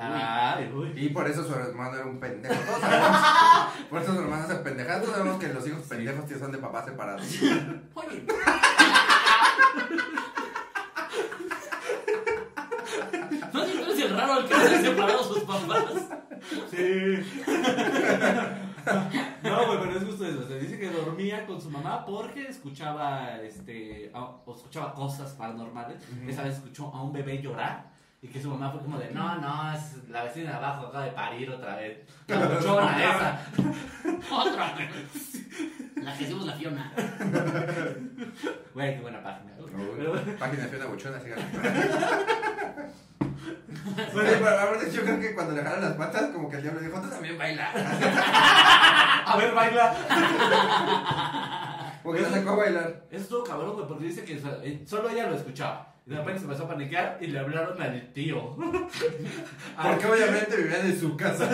había. 0.00 0.54
Ay, 0.56 0.72
uy. 0.74 0.92
Y 0.96 1.08
por 1.10 1.28
eso 1.28 1.44
su 1.44 1.54
hermano 1.54 1.94
era 1.96 2.06
un 2.06 2.18
pendejo. 2.18 2.54
Todos 2.54 2.80
sabemos. 2.80 3.18
Por 3.90 4.02
eso 4.02 4.14
su 4.14 4.20
hermano 4.20 4.46
se 4.46 4.54
pendeja. 4.56 5.00
Todos 5.00 5.14
sabemos 5.16 5.38
que 5.38 5.48
los 5.52 5.66
hijos 5.68 5.82
pendejos 5.82 6.24
que 6.24 6.38
son 6.38 6.52
de 6.52 6.58
papás 6.58 6.84
separados. 6.86 7.22
Oye. 7.94 8.24
No 13.52 13.64
sé, 13.64 13.72
tú 13.72 13.82
eres 13.82 14.00
el 14.00 14.16
raro 14.16 14.32
al 14.34 14.48
que 14.48 14.54
se 14.54 14.74
han 14.76 14.82
separado 14.82 15.24
sus 15.24 15.40
papás. 15.44 15.84
Sí. 16.70 17.24
No, 19.52 19.66
güey, 19.66 19.78
pero 19.80 19.98
es 19.98 20.04
justo 20.04 20.26
eso. 20.26 20.46
Se 20.48 20.58
dice 20.58 20.78
que 20.78 20.90
dormía 20.90 21.46
con 21.46 21.60
su 21.60 21.70
mamá 21.70 22.04
porque 22.04 22.46
escuchaba, 22.48 23.36
este, 23.42 24.10
a- 24.14 24.24
o 24.44 24.54
escuchaba 24.56 24.94
cosas 24.94 25.32
paranormales. 25.32 26.02
Esa 26.26 26.42
vez 26.42 26.54
escuchó 26.56 26.86
a 26.94 27.02
un 27.02 27.12
bebé 27.12 27.40
llorar 27.42 27.91
y 28.24 28.28
que 28.28 28.40
su 28.40 28.48
mamá 28.50 28.70
fue 28.70 28.80
como 28.80 28.98
de, 28.98 29.10
no, 29.10 29.36
no, 29.40 29.72
es 29.72 30.08
la 30.08 30.22
vecina 30.22 30.50
de 30.50 30.56
abajo 30.56 30.86
acaba 30.86 31.04
de 31.06 31.10
parir 31.10 31.50
otra 31.50 31.74
vez. 31.74 31.98
La 32.28 32.46
buchona 32.46 33.04
esa. 33.04 33.40
Otra 34.30 34.74
vez. 34.74 34.92
La 35.96 36.16
que 36.16 36.22
hicimos 36.24 36.46
la 36.46 36.52
Fiona. 36.54 36.92
Güey, 38.74 38.94
qué 38.94 39.00
buena 39.02 39.22
página. 39.22 39.52
Pero- 39.96 40.38
Página 40.38 40.66
de 40.68 40.76
una 40.76 40.86
buchona, 40.86 41.20
síganla. 41.20 41.44
Bueno, 44.14 44.30
pero 44.40 44.90
yo 44.90 45.02
creo 45.02 45.20
que 45.20 45.34
cuando 45.34 45.54
le 45.54 45.62
jalan 45.62 45.82
las 45.82 45.92
patas, 45.94 46.30
como 46.30 46.48
que 46.48 46.56
el 46.56 46.62
diablo 46.62 46.80
dijo, 46.80 47.00
tú 47.00 47.08
también 47.08 47.36
baila. 47.36 47.70
a 49.26 49.36
ver, 49.36 49.52
baila. 49.54 49.94
Como 52.02 52.14
que 52.14 52.20
la 52.22 52.30
sacó 52.30 52.50
a 52.50 52.56
bailar. 52.56 53.04
Eso 53.10 53.22
estuvo 53.24 53.44
cabrón, 53.44 53.74
güey, 53.74 53.86
porque 53.88 54.04
dice 54.04 54.24
que 54.24 54.40
eh, 54.62 54.84
solo 54.86 55.10
ella 55.10 55.28
lo 55.28 55.36
escuchaba. 55.36 55.91
Y 56.04 56.10
de 56.10 56.16
repente 56.16 56.40
se 56.40 56.44
empezó 56.46 56.64
a 56.64 56.68
paniquear 56.68 57.18
y 57.20 57.28
le 57.28 57.38
hablaron 57.38 57.80
al 57.80 58.12
tío. 58.12 58.56
Porque 59.82 60.06
obviamente 60.06 60.56
vivía 60.56 60.80
en 60.80 60.98
su 60.98 61.16
casa. 61.16 61.48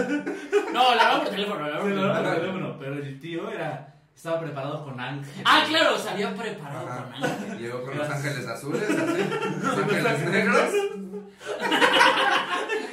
No, 0.73 0.95
la 0.95 1.03
hablamos 1.03 1.21
por 1.21 1.29
teléfono, 1.31 1.59
por 1.59 1.75
hablaron 1.75 2.25
por 2.25 2.35
teléfono. 2.41 2.77
pero 2.79 2.95
el 2.95 3.21
tío 3.21 3.51
era, 3.51 3.95
estaba 4.15 4.41
preparado 4.41 4.85
con 4.85 4.99
ángel. 4.99 5.43
Ah, 5.45 5.65
claro, 5.69 5.99
se 5.99 6.09
había 6.09 6.35
preparado 6.35 6.89
Ajá. 6.89 7.05
con 7.05 7.25
ángel. 7.25 7.59
Llegó 7.59 7.83
con 7.85 7.99
los 7.99 8.09
ángeles 8.09 8.47
azules, 8.49 8.83
así. 8.89 9.25
Los 9.63 9.79
ángeles 9.83 10.21
negros. 10.31 10.71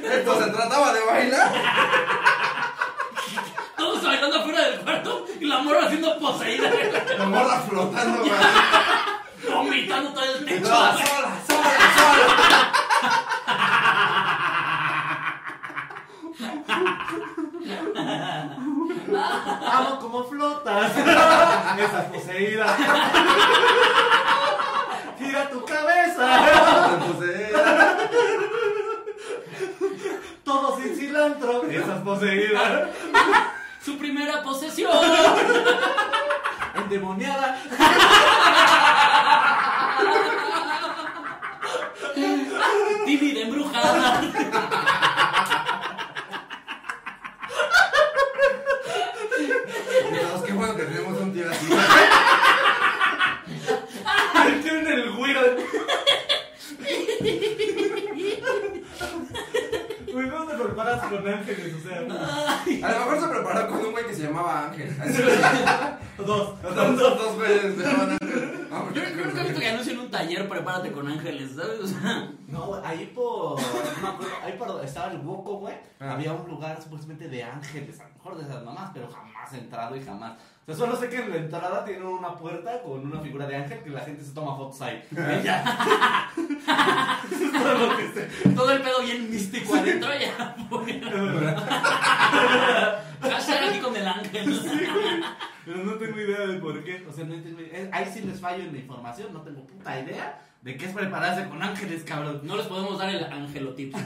Esto 0.03 0.43
se 0.43 0.51
trataba 0.51 0.93
de 0.93 1.05
bailar. 1.05 1.51
Todos 3.77 4.03
bailando 4.03 4.37
afuera 4.39 4.69
del 4.69 4.79
cuarto 4.81 5.25
y 5.39 5.45
la 5.45 5.59
morra 5.59 5.85
haciendo 5.85 6.19
poseída. 6.19 6.69
La 7.17 7.25
morra 7.25 7.59
flotando, 7.61 8.19
güey. 8.19 8.31
Vomitando 9.53 10.11
todo 10.13 10.23
el 10.25 10.45
techo. 10.45 10.67
Amo 19.67 19.99
como 19.99 20.23
flotas. 20.25 20.91
Esa 20.97 22.11
poseída. 22.11 22.77
Gira 25.17 25.49
tu 25.49 25.65
cabeza. 25.65 26.27
Todo 30.43 30.77
sin 30.77 30.95
cilantro. 30.95 31.63
Esa 31.69 31.95
es 31.95 32.01
poseída. 32.01 32.89
Su 33.83 33.97
primera 33.97 34.43
posesión. 34.43 34.91
Endemoniada 36.75 37.57
tímida, 43.05 43.41
embrujada. 43.41 44.21
Qué 50.45 50.53
bueno 50.53 50.75
que 50.75 50.83
tenemos 50.83 51.19
un 51.21 51.33
tío 51.33 51.49
así. 51.49 51.67
En 54.67 54.87
el 54.87 55.11
güiro. 55.11 55.41
Con 61.09 61.27
ángeles? 61.27 61.73
O 61.75 61.87
sea, 61.87 61.99
A 61.99 62.91
lo 62.93 62.99
mejor 62.99 63.19
se 63.21 63.27
preparó 63.27 63.67
con 63.69 63.85
un 63.85 63.91
güey 63.91 64.05
que 64.07 64.13
se 64.13 64.23
llamaba 64.23 64.65
Ángel. 64.67 64.95
Dos. 66.17 66.61
Dos, 66.61 66.75
dos, 66.75 66.97
dos 66.97 67.35
güeyes 67.35 67.75
se 67.77 67.83
llamaban 67.83 68.11
Ángel. 68.11 68.24
Yo, 68.95 69.01
yo 69.03 69.25
nunca 69.25 69.41
he 69.41 69.43
visto 69.43 69.59
que 69.59 69.67
anuncien 69.67 69.99
un 69.99 70.09
taller, 70.09 70.47
prepárate 70.47 70.91
con 70.91 71.07
ángeles, 71.07 71.51
¿sabes? 71.55 71.79
O 71.81 71.87
sea, 71.87 72.31
No, 72.47 72.67
güey, 72.67 72.81
ahí 72.85 73.11
por. 73.13 73.59
No 73.61 73.67
me 74.01 74.07
acuerdo, 74.07 74.33
ahí 74.43 74.53
por 74.53 74.67
donde 74.69 74.85
estaba 74.85 75.11
el 75.11 75.19
Woco, 75.19 75.57
güey. 75.59 75.75
Ah. 75.99 76.13
Había 76.13 76.33
un 76.33 76.49
lugar 76.49 76.81
supuestamente 76.81 77.27
de 77.27 77.43
ángeles, 77.43 77.99
a 77.99 78.07
lo 78.07 78.13
mejor 78.13 78.37
de 78.37 78.43
esas 78.43 78.63
mamás, 78.63 78.91
pero 78.93 79.09
jamás 79.09 79.53
he 79.53 79.57
entrado 79.57 79.95
y 79.95 80.03
jamás. 80.03 80.33
O 80.67 80.73
sea, 80.73 80.75
solo 80.75 80.95
sé 80.95 81.09
que 81.09 81.17
en 81.17 81.29
la 81.29 81.35
entrada 81.35 81.85
tienen 81.85 82.07
una 82.07 82.35
puerta 82.35 82.81
con 82.81 83.05
una 83.05 83.21
figura 83.21 83.45
de 83.45 83.55
ángel 83.55 83.83
que 83.83 83.91
la 83.91 84.01
gente 84.01 84.23
se 84.23 84.33
toma 84.33 84.57
fotos 84.57 84.81
ahí. 84.81 85.03
Y 85.11 85.43
ya. 85.43 86.31
Eso 87.31 87.45
es 87.45 87.51
todo 87.51 87.87
lo 87.87 87.97
que 87.97 88.07
sé. 88.11 88.27
todo 88.49 88.71
el 88.71 88.81
pedo 88.81 89.01
bien 89.03 89.29
místico 89.29 89.75
adentro 89.75 90.09
ya. 90.19 90.55
Hashtag 93.21 93.69
aquí 93.69 93.79
con 93.79 93.95
el 93.95 94.07
ángel. 94.07 94.59
Pero 95.65 95.77
no 95.83 95.93
tengo 95.93 96.19
idea 96.19 96.47
de 96.47 96.57
por 96.57 96.83
qué. 96.83 97.05
O 97.07 97.13
sea, 97.13 97.25
no 97.25 97.35
tengo 97.35 97.61
idea. 97.61 97.87
Ahí 97.91 98.09
sí 98.11 98.21
les 98.21 98.39
fallo 98.39 98.63
en 98.63 98.71
la 98.71 98.79
información. 98.79 99.33
No 99.33 99.41
tengo 99.41 99.67
puta 99.67 99.99
idea 99.99 100.41
de 100.63 100.77
qué 100.77 100.87
es 100.87 100.93
prepararse 100.93 101.47
con 101.47 101.61
ángeles, 101.61 102.03
cabrón. 102.03 102.41
No 102.43 102.57
les 102.57 102.65
podemos 102.65 102.97
dar 102.97 103.09
el 103.09 103.23
angelotip. 103.23 103.93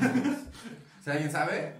Si 1.01 1.09
alguien 1.09 1.31
sabe, 1.31 1.75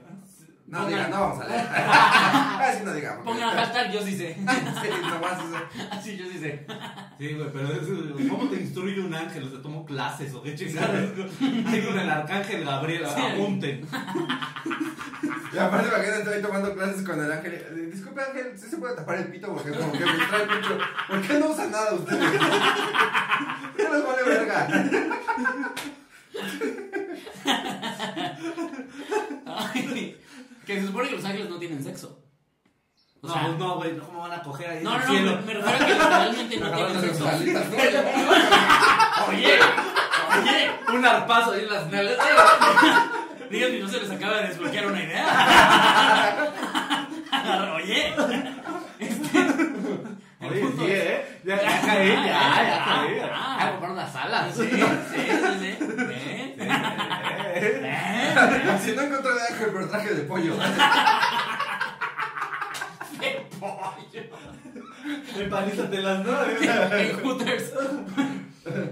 no 0.70 0.80
Pongan- 0.80 0.88
diga, 0.88 1.08
no 1.08 1.20
vamos 1.20 1.44
a 1.44 1.48
leer. 1.48 1.66
Así 2.70 2.84
no 2.86 2.94
digamos. 2.94 3.26
Pongan 3.26 3.50
hashtag 3.56 3.92
yo 3.92 4.02
sí 4.04 4.16
sé. 4.18 4.36
Sí, 4.82 4.90
nomás 5.10 5.38
eso. 5.40 5.88
Así 5.92 6.18
yo 6.18 6.26
sí 6.32 6.38
sé. 6.40 6.66
Sí, 7.18 7.34
güey, 7.34 7.50
pero 7.52 7.72
eso, 7.74 8.30
¿cómo 8.30 8.50
te 8.50 8.58
instruye 8.62 9.00
un 9.02 9.14
ángel? 9.14 9.44
O 9.46 9.50
sea, 9.50 9.62
tomo 9.62 9.86
clases 9.86 10.34
o 10.34 10.42
qué 10.44 10.56
chingados. 10.56 11.12
Ahí 11.68 11.82
con 11.86 12.00
el 12.00 12.10
arcángel 12.10 12.64
Gabriel, 12.66 13.06
Sí. 13.14 13.22
apunten. 13.22 13.88
Y 15.52 15.58
aparte, 15.58 15.88
imagínate, 15.90 16.20
estoy 16.22 16.42
tomando 16.44 16.74
clases 16.76 17.02
con 17.04 17.24
el 17.24 17.32
ángel. 17.32 17.90
Disculpe, 17.92 18.22
ángel, 18.22 18.54
¿sí 18.58 18.70
se 18.70 18.78
puede 18.78 18.96
tapar 18.96 19.18
el 19.18 19.28
pito? 19.28 19.52
Porque 19.54 19.72
como 19.72 19.92
que 19.92 20.06
me 20.06 20.14
distrae 20.14 20.46
mucho. 20.46 20.78
¿Por 21.08 21.22
qué 21.22 21.40
no 21.40 21.48
usa 21.50 21.66
nada 21.68 21.94
usted? 21.96 22.20
¿Qué 23.78 23.84
les 23.84 24.04
vale 24.06 24.24
verga? 24.26 24.68
Ay, 29.46 30.18
que 30.70 30.80
se 30.82 30.86
supone 30.88 31.10
que 31.10 31.16
los 31.16 31.26
ángeles 31.26 31.50
no 31.50 31.58
tienen 31.58 31.84
sexo. 31.84 32.20
O 33.22 33.28
No, 33.28 33.34
sea, 33.34 33.42
pues 33.48 33.58
no, 33.58 33.76
güey, 33.78 33.98
¿cómo 33.98 34.20
van 34.20 34.34
a 34.34 34.44
coger 34.44 34.70
ahí? 34.70 34.84
no, 34.84 34.92
no, 35.00 35.14
no, 35.14 35.42
me, 35.42 35.54
refiero 35.56 35.68
a 35.68 35.78
que 35.80 35.94
literalmente 35.94 36.58
no 36.60 36.72
tienen 36.72 37.02
sexo. 37.02 37.26
Oye, 39.30 39.60
oye, 40.40 40.72
Un 40.96 41.06
arpazo 41.06 41.52
ahí 41.54 41.62
en 41.64 41.70
las 41.74 41.88
nalgas. 41.90 42.18
díganme, 43.50 43.80
no 43.80 43.88
se 43.90 44.00
les 44.00 44.12
acaba 44.12 44.38
de 44.38 44.48
desbloquear 44.50 44.86
una 44.88 45.04
idea. 45.04 46.48
Oye, 47.76 48.14
Oye, 50.42 50.62
sí, 50.78 50.86
¿eh? 50.88 51.40
Ya, 51.46 51.56
ya 51.62 51.82
caí, 51.82 52.08
ya, 52.10 52.24
ya 52.24 52.86
caí. 52.86 53.20
Ah. 53.34 53.68
Comprar 53.72 53.92
unas 53.92 54.16
alas. 54.16 54.56
sí, 54.56 54.70
sí, 54.70 54.78
sí, 54.80 55.26
sí. 55.60 55.72
¿Eh? 58.30 58.64
¿Eh? 58.66 58.80
Si 58.84 58.92
no 58.96 59.02
encontré 59.04 59.34
de 59.34 59.42
ángel, 59.50 59.70
pero 59.74 59.88
traje 59.90 60.14
de 60.14 60.22
pollo. 60.24 60.56
¡Qué 63.20 63.48
pollo! 63.60 64.24
Empanizatelas, 65.38 66.26
¿no? 66.26 66.44
En 66.98 67.16
Hooters. 67.24 67.74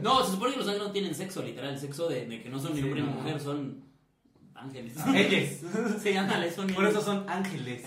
No, 0.01 0.23
se 0.23 0.31
supone 0.31 0.53
que 0.53 0.57
los 0.59 0.67
ángeles 0.67 0.88
no 0.88 0.91
tienen 0.93 1.13
sexo, 1.15 1.43
literal. 1.43 1.73
El 1.73 1.79
sexo 1.79 2.07
de, 2.07 2.25
de 2.25 2.41
que 2.41 2.49
no 2.49 2.59
son 2.59 2.73
ni 2.73 2.79
Sí, 2.81 2.85
hombre 2.85 3.01
ni 3.01 3.07
no. 3.07 3.13
mujer, 3.13 3.39
son 3.39 3.83
ángeles. 4.55 4.93
Ellos. 5.13 5.49
Sí, 6.01 6.15
ándale, 6.17 6.51
son 6.51 6.67
Por 6.67 6.85
eso 6.88 7.01
son 7.01 7.29
ángeles. 7.29 7.85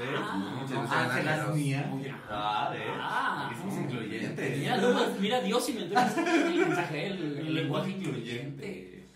Ah. 0.00 0.64
Ángelas 0.90 1.38
ángelos. 1.40 1.56
mías. 1.56 1.84
Ah, 2.30 2.70
¿ves? 2.72 2.82
Ah. 3.00 3.50
Somos 3.58 3.78
incluyentes. 3.78 4.58
Mira, 4.58 4.76
no, 4.78 5.06
mira, 5.20 5.40
Dios 5.40 5.68
inventó 5.68 5.98
el 6.00 6.46
el 6.58 6.66
mensaje, 6.66 7.06
el, 7.06 7.38
el 7.38 7.54
lenguaje 7.54 7.90
incluyente. 7.90 9.06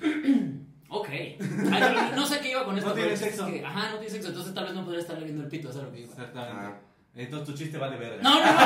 Ok. 1.00 1.08
Ay, 1.10 2.12
no 2.14 2.26
sé 2.26 2.40
qué 2.40 2.50
iba 2.50 2.64
con 2.64 2.76
esto. 2.78 2.90
No 2.90 2.94
tiene 2.96 3.12
es 3.12 3.20
sexo. 3.20 3.46
que- 3.46 3.64
ajá, 3.64 3.88
no 3.90 3.96
tiene 3.98 4.10
sexo. 4.10 4.28
Entonces 4.28 4.54
tal 4.54 4.64
vez 4.64 4.74
no 4.74 4.84
podría 4.84 5.00
estarle 5.02 5.24
viendo 5.24 5.42
el 5.44 5.48
pito, 5.48 5.70
eso 5.70 5.78
es 5.80 5.84
lo 5.86 5.92
que 5.92 6.00
iba. 6.00 6.10
Exactamente. 6.10 6.60
Ah. 6.66 6.80
Entonces 7.14 7.48
tu 7.48 7.54
chiste 7.54 7.78
vale 7.78 7.96
verga. 7.96 8.22
No, 8.22 8.34
no, 8.38 8.46
no. 8.52 8.58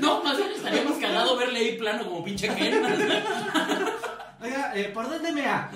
No, 0.00 0.24
más 0.24 0.36
bien 0.36 0.50
estaríamos 0.50 0.98
cagado 0.98 1.36
verle 1.36 1.58
ahí 1.60 1.78
plano 1.78 2.04
como 2.04 2.24
pinche 2.24 2.48
Ken. 2.54 2.82
Oiga, 4.42 4.72
eh, 4.74 4.90
¿por 4.92 5.08
dónde 5.08 5.32
me 5.32 5.46
ha? 5.46 5.70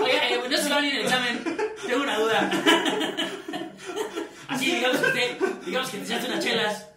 Oiga, 0.00 0.28
eh, 0.28 0.40
no 0.50 0.56
se 0.56 0.68
va 0.68 0.76
a 0.76 0.80
venir 0.80 0.96
el 0.96 1.02
examen. 1.06 1.42
Tengo 1.86 2.02
una 2.02 2.18
duda. 2.18 2.50
Así, 4.52 4.66
digamos 4.74 4.98
que 5.00 5.06
usted, 5.06 5.38
digamos 5.66 5.90
que 5.90 5.98
te 5.98 6.04
echaste 6.04 6.26
unas 6.32 6.44
chelas. 6.44 6.88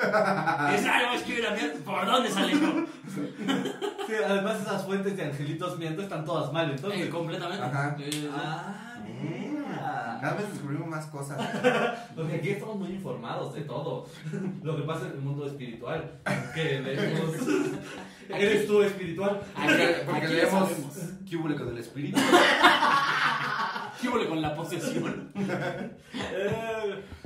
Es 0.73 0.85
raro 0.85 1.13
escribir 1.13 1.47
a 1.47 1.51
mí. 1.51 1.59
¿Por 1.85 2.05
dónde 2.05 2.29
sale 2.31 2.53
esto? 2.53 2.85
Sí, 4.07 4.13
además 4.25 4.61
esas 4.61 4.85
fuentes 4.85 5.15
de 5.17 5.23
angelitos 5.25 5.77
miento 5.77 6.01
están 6.01 6.25
todas 6.25 6.51
mal, 6.53 6.69
entonces. 6.71 7.01
Eh, 7.01 7.09
completamente. 7.09 7.63
Ajá. 7.63 7.95
Eh, 7.99 8.29
Ah, 9.87 10.17
Cada 10.21 10.33
mira. 10.33 10.43
vez 10.43 10.53
descubrimos 10.53 10.87
más 10.87 11.05
cosas. 11.07 11.37
Porque 12.15 12.35
aquí 12.35 12.49
estamos 12.51 12.77
muy 12.77 12.89
informados 12.89 13.53
de 13.53 13.61
todo. 13.61 14.07
Lo 14.63 14.75
que 14.75 14.83
pasa 14.83 15.05
en 15.05 15.11
el 15.13 15.19
mundo 15.19 15.45
espiritual. 15.47 16.19
Que 16.53 16.79
leemos. 16.79 17.35
Eres 18.29 18.67
tú 18.67 18.81
espiritual. 18.81 19.41
Porque, 19.53 20.01
porque 20.05 20.25
Aquí 20.25 20.33
leemos. 20.33 20.69
¿Qué 21.29 21.35
hubo 21.37 21.55
con 21.55 21.69
el 21.69 21.77
espíritu? 21.77 22.19
¿Qué 24.11 24.27
con 24.27 24.41
la 24.41 24.55
posesión? 24.55 25.31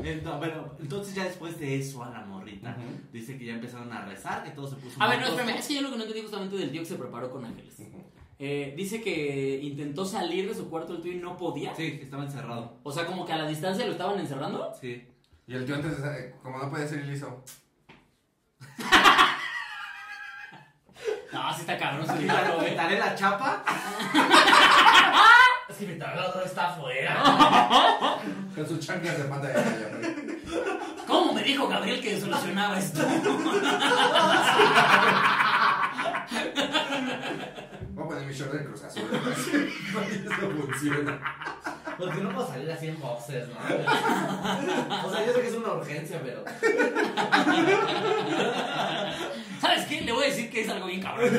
Eh, 0.01 0.21
bueno, 0.23 0.73
entonces 0.79 1.13
ya 1.13 1.25
después 1.25 1.59
de 1.59 1.77
eso 1.77 2.03
a 2.03 2.09
la 2.09 2.21
morrita, 2.21 2.75
dice 3.11 3.37
que 3.37 3.45
ya 3.45 3.53
empezaron 3.53 3.91
a 3.91 4.05
rezar, 4.05 4.43
que 4.43 4.51
todo 4.51 4.67
se 4.67 4.77
puso 4.77 5.01
A 5.01 5.09
ver, 5.09 5.19
no, 5.19 5.27
espérame. 5.27 5.57
Es 5.57 5.67
que 5.67 5.75
yo 5.75 5.81
lo 5.81 5.91
que 5.91 5.97
no 5.97 6.03
entendí 6.03 6.21
justamente 6.23 6.55
del 6.55 6.71
tío 6.71 6.81
que 6.81 6.87
se 6.87 6.95
preparó 6.95 7.29
con 7.29 7.45
ángeles. 7.45 7.75
Eh, 8.39 8.73
dice 8.77 9.01
que 9.01 9.59
intentó 9.61 10.05
salir 10.05 10.47
de 10.47 10.55
su 10.55 10.69
cuarto 10.69 10.93
el 10.95 11.01
tío 11.01 11.11
y 11.11 11.17
no 11.17 11.37
podía. 11.37 11.75
Sí, 11.75 11.97
que 11.97 12.03
estaba 12.03 12.23
encerrado. 12.23 12.79
O 12.83 12.91
sea, 12.91 13.05
como 13.05 13.25
que 13.25 13.33
a 13.33 13.37
la 13.37 13.47
distancia 13.47 13.85
lo 13.85 13.91
estaban 13.91 14.17
encerrando. 14.19 14.71
Sí. 14.79 15.05
Y 15.45 15.53
el 15.53 15.65
tío 15.65 15.75
antes, 15.75 15.97
como 16.41 16.57
no 16.57 16.69
puede 16.69 16.87
ser, 16.87 16.99
él 16.99 17.13
hizo. 17.13 17.43
No, 21.31 21.53
sí 21.53 21.61
está 21.61 21.77
cabrón 21.77 22.07
su 22.07 22.17
Quitaré, 22.17 22.49
eh. 22.49 22.69
quitaré 22.71 22.97
la 22.97 23.13
chapa. 23.15 23.63
Es 25.69 25.75
que 25.77 25.85
mi 25.85 25.99
taladro 25.99 26.43
está 26.43 26.69
afuera. 26.69 27.21
Con 28.55 28.67
sus 28.67 28.79
chanclas 28.79 29.17
de 29.17 29.23
pata 29.25 29.47
de 29.47 29.53
gallo. 29.53 29.87
¿Cómo 31.05 31.33
me 31.33 31.43
dijo 31.43 31.67
Gabriel 31.67 32.01
que 32.01 32.19
solucionaba 32.19 32.79
esto? 32.79 33.01
Voy 37.93 38.03
a 38.03 38.07
poner 38.07 38.25
mi 38.25 38.33
short 38.33 38.51
de 38.51 38.65
Cruz 38.65 38.83
Azul. 38.83 39.03
Eso 39.13 40.51
funciona. 40.51 41.19
Porque 41.97 42.21
no 42.21 42.29
puedo 42.29 42.47
salir 42.47 42.71
así 42.71 42.87
en 42.87 42.99
boxers, 42.99 43.47
¿no? 43.49 43.55
O 45.05 45.11
sea, 45.11 45.25
yo 45.25 45.33
sé 45.33 45.41
que 45.41 45.47
es 45.47 45.53
una 45.53 45.73
urgencia, 45.73 46.21
pero. 46.23 46.43
¿Sabes 49.59 49.85
qué? 49.85 50.01
Le 50.01 50.11
voy 50.13 50.23
a 50.23 50.27
decir 50.27 50.49
que 50.49 50.61
es 50.61 50.69
algo 50.69 50.87
bien 50.87 51.01
cabrón. 51.01 51.29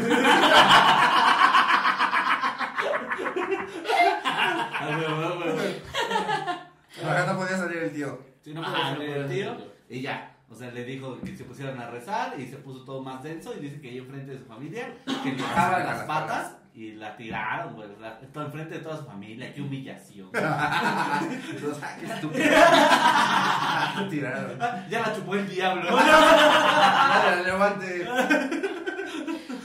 Acá 7.05 7.27
no 7.33 7.39
podía 7.39 7.57
salir 7.57 7.79
el 7.79 7.93
tío. 7.93 8.19
Sí, 8.43 8.53
no 8.55 8.63
Ajá, 8.63 8.91
no 8.93 8.97
salir 8.97 9.11
el 9.11 9.29
tío. 9.29 9.51
salir. 9.55 9.71
Y 9.89 10.01
ya. 10.03 10.37
O 10.51 10.55
sea, 10.55 10.71
le 10.73 10.85
dijo 10.85 11.21
que 11.21 11.37
se 11.37 11.45
pusieran 11.45 11.79
a 11.81 11.91
rezar 11.91 12.35
y 12.39 12.47
se 12.47 12.57
puso 12.57 12.85
todo 12.85 13.03
más 13.03 13.23
denso 13.23 13.55
y 13.57 13.61
dice 13.61 13.81
que 13.81 13.89
ahí 13.91 13.99
enfrente 13.99 14.33
de 14.33 14.39
su 14.39 14.45
familia 14.47 14.93
que 15.23 15.33
le 15.33 15.43
bajaban 15.43 15.87
las 15.87 16.03
patas 16.05 16.57
y 16.75 16.93
la 16.93 17.17
tiraron, 17.17 17.75
güey. 17.75 17.89
La, 18.01 18.19
todo 18.19 18.47
enfrente 18.47 18.75
de 18.77 18.81
toda 18.81 18.97
su 18.97 19.05
familia. 19.05 19.53
Qué 19.55 19.63
humillación. 19.63 20.29
Entonces, 20.35 21.83
ah, 21.85 21.97
qué 22.01 22.07
estúpido. 22.07 22.45
La 22.51 24.07
Tiraron. 24.11 24.59
ya 24.91 25.01
la 25.01 25.15
chupó 25.15 25.35
el 25.37 25.49
diablo. 25.49 25.95
Dale, 25.97 27.45
levante. 27.45 28.09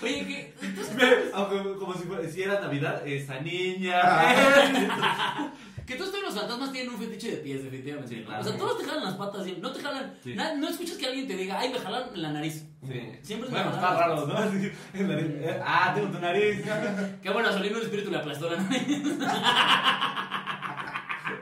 Oye, 0.04 0.26
¿qué? 0.28 0.45
Aunque 1.34 1.76
como 1.80 1.94
si, 1.94 2.04
fuera- 2.04 2.30
si 2.30 2.42
era 2.44 2.60
Navidad, 2.60 3.06
esa 3.08 3.40
niña. 3.40 4.02
Que 5.86 5.94
todos 5.94 6.12
los 6.20 6.34
fantasmas 6.34 6.72
tienen 6.72 6.92
un 6.92 7.00
fetiche 7.00 7.30
de 7.30 7.38
pies, 7.38 7.64
definitivamente. 7.64 8.24
Claro. 8.24 8.42
O 8.42 8.44
sea, 8.44 8.58
todos 8.58 8.80
te 8.80 8.86
jalan 8.86 9.04
las 9.04 9.14
patas. 9.14 9.46
y 9.48 9.52
No 9.62 9.72
te 9.72 9.80
jalan. 9.84 10.16
Sí. 10.24 10.34
na- 10.34 10.56
no 10.56 10.68
escuchas 10.68 10.98
que 10.98 11.06
alguien 11.06 11.28
te 11.28 11.36
diga, 11.38 11.60
ay, 11.60 11.70
me 11.72 11.78
jalan 11.78 12.06
la 12.16 12.32
nariz. 12.32 12.66
Sí. 12.88 13.02
Siempre 13.22 13.48
es 13.50 13.54
bueno, 13.54 13.70
me 13.70 13.76
está 13.76 13.94
raro, 13.96 14.26
¿no? 14.26 14.34
Nariz. 14.34 14.72
Eh, 14.96 15.62
Ah, 15.64 15.92
tengo 15.94 16.08
tu 16.08 16.20
nariz. 16.20 16.64
Qué 17.22 17.30
bueno, 17.30 17.50
a 17.50 17.52
el 17.78 17.84
espíritu 17.84 18.10
le 18.10 18.18
aplastó 18.18 18.50
la 18.50 18.58
nariz. 18.64 18.88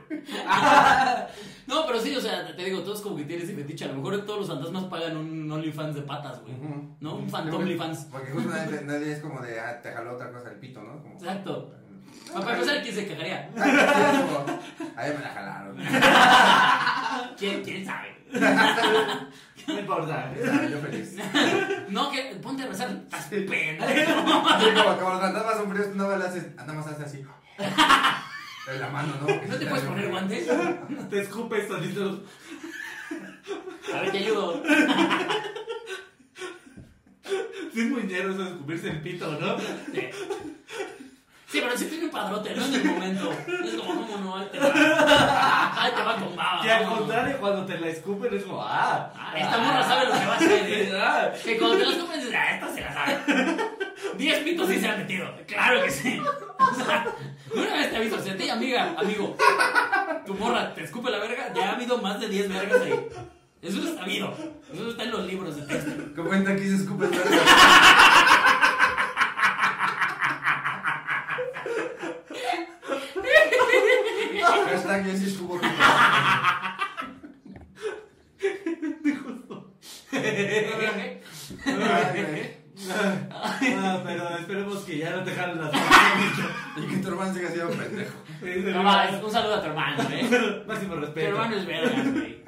no, 1.67 1.85
pero 1.87 1.99
sí, 1.99 2.15
o 2.15 2.21
sea, 2.21 2.55
te 2.55 2.63
digo, 2.63 2.81
todos 2.81 3.01
como 3.01 3.15
que 3.15 3.23
tienen 3.23 3.45
ese 3.45 3.55
fetiche. 3.55 3.85
A 3.85 3.89
lo 3.89 3.95
mejor 3.95 4.25
todos 4.25 4.39
los 4.39 4.49
fantasmas 4.49 4.83
pagan 4.85 5.17
un 5.17 5.51
OnlyFans 5.51 5.95
de 5.95 6.01
patas, 6.01 6.41
güey. 6.41 6.55
¿No? 6.99 7.15
Un 7.15 7.29
Phantom 7.29 7.61
OnlyFans. 7.61 8.05
Porque 8.11 8.31
justo 8.31 8.49
nadie, 8.49 8.81
nadie 8.83 9.13
es 9.13 9.19
como 9.19 9.41
de, 9.41 9.59
ah, 9.59 9.81
te 9.81 9.91
jaló 9.91 10.13
otra 10.13 10.31
cosa 10.31 10.49
el 10.51 10.59
pito, 10.59 10.81
¿no? 10.81 11.01
Como, 11.01 11.15
Exacto. 11.15 11.73
Para 12.33 12.53
empezar, 12.53 12.81
¿quién 12.81 12.95
se 12.95 13.07
cagaría? 13.07 13.49
Ahí 14.95 15.13
me 15.13 15.21
la 15.21 15.29
jalaron. 15.29 15.77
¿Quién, 17.37 17.63
quién 17.63 17.85
sabe? 17.85 18.13
No 19.65 19.79
importa. 19.79 20.29
Ah, 20.45 20.67
Yo 20.69 20.77
feliz. 20.79 21.15
No, 21.87 22.11
que 22.11 22.37
ponte 22.41 22.63
a 22.63 22.67
rezar. 22.67 22.89
Estás 22.89 23.27
pendejo. 23.27 24.23
Como, 24.23 24.97
como 24.97 25.09
los 25.11 25.21
fantasmas 25.21 25.57
son 25.57 25.71
fríos, 25.71 25.95
no 25.95 26.17
le 26.17 26.25
haces, 26.25 26.53
nada 26.55 26.73
más 26.73 26.87
hace 26.87 27.03
así. 27.03 27.25
En 28.67 28.79
la 28.79 28.89
mano, 28.89 29.13
¿no? 29.21 29.27
¿No 29.27 29.55
te 29.57 29.65
puedes 29.65 29.85
poner 29.85 30.09
guantes? 30.09 30.47
Te 31.09 31.21
escupes 31.21 31.67
solitos. 31.67 32.19
A 33.93 34.01
ver, 34.01 34.11
te 34.11 34.17
ayudo. 34.19 34.63
Sí, 37.73 37.81
es 37.81 37.89
muy 37.89 38.03
ñero 38.03 38.31
eso 38.31 38.43
de 38.43 38.49
escupirse 38.51 38.89
el 38.89 39.01
pito, 39.01 39.31
¿no? 39.39 39.57
Sí. 39.59 40.09
Sí, 41.47 41.61
pero 41.61 41.77
si 41.77 41.85
tiene 41.85 42.05
un 42.05 42.11
padrote, 42.11 42.55
no 42.55 42.65
en 42.65 42.73
el 42.73 42.85
momento. 42.85 43.31
Es 43.63 43.75
como, 43.75 44.07
¿cómo 44.07 44.17
no? 44.17 44.37
Ahí 44.37 44.47
te 44.51 44.59
va. 44.59 45.83
Ahí 45.83 45.91
te 45.91 46.01
va 46.01 46.15
con 46.15 46.35
baba. 46.35 46.61
Que 46.63 46.71
al 46.71 46.85
contrario, 46.85 47.37
cuando 47.39 47.65
te 47.65 47.79
la 47.79 47.87
escupen 47.89 48.33
es 48.33 48.43
como, 48.43 48.63
ah. 48.63 49.11
Ah, 49.15 49.33
esta 49.37 49.57
morra 49.59 49.83
sabe 49.83 50.05
lo 50.07 50.13
que 50.13 50.25
va 50.25 50.33
a 50.33 50.37
hacer. 50.37 50.71
¿eh? 50.71 50.91
Ah. 50.99 51.31
Que 51.43 51.57
cuando 51.57 51.77
te 51.77 51.85
las 51.85 51.95
comes 51.95 52.17
dices, 52.17 52.35
ah, 52.35 52.55
esta 52.55 52.73
se 52.73 52.81
la 52.81 52.93
sabe. 52.93 53.82
Diez 54.17 54.39
pitos 54.39 54.67
sí 54.67 54.79
se 54.79 54.87
han 54.87 54.99
metido. 54.99 55.27
Claro 55.47 55.83
que 55.83 55.91
sí. 55.91 56.19
O 56.59 56.75
sea, 56.75 57.05
una 57.53 57.73
vez 57.73 57.89
te 57.89 57.97
aviso, 57.97 58.21
si 58.21 58.29
a 58.29 58.37
ti, 58.37 58.49
amiga, 58.49 58.95
amigo, 58.97 59.35
tu 60.25 60.33
morra 60.35 60.73
te 60.73 60.83
escupe 60.83 61.09
la 61.11 61.19
verga, 61.19 61.51
ya 61.53 61.69
ha 61.69 61.75
habido 61.75 61.97
más 61.97 62.19
de 62.19 62.29
10 62.29 62.49
vergas 62.49 62.81
ahí. 62.81 63.07
Eso 63.61 63.79
es 63.79 63.95
sabido. 63.95 64.35
Eso 64.73 64.89
está 64.89 65.03
en 65.03 65.11
los 65.11 65.25
libros 65.25 65.55
de 65.55 65.61
texto. 65.63 65.91
¿Cómo 66.15 66.29
cuenta 66.29 66.51
aquí 66.51 66.63
se 66.63 66.75
escupe 66.75 67.07
verga? 67.07 67.23
Hashtag 74.69 75.05
yo 75.05 75.17
sí 75.17 75.25
escupo 75.25 75.59
pito. 75.59 75.73
Güey. 82.75 83.77
Ah, 83.77 84.01
pero 84.03 84.29
esperemos 84.37 84.79
que 84.79 84.97
ya 84.97 85.11
no 85.15 85.23
te 85.23 85.31
jalen 85.31 85.61
las 85.61 85.71
manos 85.71 85.87
Y 86.77 86.87
que 86.87 86.97
tu 86.97 87.07
hermano 87.09 87.33
siga 87.33 87.49
siendo 87.51 87.69
pendejo. 87.69 88.13
No, 88.73 88.83
va, 88.83 89.09
un 89.23 89.31
saludo 89.31 89.55
a 89.55 89.61
tu 89.61 89.67
hermano, 89.67 90.03
eh. 90.11 90.63
Máximo 90.67 90.95
Tu 90.95 91.01
respeto. 91.01 91.27
hermano 91.27 91.55
es 91.55 91.65
verga, 91.65 92.03
güey. 92.11 92.43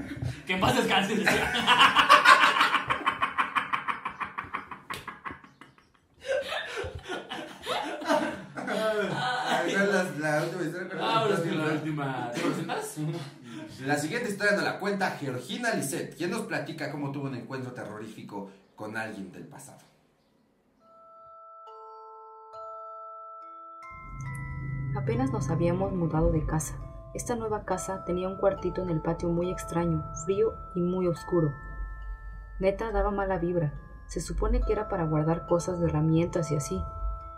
Que 0.47 0.53
en 0.53 0.59
paz 0.59 0.75
descanse, 0.75 1.15
decía. 1.15 1.53
Ay, 8.67 9.73
¿cuál 9.73 9.87
es 9.87 10.19
la, 10.19 10.37
la 10.37 10.43
última 10.43 10.63
historia? 10.63 10.87
¿Cuál 10.87 10.99
es 10.99 10.99
la 10.99 11.05
Vámonos 11.07 11.39
con 11.39 11.57
la 11.57 11.63
última? 11.73 11.73
última. 11.73 12.31
¿Te 12.31 12.41
presentas? 12.41 12.95
La 13.85 13.97
siguiente 13.97 14.29
historia 14.29 14.53
nos 14.55 14.63
la 14.63 14.79
cuenta 14.79 15.11
Georgina 15.19 15.73
Lisset, 15.73 16.15
quien 16.15 16.31
nos 16.31 16.41
platica 16.41 16.91
cómo 16.91 17.11
tuvo 17.11 17.25
un 17.27 17.35
encuentro 17.35 17.71
terrorífico 17.73 18.51
con 18.75 18.95
alguien 18.97 19.31
del 19.31 19.45
pasado. 19.47 19.79
Apenas 24.95 25.33
nos 25.33 25.49
habíamos 25.49 25.91
mudado 25.91 26.31
de 26.31 26.45
casa. 26.45 26.75
Esta 27.13 27.35
nueva 27.35 27.65
casa 27.65 28.05
tenía 28.05 28.29
un 28.29 28.37
cuartito 28.37 28.81
en 28.81 28.89
el 28.89 29.01
patio 29.01 29.27
muy 29.27 29.51
extraño, 29.51 30.05
frío 30.23 30.53
y 30.73 30.81
muy 30.81 31.07
oscuro. 31.07 31.53
Neta 32.59 32.91
daba 32.91 33.11
mala 33.11 33.37
vibra. 33.37 33.73
Se 34.07 34.21
supone 34.21 34.61
que 34.61 34.71
era 34.71 34.87
para 34.87 35.05
guardar 35.05 35.47
cosas 35.47 35.79
de 35.79 35.87
herramientas 35.87 36.49
y 36.51 36.55
así. 36.55 36.81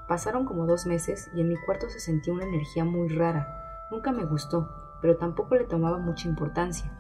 Pasaron 0.08 0.46
como 0.46 0.68
dos 0.68 0.86
meses 0.86 1.32
y 1.34 1.42
en 1.42 1.50
mi 1.50 1.56
cuarto 1.66 1.90
se 1.90 2.00
sentía 2.00 2.32
una 2.32 2.46
energía 2.46 2.86
muy 2.86 3.10
rara. 3.10 3.48
Nunca 3.90 4.12
me 4.12 4.26
gustó, 4.26 4.70
pero 5.02 5.18
tampoco 5.18 5.56
le 5.56 5.64
tomaba 5.64 5.98
mucha 5.98 6.28
importancia. 6.28 6.92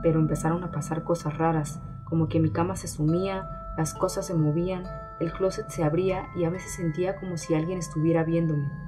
Pero 0.00 0.20
empezaron 0.20 0.62
a 0.62 0.70
pasar 0.70 1.02
cosas 1.02 1.36
raras, 1.38 1.80
como 2.04 2.28
que 2.28 2.38
mi 2.38 2.52
cama 2.52 2.76
se 2.76 2.86
sumía, 2.86 3.74
las 3.76 3.94
cosas 3.94 4.26
se 4.26 4.34
movían, 4.34 4.84
el 5.18 5.32
closet 5.32 5.68
se 5.70 5.82
abría 5.82 6.28
y 6.36 6.44
a 6.44 6.50
veces 6.50 6.76
sentía 6.76 7.16
como 7.16 7.36
si 7.36 7.54
alguien 7.54 7.78
estuviera 7.78 8.22
viéndome. 8.22 8.85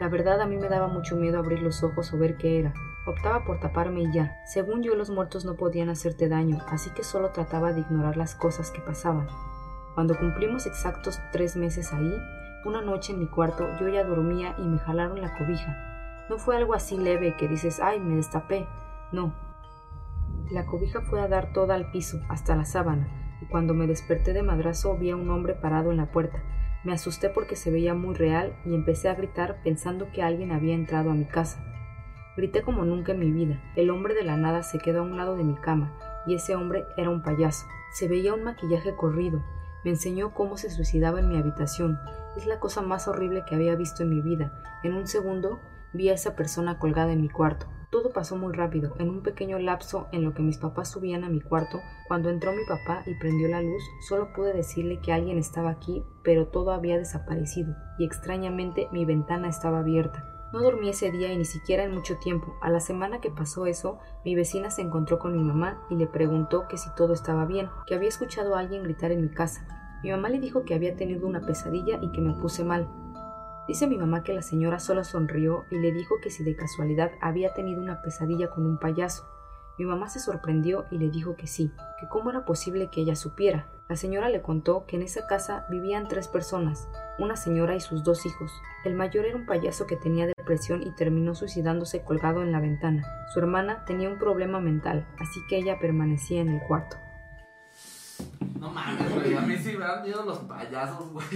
La 0.00 0.08
verdad 0.08 0.40
a 0.40 0.46
mí 0.46 0.56
me 0.56 0.68
daba 0.68 0.86
mucho 0.86 1.16
miedo 1.16 1.38
abrir 1.38 1.60
los 1.60 1.82
ojos 1.82 2.12
o 2.12 2.18
ver 2.18 2.36
qué 2.36 2.60
era. 2.60 2.72
Optaba 3.06 3.44
por 3.44 3.58
taparme 3.58 4.02
y 4.02 4.12
ya. 4.12 4.36
Según 4.46 4.82
yo 4.82 4.94
los 4.94 5.10
muertos 5.10 5.44
no 5.44 5.56
podían 5.56 5.88
hacerte 5.88 6.28
daño, 6.28 6.58
así 6.68 6.90
que 6.90 7.02
solo 7.02 7.30
trataba 7.30 7.72
de 7.72 7.80
ignorar 7.80 8.16
las 8.16 8.34
cosas 8.34 8.70
que 8.70 8.80
pasaban. 8.80 9.26
Cuando 9.94 10.16
cumplimos 10.16 10.66
exactos 10.66 11.18
tres 11.32 11.56
meses 11.56 11.92
ahí, 11.92 12.14
una 12.64 12.82
noche 12.82 13.12
en 13.12 13.18
mi 13.18 13.26
cuarto 13.26 13.66
yo 13.80 13.88
ya 13.88 14.04
dormía 14.04 14.54
y 14.58 14.62
me 14.62 14.78
jalaron 14.78 15.20
la 15.20 15.36
cobija. 15.36 15.76
No 16.28 16.38
fue 16.38 16.56
algo 16.56 16.74
así 16.74 16.96
leve 16.96 17.34
que 17.36 17.48
dices, 17.48 17.80
ay, 17.80 17.98
me 17.98 18.14
destapé. 18.14 18.68
No. 19.10 19.34
La 20.52 20.66
cobija 20.66 21.00
fue 21.00 21.20
a 21.20 21.28
dar 21.28 21.52
toda 21.52 21.74
al 21.74 21.90
piso, 21.90 22.20
hasta 22.28 22.54
la 22.54 22.64
sábana, 22.64 23.08
y 23.40 23.46
cuando 23.46 23.74
me 23.74 23.86
desperté 23.86 24.32
de 24.32 24.42
madrazo 24.42 24.96
vi 24.96 25.10
a 25.10 25.16
un 25.16 25.30
hombre 25.30 25.54
parado 25.54 25.90
en 25.90 25.96
la 25.96 26.12
puerta. 26.12 26.42
Me 26.84 26.92
asusté 26.92 27.28
porque 27.28 27.56
se 27.56 27.70
veía 27.70 27.94
muy 27.94 28.14
real 28.14 28.56
y 28.64 28.74
empecé 28.74 29.08
a 29.08 29.14
gritar 29.14 29.60
pensando 29.62 30.10
que 30.12 30.22
alguien 30.22 30.52
había 30.52 30.74
entrado 30.74 31.10
a 31.10 31.14
mi 31.14 31.24
casa. 31.24 31.64
Grité 32.36 32.62
como 32.62 32.84
nunca 32.84 33.12
en 33.12 33.18
mi 33.18 33.32
vida. 33.32 33.60
El 33.74 33.90
hombre 33.90 34.14
de 34.14 34.22
la 34.22 34.36
nada 34.36 34.62
se 34.62 34.78
quedó 34.78 35.00
a 35.00 35.02
un 35.02 35.16
lado 35.16 35.36
de 35.36 35.42
mi 35.42 35.56
cama 35.56 35.92
y 36.26 36.34
ese 36.34 36.54
hombre 36.54 36.86
era 36.96 37.10
un 37.10 37.22
payaso. 37.22 37.66
Se 37.92 38.06
veía 38.06 38.32
un 38.32 38.44
maquillaje 38.44 38.94
corrido. 38.94 39.42
Me 39.84 39.90
enseñó 39.90 40.34
cómo 40.34 40.56
se 40.56 40.70
suicidaba 40.70 41.18
en 41.18 41.28
mi 41.28 41.36
habitación. 41.36 41.98
Es 42.36 42.46
la 42.46 42.60
cosa 42.60 42.80
más 42.80 43.08
horrible 43.08 43.44
que 43.44 43.56
había 43.56 43.74
visto 43.74 44.04
en 44.04 44.10
mi 44.10 44.20
vida. 44.20 44.52
En 44.84 44.94
un 44.94 45.08
segundo 45.08 45.60
vi 45.92 46.10
a 46.10 46.14
esa 46.14 46.36
persona 46.36 46.78
colgada 46.78 47.12
en 47.12 47.22
mi 47.22 47.28
cuarto. 47.28 47.66
Todo 47.90 48.12
pasó 48.12 48.36
muy 48.36 48.52
rápido, 48.52 48.94
en 48.98 49.08
un 49.08 49.22
pequeño 49.22 49.58
lapso 49.58 50.08
en 50.12 50.22
lo 50.22 50.34
que 50.34 50.42
mis 50.42 50.58
papás 50.58 50.90
subían 50.90 51.24
a 51.24 51.30
mi 51.30 51.40
cuarto. 51.40 51.80
Cuando 52.06 52.28
entró 52.28 52.52
mi 52.52 52.64
papá 52.66 53.02
y 53.06 53.14
prendió 53.14 53.48
la 53.48 53.62
luz, 53.62 53.82
solo 54.06 54.32
pude 54.34 54.52
decirle 54.52 55.00
que 55.00 55.12
alguien 55.12 55.38
estaba 55.38 55.70
aquí, 55.70 56.04
pero 56.22 56.48
todo 56.48 56.72
había 56.72 56.98
desaparecido, 56.98 57.74
y 57.98 58.04
extrañamente 58.04 58.88
mi 58.92 59.06
ventana 59.06 59.48
estaba 59.48 59.78
abierta. 59.78 60.22
No 60.52 60.60
dormí 60.60 60.90
ese 60.90 61.10
día 61.10 61.32
y 61.32 61.38
ni 61.38 61.46
siquiera 61.46 61.84
en 61.84 61.94
mucho 61.94 62.16
tiempo. 62.18 62.54
A 62.60 62.68
la 62.68 62.80
semana 62.80 63.22
que 63.22 63.30
pasó 63.30 63.64
eso, 63.64 63.98
mi 64.22 64.34
vecina 64.34 64.70
se 64.70 64.82
encontró 64.82 65.18
con 65.18 65.34
mi 65.34 65.42
mamá 65.42 65.82
y 65.88 65.96
le 65.96 66.06
preguntó 66.06 66.68
que 66.68 66.76
si 66.76 66.94
todo 66.94 67.14
estaba 67.14 67.46
bien, 67.46 67.70
que 67.86 67.94
había 67.94 68.08
escuchado 68.10 68.54
a 68.54 68.60
alguien 68.60 68.82
gritar 68.82 69.12
en 69.12 69.22
mi 69.22 69.30
casa. 69.30 69.66
Mi 70.02 70.10
mamá 70.10 70.28
le 70.28 70.40
dijo 70.40 70.64
que 70.64 70.74
había 70.74 70.94
tenido 70.94 71.26
una 71.26 71.40
pesadilla 71.40 71.98
y 72.02 72.12
que 72.12 72.20
me 72.20 72.34
puse 72.34 72.64
mal. 72.64 72.88
Dice 73.68 73.86
mi 73.86 73.98
mamá 73.98 74.22
que 74.22 74.32
la 74.32 74.40
señora 74.40 74.78
solo 74.78 75.04
sonrió 75.04 75.66
y 75.70 75.78
le 75.78 75.92
dijo 75.92 76.16
que 76.22 76.30
si 76.30 76.42
de 76.42 76.56
casualidad 76.56 77.12
había 77.20 77.52
tenido 77.52 77.82
una 77.82 78.00
pesadilla 78.00 78.48
con 78.48 78.64
un 78.64 78.78
payaso. 78.78 79.28
Mi 79.78 79.84
mamá 79.84 80.08
se 80.08 80.20
sorprendió 80.20 80.86
y 80.90 80.96
le 80.96 81.10
dijo 81.10 81.36
que 81.36 81.46
sí, 81.46 81.70
que 82.00 82.08
cómo 82.08 82.30
era 82.30 82.46
posible 82.46 82.88
que 82.90 83.02
ella 83.02 83.14
supiera. 83.14 83.68
La 83.86 83.96
señora 83.96 84.30
le 84.30 84.40
contó 84.40 84.86
que 84.86 84.96
en 84.96 85.02
esa 85.02 85.26
casa 85.26 85.66
vivían 85.70 86.08
tres 86.08 86.28
personas, 86.28 86.88
una 87.18 87.36
señora 87.36 87.76
y 87.76 87.80
sus 87.80 88.02
dos 88.02 88.24
hijos. 88.24 88.50
El 88.84 88.94
mayor 88.94 89.26
era 89.26 89.36
un 89.36 89.44
payaso 89.44 89.86
que 89.86 89.96
tenía 89.96 90.26
depresión 90.26 90.82
y 90.82 90.94
terminó 90.94 91.34
suicidándose 91.34 92.02
colgado 92.02 92.42
en 92.42 92.52
la 92.52 92.60
ventana. 92.60 93.04
Su 93.34 93.38
hermana 93.38 93.84
tenía 93.84 94.08
un 94.08 94.18
problema 94.18 94.60
mental, 94.60 95.06
así 95.18 95.40
que 95.46 95.58
ella 95.58 95.78
permanecía 95.78 96.40
en 96.40 96.48
el 96.48 96.60
cuarto. 96.66 96.96
No 98.60 98.70
mames, 98.70 99.14
güey. 99.14 99.34
A 99.36 99.40
mí 99.42 99.56
sí 99.56 99.72
me 99.76 99.84
dan 99.84 100.02
miedo 100.02 100.24
los 100.24 100.38
payasos, 100.38 101.10
güey. 101.12 101.26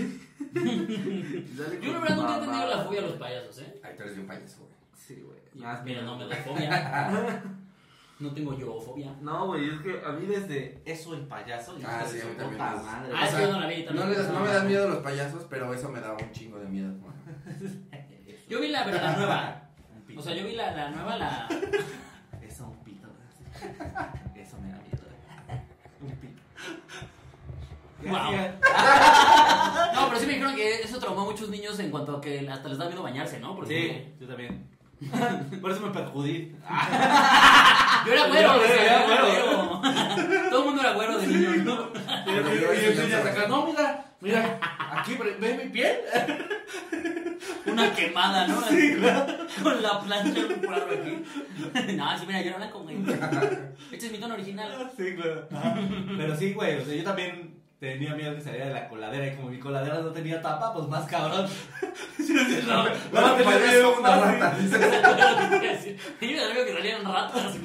Yo 1.81 1.93
la 1.93 1.99
verdad 2.01 2.17
nunca 2.17 2.33
he 2.33 2.39
entendido 2.39 2.67
la 2.69 2.79
fobia 2.85 3.01
a 3.01 3.03
los 3.05 3.13
payasos, 3.15 3.59
¿eh? 3.61 3.81
Ay, 3.83 3.95
tú 3.97 4.03
eres 4.03 4.15
bien 4.17 4.27
payaso, 4.27 4.59
güey. 4.61 4.73
Sí, 4.95 5.23
güey. 5.25 5.39
Mira, 5.85 6.03
no 6.03 6.17
me 6.17 6.27
da 6.27 6.37
fobia. 6.37 7.43
No 8.21 8.33
tengo 8.33 8.57
yo 8.57 8.81
fobia. 8.81 9.13
No, 9.21 9.47
güey, 9.49 9.69
es 9.69 9.81
que 9.81 10.01
a 10.07 10.13
mí 10.13 10.27
desde 10.27 10.81
eso 10.85 11.13
el 11.15 11.23
payaso. 11.27 11.77
Ah, 11.85 12.05
sí, 12.07 12.21
a 12.21 12.25
mí 12.27 12.31
su 12.31 12.37
también 12.37 12.51
puta 12.53 12.77
es- 12.77 12.83
madre. 12.85 13.13
Ah, 13.17 13.27
es 13.27 13.35
que 13.35 13.43
yo 13.43 13.53
no 13.53 13.59
la 13.61 13.67
vi. 13.67 13.79
No, 13.83 13.87
también. 13.87 14.11
les- 14.11 14.29
no 14.29 14.41
me 14.41 14.49
dan 14.49 14.67
miedo 14.69 14.89
los 14.89 14.99
payasos, 14.99 15.47
pero 15.51 15.75
eso 15.75 15.89
me 15.89 16.01
daba 16.01 16.17
un 16.17 16.31
chingo 16.31 16.59
de 16.61 16.67
miedo. 16.67 16.93
Yo 18.49 18.61
vi 18.61 18.69
la, 18.69 18.87
la 18.87 19.17
nueva. 19.17 19.69
O 20.17 20.23
sea, 20.23 20.35
yo 20.37 20.45
vi 20.47 20.53
la, 20.55 20.71
la 20.73 20.91
nueva, 20.91 21.17
la. 21.17 21.49
Eso, 22.43 22.69
un 22.69 22.85
pito. 22.85 23.09
Wow. 28.05 28.33
No, 29.95 30.09
pero 30.09 30.19
sí 30.21 30.27
me 30.27 30.33
dijeron 30.33 30.57
que 30.57 30.81
eso 30.83 30.99
traumó 30.99 31.21
a 31.23 31.25
muchos 31.27 31.49
niños 31.51 31.79
en 31.79 31.91
cuanto 31.91 32.17
a 32.17 32.21
que 32.21 32.49
hasta 32.51 32.69
les 32.69 32.79
da 32.79 32.87
miedo 32.87 33.03
bañarse, 33.03 33.39
¿no? 33.39 33.57
Sí, 33.67 34.05
yo 34.21 34.27
también. 34.27 34.67
Por 35.61 35.71
eso 35.71 35.81
me 35.81 35.91
perjudí. 35.93 36.53
yo 38.07 38.13
era 38.13 38.27
güero, 38.27 38.57
Yo 38.57 38.65
era 38.65 39.01
yo 39.01 39.07
güero. 39.07 39.81
Todo 40.51 40.59
el 40.61 40.65
mundo 40.67 40.81
era 40.83 40.93
güero 40.95 41.19
de 41.19 41.27
niño, 41.27 41.51
¿no? 41.65 41.91
Y 42.27 42.35
yo- 42.35 43.07
yo 43.07 43.49
No, 43.49 43.67
mira, 43.67 44.05
mira, 44.21 44.61
aquí 44.93 45.15
ve 45.15 45.37
ve 45.39 45.65
mi 45.65 45.71
piel. 45.71 45.97
Una 47.67 47.93
quemada, 47.95 48.47
¿no? 48.49 48.61
Sí, 48.63 48.95
claro. 48.99 49.47
Con 49.63 49.83
la 49.83 50.01
plancha 50.01 50.41
por 50.65 50.75
algo 50.75 50.91
aquí. 50.91 51.95
No, 51.97 52.19
sí, 52.19 52.25
mira, 52.27 52.43
yo 52.43 52.49
era 52.49 52.57
blanco, 52.59 52.81
güey. 52.81 52.97
Este 53.93 54.07
es 54.07 54.13
mi 54.13 54.19
tono 54.19 54.35
original. 54.35 54.91
Sí, 54.97 55.15
claro. 55.15 55.49
Ajá. 55.53 55.77
Pero 56.17 56.37
sí, 56.37 56.53
güey, 56.55 56.79
o 56.81 56.85
sea, 56.85 56.95
yo 56.95 57.05
también 57.05 57.63
tenía 57.79 58.15
miedo 58.15 58.35
que 58.35 58.41
saliera 58.41 58.67
de 58.67 58.75
la 58.75 58.89
coladera 58.89 59.27
y 59.27 59.37
como 59.37 59.49
mi 59.51 59.59
coladera 59.59 60.01
no 60.01 60.11
tenía 60.11 60.41
tapa, 60.41 60.73
pues 60.73 60.87
más 60.89 61.05
cabrón. 61.09 61.47
No, 62.67 62.85
No, 62.85 63.39
no, 63.39 63.45
como 63.95 63.99
una 63.99 64.17
rata. 64.21 64.57
Y 64.61 66.27
yo 66.27 66.33
me 66.33 66.39
sabía 66.39 66.65
que 66.65 66.73
salían 66.73 67.05
ratas. 67.05 67.57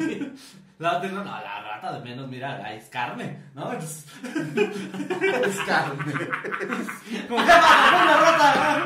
La 0.80 1.00
no, 1.00 1.24
la 1.24 1.62
rata 1.62 1.92
de 1.94 2.00
menos, 2.02 2.28
mira, 2.28 2.62
ahí 2.64 2.78
es 2.78 2.88
carne, 2.90 3.42
¿no? 3.56 3.72
Entonces, 3.74 4.06
Es 4.24 5.58
carne. 5.62 6.14
como, 7.28 7.42
¿qué 7.44 7.52
pasa 7.52 7.98
con 7.98 8.06
la 8.06 8.18
rata? 8.22 8.86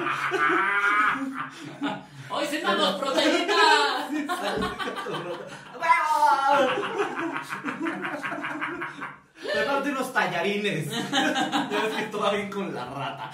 ¡Hoy 2.30 2.46
cenamos 2.46 2.96
proteínas! 2.96 3.58
Prepárate 9.54 9.90
unos 9.90 10.14
tallarines. 10.14 10.90
Ya 11.12 11.68
ves 11.70 11.94
que 11.98 12.04
todo 12.04 12.32
bien 12.32 12.50
con 12.50 12.74
la 12.74 12.86
rata. 12.86 13.32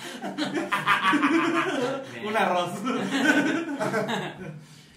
Un 2.25 2.37
arroz. 2.37 2.71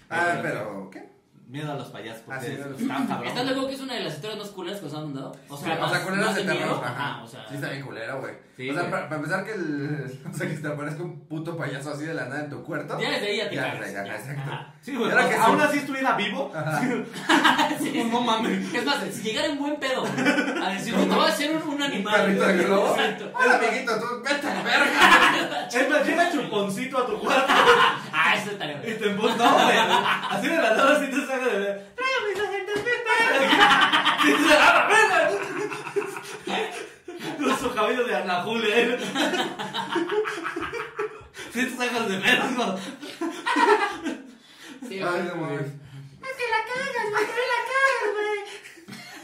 Ah, 0.09 0.39
pero, 0.41 0.89
¿qué? 0.91 1.20
Miedo 1.51 1.69
a 1.69 1.75
los 1.75 1.87
payasos 1.89 2.21
porque 2.25 2.39
Ah, 2.39 2.43
sí, 2.43 2.51
miedo. 2.53 2.75
están 2.79 3.07
cabrón. 3.07 3.27
¿Estás 3.27 3.43
de 3.43 3.49
acuerdo 3.51 3.67
que 3.67 3.75
es 3.75 3.81
una 3.81 3.93
de 3.95 3.99
las 4.05 4.13
historias 4.13 4.39
más 4.39 4.47
culeras 4.51 4.79
que 4.79 4.85
nos 4.85 4.95
han 4.95 5.03
mandado? 5.03 5.31
O 5.49 5.57
sea, 5.57 5.75
o 5.75 5.79
más, 5.81 5.91
sea, 5.91 6.03
culeras 6.05 6.25
más 6.27 6.35
de 6.35 6.43
terror. 6.43 6.81
Ajá. 6.81 6.87
Ajá, 7.11 7.23
o 7.23 7.27
sea. 7.27 7.45
Sí, 7.49 7.55
está 7.55 7.69
bien 7.71 7.81
culero, 7.81 8.19
güey. 8.21 8.33
Sí, 8.55 8.69
o 8.69 8.73
sea, 8.73 8.89
para, 8.89 9.03
para 9.09 9.15
empezar 9.17 9.43
que 9.43 9.51
el. 9.51 10.19
O 10.31 10.33
sea, 10.33 10.47
que 10.47 10.53
te 10.55 10.67
aparezca 10.69 11.03
un 11.03 11.19
puto 11.27 11.57
payaso 11.57 11.91
así 11.91 12.05
de 12.05 12.13
la 12.13 12.25
nada 12.29 12.45
en 12.45 12.49
tu 12.51 12.63
cuarto. 12.63 12.97
Ya 12.97 13.09
desde 13.09 13.27
ahí 13.27 13.37
ya 13.37 13.49
te 13.49 13.55
Ya, 13.55 13.73
ya, 13.81 13.91
ya. 14.05 14.15
exacto. 14.15 14.41
Ajá. 14.49 14.73
Sí, 14.81 14.95
güey. 14.95 15.11
Era 15.11 15.25
o 15.25 15.27
que 15.27 15.33
sea, 15.35 15.43
son- 15.43 15.51
aún 15.51 15.61
así 15.61 15.77
estuviera 15.79 16.15
vivo. 16.15 16.51
Sí, 17.79 18.07
No 18.09 18.21
mames. 18.21 18.73
Es 18.73 18.85
más, 18.85 18.97
si 19.11 19.21
llegara 19.23 19.47
en 19.47 19.57
buen 19.59 19.75
pedo 19.77 20.03
a 20.05 20.69
decir, 20.73 20.93
te 20.95 21.05
voy 21.05 21.19
a 21.25 21.27
hacer 21.27 21.55
un, 21.57 21.69
un 21.73 21.81
animal. 21.81 22.15
perrito 22.15 22.47
de 22.47 22.57
globo. 22.63 22.95
Exacto. 22.95 23.31
Hola, 23.35 23.55
amiguito, 23.57 23.99
tú 23.99 24.05
vete 24.23 24.47
a 24.47 24.53
la 24.53 24.63
verga. 24.63 25.67
Es 25.67 25.89
más, 25.89 26.05
llega 26.07 26.31
chuponcito 26.31 26.97
a 26.99 27.05
tu 27.07 27.19
cuarto 27.19 27.53
Ah, 28.31 28.35
eso 28.37 28.51
está 28.51 28.65
y 28.65 28.75
bien. 28.79 28.97
te 28.99 29.05
empuja. 29.09 29.35
No, 29.35 29.53
güey. 29.53 29.77
Así 30.29 30.47
de 30.47 30.55
la 30.57 30.69
nada, 30.75 30.95
así 30.97 31.07
te 31.07 31.17
saca 31.27 31.45
de. 31.47 31.85
Tráigame 31.95 32.31
esa 32.33 32.47
gente 32.51 32.71
Y 34.23 34.47
te 34.47 34.53
agarra, 34.53 34.87
¡venga! 34.87 35.19
Con 37.37 37.59
su 37.59 37.73
cabello 37.75 38.03
de 38.05 38.15
Ana 38.15 38.41
Julia. 38.43 38.69
¿eh? 38.79 38.97
Sí 41.53 41.65
te 41.65 41.75
sacas 41.75 42.07
de 42.07 42.17
menos, 42.17 42.51
¿no? 42.51 42.77
Sí, 44.87 44.95
Ay, 44.95 44.99
güey. 44.99 45.23
no 45.23 45.35
mames. 45.35 45.61
Es 45.61 46.35
que 46.37 46.47
la 46.49 46.61
cagas, 46.67 47.07
güey, 47.11 47.25
que 47.25 47.45
la 47.51 47.61
cagas, 47.71 48.07
güey. 48.13 48.39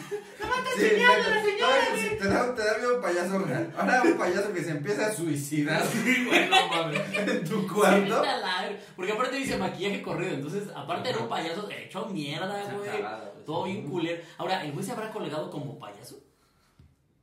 Te 0.38 0.80
Sí, 0.80 0.86
enseñando 0.86 1.30
la 1.30 1.38
exacto. 1.38 1.50
señora, 1.50 1.74
Ay, 1.92 2.00
sí, 2.00 2.08
güey. 2.08 2.20
te 2.20 2.28
da, 2.28 2.56
te 2.56 2.64
da 2.64 2.78
miedo 2.78 2.96
un 2.96 3.02
payaso 3.02 3.40
real. 3.40 3.74
Ahora 3.78 4.02
un 4.04 4.18
payaso 4.18 4.54
que 4.54 4.64
se 4.64 4.72
empieza 4.72 5.08
a 5.08 5.12
suicidar 5.14 5.84
Sí, 5.92 6.26
güey, 6.26 6.50
no 6.50 6.68
mames. 6.68 7.02
en 7.14 7.44
tu 7.46 7.68
cuarto. 7.68 8.22
la. 8.24 8.70
Porque 8.96 9.12
aparte 9.14 9.36
dice 9.38 9.58
maquillaje 9.58 10.02
corrido, 10.02 10.34
entonces 10.34 10.64
aparte 10.76 11.10
era 11.10 11.20
un 11.20 11.30
payaso 11.30 11.70
hecho 11.72 12.06
mierda, 12.08 12.64
güey. 12.72 12.90
Güey. 12.90 13.04
Todo 13.46 13.64
bien 13.64 13.90
culero. 13.90 14.22
Ahora, 14.38 14.64
¿el 14.64 14.72
güey 14.72 14.86
se 14.86 14.92
habrá 14.92 15.12
colgado 15.12 15.50
como 15.50 15.80
payaso? 15.80 16.20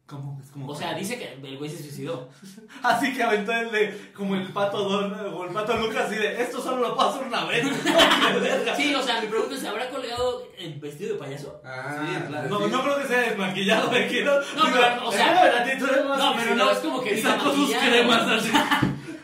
¿Cómo? 0.07 0.39
Es 0.45 0.51
como. 0.51 0.69
O 0.69 0.75
sea, 0.75 0.93
dice 0.93 1.17
que 1.19 1.33
el 1.33 1.57
güey 1.57 1.71
se 1.71 1.79
suicidó. 1.83 2.29
Así 2.83 3.15
que 3.15 3.23
aventó 3.23 3.53
el 3.53 3.71
de. 3.71 4.13
Como 4.15 4.35
el 4.37 4.47
pato 4.53 4.87
Don 4.87 5.15
o 5.35 5.45
el 5.45 5.51
pato 5.55 5.75
Lucas, 5.79 6.05
así 6.07 6.17
de. 6.17 6.43
Esto 6.43 6.61
solo 6.61 6.77
lo 6.89 6.95
paso 6.95 7.23
una 7.27 7.45
vez. 7.47 7.65
Sí, 8.77 8.95
o 8.95 9.03
sea, 9.03 9.21
mi 9.23 9.29
pregunta 9.29 9.55
es, 9.55 9.61
¿se 9.63 9.69
habrá 9.69 9.89
colgado 9.89 10.47
el 10.59 10.75
vestido 10.75 11.15
de 11.15 11.21
payaso? 11.21 11.59
Ah, 11.65 12.05
Sí, 12.07 12.23
claro. 12.29 12.49
sí. 12.49 12.53
No, 12.53 12.69
no 12.69 12.83
creo 12.83 12.99
que 13.01 13.09
sea 13.09 13.21
desmaquillado 13.21 13.89
de 13.91 14.09
que 14.09 14.25
no. 14.25 14.33
Pero, 14.73 15.07
o 15.09 15.13
sea- 15.13 15.65
No, 16.19 16.35
pero 16.37 16.55
no 16.55 16.71
es 16.71 16.79
como 16.79 17.01
que 17.03 17.13
y 17.13 17.17
diga 17.17 17.31
sacó 17.39 17.55
sus 17.55 17.71
cremas 17.75 18.29
así. 18.29 18.51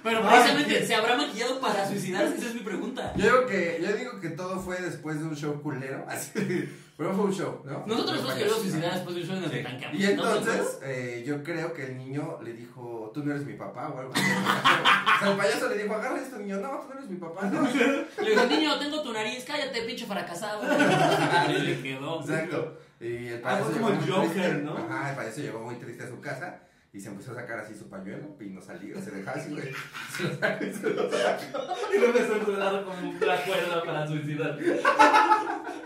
Pero 0.02 0.22
precisamente. 0.22 0.86
¿se 0.86 0.94
habrá 0.94 1.16
maquillado 1.16 1.60
para 1.60 1.86
suicidarse? 1.86 2.36
Esa 2.36 2.46
es 2.48 2.54
mi 2.54 2.60
pregunta. 2.60 3.12
Yo 3.16 3.24
digo 3.24 3.46
que, 3.46 3.80
yo 3.82 3.92
digo 3.96 4.20
que 4.20 4.30
todo 4.30 4.58
fue 4.60 4.80
después 4.80 5.18
de 5.20 5.24
un 5.26 5.36
show 5.36 5.60
culero. 5.62 6.04
Así, 6.08 6.68
pero 6.96 7.14
fue 7.14 7.24
un 7.24 7.32
show, 7.34 7.62
¿no? 7.64 7.84
Nosotros 7.86 8.22
nos 8.22 8.32
payaso. 8.34 8.60
suicidar 8.60 8.94
después 8.94 9.14
de 9.16 9.20
un 9.22 9.26
show 9.28 9.36
en 9.36 9.44
el 9.44 9.50
Sí. 9.50 9.56
que 9.56 9.62
tanqueamos. 9.62 9.98
Y 10.00 10.04
entonces, 10.06 10.78
eh, 10.82 11.24
yo 11.26 11.42
creo 11.42 11.72
que 11.72 11.86
el 11.86 11.98
niño 11.98 12.38
le 12.42 12.52
dijo, 12.52 13.10
tú 13.14 13.24
no 13.24 13.32
eres 13.32 13.44
mi 13.46 13.54
papá 13.54 13.88
o 13.88 13.98
algo 13.98 14.12
así. 14.14 14.22
O 15.20 15.22
sea, 15.22 15.32
el 15.32 15.36
payaso 15.36 15.68
le 15.68 15.82
dijo, 15.82 15.94
agarra 15.94 16.18
esto, 16.18 16.38
niño. 16.38 16.56
No, 16.60 16.68
tú 16.80 16.88
no 16.88 16.94
eres 16.98 17.10
mi 17.10 17.16
papá. 17.18 17.46
No. 17.46 17.60
Le 18.22 18.30
dijo, 18.30 18.44
niño, 18.46 18.78
tengo 18.78 19.02
tu 19.02 19.12
nariz, 19.12 19.44
cállate, 19.46 19.82
pinche 19.82 20.06
fracasado. 20.06 20.62
Y 21.48 21.52
le 21.60 21.82
quedó. 21.82 22.20
Exacto. 22.22 22.78
Y 23.00 23.26
el 23.28 23.38
Ah, 23.38 23.42
payaso 23.42 23.64
fue 23.70 23.80
como 23.80 23.88
el 23.90 24.10
Joker, 24.10 24.30
triste. 24.30 24.52
¿no? 24.62 24.76
Ajá, 24.78 25.10
el 25.10 25.16
payaso 25.16 25.40
llegó 25.42 25.58
muy 25.60 25.74
triste 25.76 26.04
a 26.04 26.08
su 26.08 26.20
casa 26.20 26.58
y 26.92 27.00
se 27.00 27.08
empezó 27.08 27.32
a 27.32 27.36
sacar 27.36 27.60
así 27.60 27.74
su 27.74 27.88
pañuelo 27.88 28.36
y 28.40 28.46
no 28.46 28.60
salía, 28.60 29.00
se 29.00 29.12
dejaba 29.12 29.38
así, 29.38 29.50
güey. 29.50 29.72
Se 30.16 30.24
lo 30.24 30.38
sacó 30.38 30.64
y 30.64 30.72
se 30.72 30.90
lo 30.90 31.10
sacó. 31.10 31.74
Y 31.94 31.98
lo 31.98 32.06
empezó 32.06 32.32
a 32.32 32.36
enredar 32.36 32.84
como 32.84 33.10
una 33.10 33.36
cuerda 33.36 33.82
para 33.84 34.06
suicidar. 34.06 34.58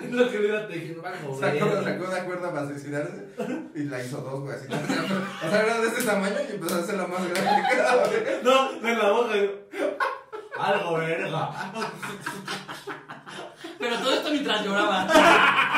Es 0.02 0.12
lo 0.12 0.30
que 0.30 0.38
hubiera 0.38 0.66
te 0.66 0.74
dije, 0.74 0.94
no 0.94 1.02
va 1.02 1.10
a 1.10 1.12
Sacó, 1.40 1.82
sacó 1.82 2.04
una 2.08 2.24
cuerda 2.24 2.52
para 2.52 2.66
suicidarse 2.68 3.26
y 3.74 3.82
la 3.84 4.02
hizo 4.02 4.20
dos, 4.22 4.40
güey, 4.40 4.56
así. 4.56 4.66
O 4.66 5.50
sea, 5.50 5.62
era 5.62 5.80
de 5.80 5.88
este 5.88 6.02
tamaño 6.04 6.36
y 6.48 6.52
empezó 6.54 6.74
a 6.74 6.78
hacerla 6.78 7.06
más 7.06 7.28
grande 7.28 7.62
cada 7.76 8.08
vez. 8.08 8.42
No, 8.42 8.88
en 8.88 8.98
la 8.98 9.10
boca. 9.10 9.34
Algo, 10.58 10.98
verga. 10.98 11.72
Pero 13.78 13.98
todo 13.98 14.14
esto 14.14 14.30
mientras 14.30 14.64
lloraba. 14.64 15.06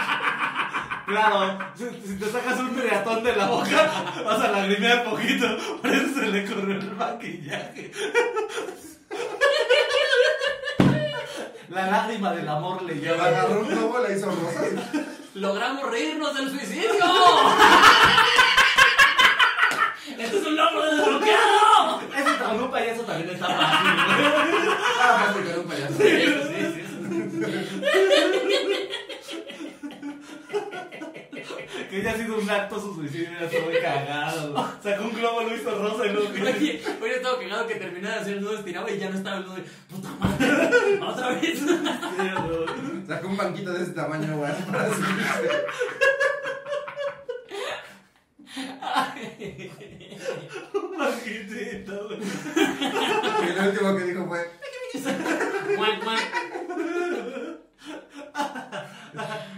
Claro, 1.07 1.57
si, 1.77 1.85
si 2.05 2.19
te 2.19 2.27
sacas 2.31 2.59
un 2.59 2.75
triatón 2.77 3.23
de 3.23 3.37
la 3.37 3.47
boca, 3.47 3.93
vas 4.25 4.41
a 4.41 4.49
lagrimear 4.51 5.05
poquito. 5.05 5.47
Por 5.81 5.91
eso 5.95 6.21
se 6.21 6.27
le 6.27 6.45
corrió 6.45 6.75
el 6.79 6.91
maquillaje. 6.97 7.93
La 11.69 11.87
lágrima 11.91 12.33
del 12.33 12.49
amor 12.49 12.83
le 12.83 12.95
Le 12.95 13.01
lleva. 13.01 13.27
agarró 13.27 13.61
un 13.61 13.69
globo, 13.69 13.99
la 14.01 14.13
hizo 14.13 14.27
rosa. 14.27 14.63
Logramos 15.35 15.91
reírnos 15.91 16.35
del 16.35 16.51
suicidio. 16.51 16.91
Esto 20.19 20.39
es 20.39 20.47
un 20.47 20.57
logro 20.57 20.85
desbloqueado. 20.97 22.01
Ese 22.17 22.37
con 22.43 22.63
un 22.63 22.71
payaso 22.71 23.03
también 23.03 23.31
está 23.31 23.47
fácil. 23.47 23.91
Ah, 25.03 25.27
más 25.27 25.37
que 25.37 25.59
un 25.59 25.67
payaso. 25.69 25.95
Que 31.97 32.03
ya 32.03 32.11
ha 32.11 32.17
sido 32.19 32.37
un 32.37 32.51
acto 32.51 32.79
su 32.79 32.95
suicidio, 32.95 33.31
ya 33.41 33.47
estoy 33.47 33.81
cagado. 33.81 34.71
Sacó 34.83 35.05
un 35.05 35.15
globo, 35.15 35.41
lo 35.45 35.57
hizo 35.57 35.79
rosa 35.79 36.05
y 36.05 36.13
luego. 36.13 36.29
Oye, 36.29 36.83
hoy 37.01 37.11
estaba 37.11 37.39
cagado 37.39 37.67
que 37.67 37.77
terminara 37.77 38.17
de 38.17 38.21
hacer 38.21 38.35
el 38.35 38.43
nudo 38.43 38.59
estirado 38.59 38.87
y 38.91 38.99
ya 38.99 39.09
no 39.09 39.17
estaba 39.17 39.39
el 39.39 39.45
nudo. 39.47 39.55
de, 39.55 39.63
Puta 39.89 40.11
madre, 40.21 41.01
otra 41.01 41.29
vez. 41.31 41.59
Sacó 43.09 43.29
un 43.29 43.37
banquito 43.39 43.73
de 43.73 43.83
ese 43.83 43.93
tamaño, 43.93 44.37
güey, 44.37 44.53
para 44.71 44.91
subirse. 44.91 45.65
Majitito, 50.99 52.09
güey. 52.09 52.19
Y 52.21 53.55
lo 53.55 53.71
último 53.71 53.97
que 53.97 54.05
dijo 54.05 54.27
fue, 54.27 54.51
Cuac, 55.77 56.05
cuac. 56.05 56.47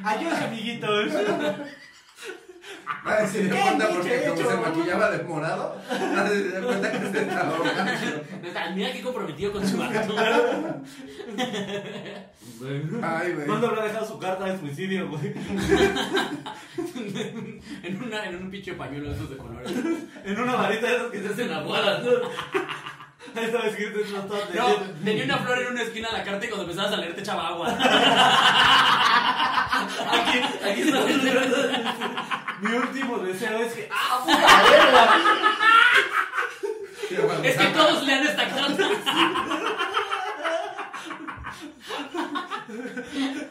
Adiós, 0.04 0.34
amiguitos. 0.34 1.10
Va 3.08 3.14
a 3.14 3.20
decir 3.22 3.42
de 3.44 3.56
¿Qué 3.56 3.62
cuenta 3.62 3.86
han 3.86 3.94
porque 3.94 4.16
dicho, 4.18 4.28
como 4.30 4.40
hecho? 4.40 4.50
se 4.50 4.56
maquillaba 4.56 5.10
de 5.10 5.22
morado, 5.24 5.76
nadie 5.90 6.34
se 6.42 6.50
dio 6.50 6.66
cuenta 6.66 6.92
que 6.92 6.98
se 6.98 7.30
ahogando. 7.30 7.92
Mira 8.74 8.92
qué 8.92 9.02
comprometido 9.02 9.52
con 9.52 9.66
su 9.66 9.82
acto. 9.82 10.14
Ay, 13.02 13.32
güey. 13.34 13.46
¿Dónde 13.46 13.66
habrá 13.66 13.84
dejado 13.84 14.06
su 14.06 14.18
carta 14.18 14.44
de 14.46 14.58
suicidio, 14.58 15.08
güey? 15.08 15.32
en, 17.82 18.02
una, 18.02 18.26
en 18.26 18.36
un 18.42 18.50
pinche 18.50 18.72
pañuelo 18.74 19.10
de 19.10 19.14
esos 19.16 19.30
de 19.30 19.36
colores. 19.36 19.72
En 20.24 20.40
una 20.40 20.56
varita 20.56 20.86
de 20.86 20.96
esas 20.96 21.10
que 21.10 21.22
se 21.22 21.28
hacen 21.28 21.52
abuelas, 21.52 22.02
estaba 23.42 23.64
escrito 23.66 24.00
en 24.00 24.12
los. 24.12 24.24
No, 24.24 24.34
tenía 25.04 25.24
una 25.24 25.38
flor 25.38 25.58
en 25.62 25.68
una 25.72 25.82
esquina 25.82 26.08
de 26.10 26.18
la 26.18 26.24
carta 26.24 26.44
y 26.44 26.48
cuando 26.48 26.64
empezabas 26.64 26.92
a 26.92 26.96
leer 26.96 27.14
te 27.14 27.20
echaba 27.20 27.48
agua. 27.48 27.68
Aquí, 30.10 30.38
aquí 30.64 30.80
está 30.82 30.98
Mi 32.60 32.72
último 32.74 33.18
deseo 33.18 33.58
es 33.58 33.72
que. 33.74 33.88
¡Ah, 33.92 34.18
puta 34.24 34.62
verga! 34.70 35.18
Es 37.48 37.56
que 37.56 37.66
todos 37.68 38.02
lean 38.04 38.26
esta 38.26 38.48
carta. 38.48 38.88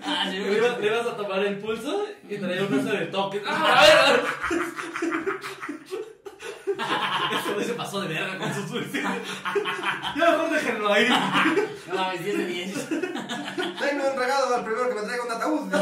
Ah, 0.05 0.25
Le, 0.29 0.57
ibas- 0.57 0.77
le 0.79 0.89
vas 0.91 1.07
a 1.07 1.15
tomar 1.17 1.39
el 1.39 1.57
pulso 1.57 2.05
y 2.29 2.37
traer 2.37 2.61
un 2.63 2.79
oso 2.79 2.89
de 2.95 3.05
toques. 3.07 3.41
¡Ah, 3.45 3.79
a 3.79 3.81
ver, 3.81 3.97
a 3.97 4.11
ver! 4.11 4.21
Güey 7.57 7.69
se 7.69 7.73
pasó 7.73 8.01
de 8.01 8.07
verga 8.09 8.37
con 8.37 8.53
su 8.53 8.67
suicidio. 8.67 9.09
Ya 10.15 10.31
mejor 10.31 10.51
déjenlo 10.51 10.93
ahí. 10.93 11.09
No 11.87 11.95
mames, 11.95 12.23
10 12.23 12.37
de 12.37 12.45
10. 12.45 12.89
Tengo 12.89 14.11
un 14.11 14.19
regalo 14.19 14.55
al 14.55 14.63
primero 14.63 14.89
que 14.89 14.95
me 14.95 15.01
traiga 15.01 15.23
un 15.23 15.31
ataúd. 15.31 15.73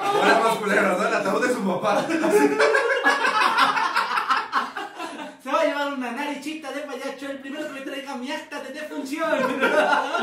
Ahora 0.00 0.40
más 0.40 0.56
culero, 0.56 0.98
¿no? 0.98 1.06
El 1.06 1.14
ataúd 1.14 1.46
de 1.46 1.54
su 1.54 1.64
papá. 1.64 2.04
Se 5.42 5.50
va 5.52 5.60
a 5.60 5.64
llevar 5.64 5.92
una 5.94 6.10
narichita 6.10 6.72
de 6.72 6.80
payacho, 6.80 7.30
el 7.30 7.38
primero 7.38 7.66
que 7.68 7.72
me 7.72 7.80
traiga 7.82 8.16
mi 8.16 8.32
acta 8.32 8.60
de 8.62 8.72
defunción. 8.72 9.30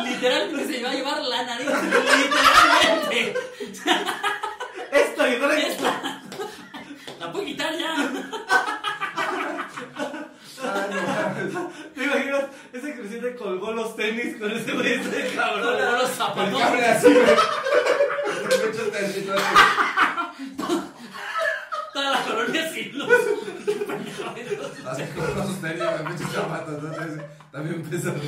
Literalmente 0.03 0.68
se 0.68 0.80
iba 0.80 0.89
a 0.89 0.93
llevar 0.93 1.22
la 1.22 1.43
nariz. 1.43 1.68
Literalmente. 1.68 3.34
Esto 4.91 5.28
y 5.28 5.39
no 5.39 5.47
le 5.47 5.68
Esta. 5.68 6.22
La 7.20 7.32
puedo 7.32 7.45
quitar 7.45 7.74
ya. 7.78 7.95
Ay, 10.61 10.89
no 10.93 11.01
mames. 11.01 11.53
¿Te 11.95 12.03
imaginas? 12.03 12.43
Ese 12.74 12.95
creciente 12.95 13.36
colgó 13.36 13.72
los 13.72 13.95
tenis 14.06 14.38
con 14.38 14.51
ese 14.51 14.72
güey 14.74 14.93
ese 14.93 15.36
cabrón. 15.36 15.62
Luego 15.78 15.91
los 15.93 16.10
El 16.10 16.16
zapatos. 16.16 16.60
cable 16.62 16.86
así, 16.86 17.14
güey. 17.14 17.26
Toda 21.93 22.12
la 22.12 22.24
colonia 22.24 22.74
sin 22.74 22.99
luz. 22.99 23.10
Así 24.86 25.03
como 25.16 25.28
no 25.28 25.47
sostenía, 25.47 25.91
güey, 25.91 26.14
muchos 26.14 26.32
zapatos. 26.32 26.84
Entonces, 26.84 27.22
también 27.51 27.84
pesado. 27.84 28.20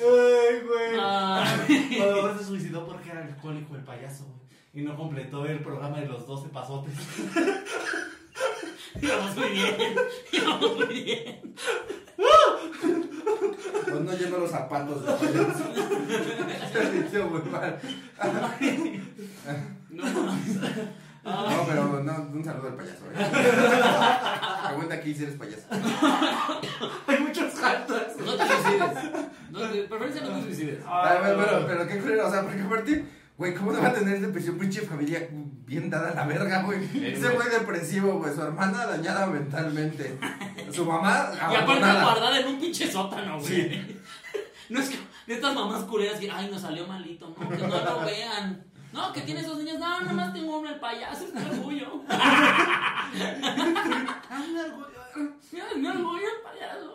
Ay, 0.00 0.60
güey. 0.66 1.00
Ay. 1.00 1.94
Cuando 1.96 2.14
mejor 2.16 2.38
se 2.38 2.44
suicidó 2.44 2.86
porque 2.86 3.10
era 3.10 3.24
alcohólico 3.24 3.74
el 3.76 3.82
payaso, 3.84 4.24
güey. 4.24 4.38
Y 4.74 4.82
no 4.82 4.96
completó 4.96 5.46
el 5.46 5.60
programa 5.60 6.00
de 6.00 6.06
los 6.06 6.26
12 6.26 6.48
pasotes. 6.50 6.94
Íbamos 9.00 9.36
muy 9.36 9.48
bien. 9.50 9.96
Íbamos 10.32 10.76
muy 10.76 11.02
bien. 11.04 11.54
Pues 13.88 14.00
no 14.00 14.12
lleno 14.12 14.38
los 14.38 14.50
zapatos 14.50 15.04
de 15.04 15.12
payaso. 15.12 15.64
Se 17.10 17.22
muy 17.22 17.42
mal. 17.42 17.78
No. 19.90 20.04
No, 21.24 21.66
pero 21.66 22.02
no, 22.02 22.28
un 22.32 22.44
saludo 22.44 22.68
al 22.68 22.74
payaso. 22.74 23.04
¿eh? 23.12 23.26
Pregunta 24.68 24.94
aquí 24.94 25.14
si 25.14 25.24
eres 25.24 25.36
payaso. 25.36 25.66
Hay 27.06 27.20
muchos 27.20 27.54
hashtags. 27.54 28.16
No 28.18 28.34
te 28.34 28.46
suicides. 28.46 29.10
No, 29.50 29.60
de 29.60 29.82
preferencia 29.84 30.22
no 30.22 30.36
te 30.36 30.42
suicides. 30.42 30.84
Ay, 30.86 31.18
bueno, 31.20 31.44
pero, 31.44 31.66
pero 31.66 31.86
qué 31.88 31.98
culero, 31.98 32.28
o 32.28 32.30
sea, 32.30 32.42
porque 32.42 32.62
aparte, 32.62 33.04
güey, 33.38 33.54
¿cómo 33.54 33.72
no 33.72 33.80
va 33.80 33.88
a 33.88 33.94
tener 33.94 34.20
depresión? 34.20 34.58
Pinche 34.58 34.82
familia 34.82 35.26
bien 35.64 35.88
dada 35.88 36.10
a 36.10 36.14
la 36.14 36.26
verga, 36.26 36.62
güey. 36.62 36.84
Ese 36.84 37.28
güey 37.30 37.48
depresivo, 37.48 38.18
güey, 38.18 38.34
su 38.34 38.42
hermana 38.42 38.84
dañada 38.86 39.26
mentalmente. 39.26 40.18
Su 40.72 40.84
mamá 40.84 41.30
Y 41.50 41.54
aparte 41.54 41.80
guardada 41.80 42.40
en 42.40 42.48
un 42.48 42.60
pinche 42.60 42.90
sótano, 42.90 43.40
güey. 43.40 43.96
No 44.68 44.80
es 44.80 44.90
que 44.90 44.98
de 45.26 45.34
estas 45.34 45.54
mamás 45.54 45.84
culeras 45.84 46.20
que, 46.20 46.30
ay, 46.30 46.50
nos 46.50 46.60
salió 46.60 46.86
malito, 46.86 47.34
no, 47.40 47.48
que 47.48 47.56
no 47.56 47.68
lo 47.68 48.04
vean. 48.04 48.62
No, 48.92 49.10
que 49.14 49.22
tiene 49.22 49.40
esos 49.40 49.56
niños, 49.56 49.78
no, 49.78 50.02
nomás 50.02 50.34
tengo 50.34 50.58
uno, 50.58 50.68
el 50.68 50.78
payaso, 50.78 51.24
es 51.24 51.32
mi 51.32 51.40
orgullo. 51.40 52.02
Mi 55.76 55.86
orgullo 55.86 56.26
el 56.26 56.42
payaso. 56.42 56.94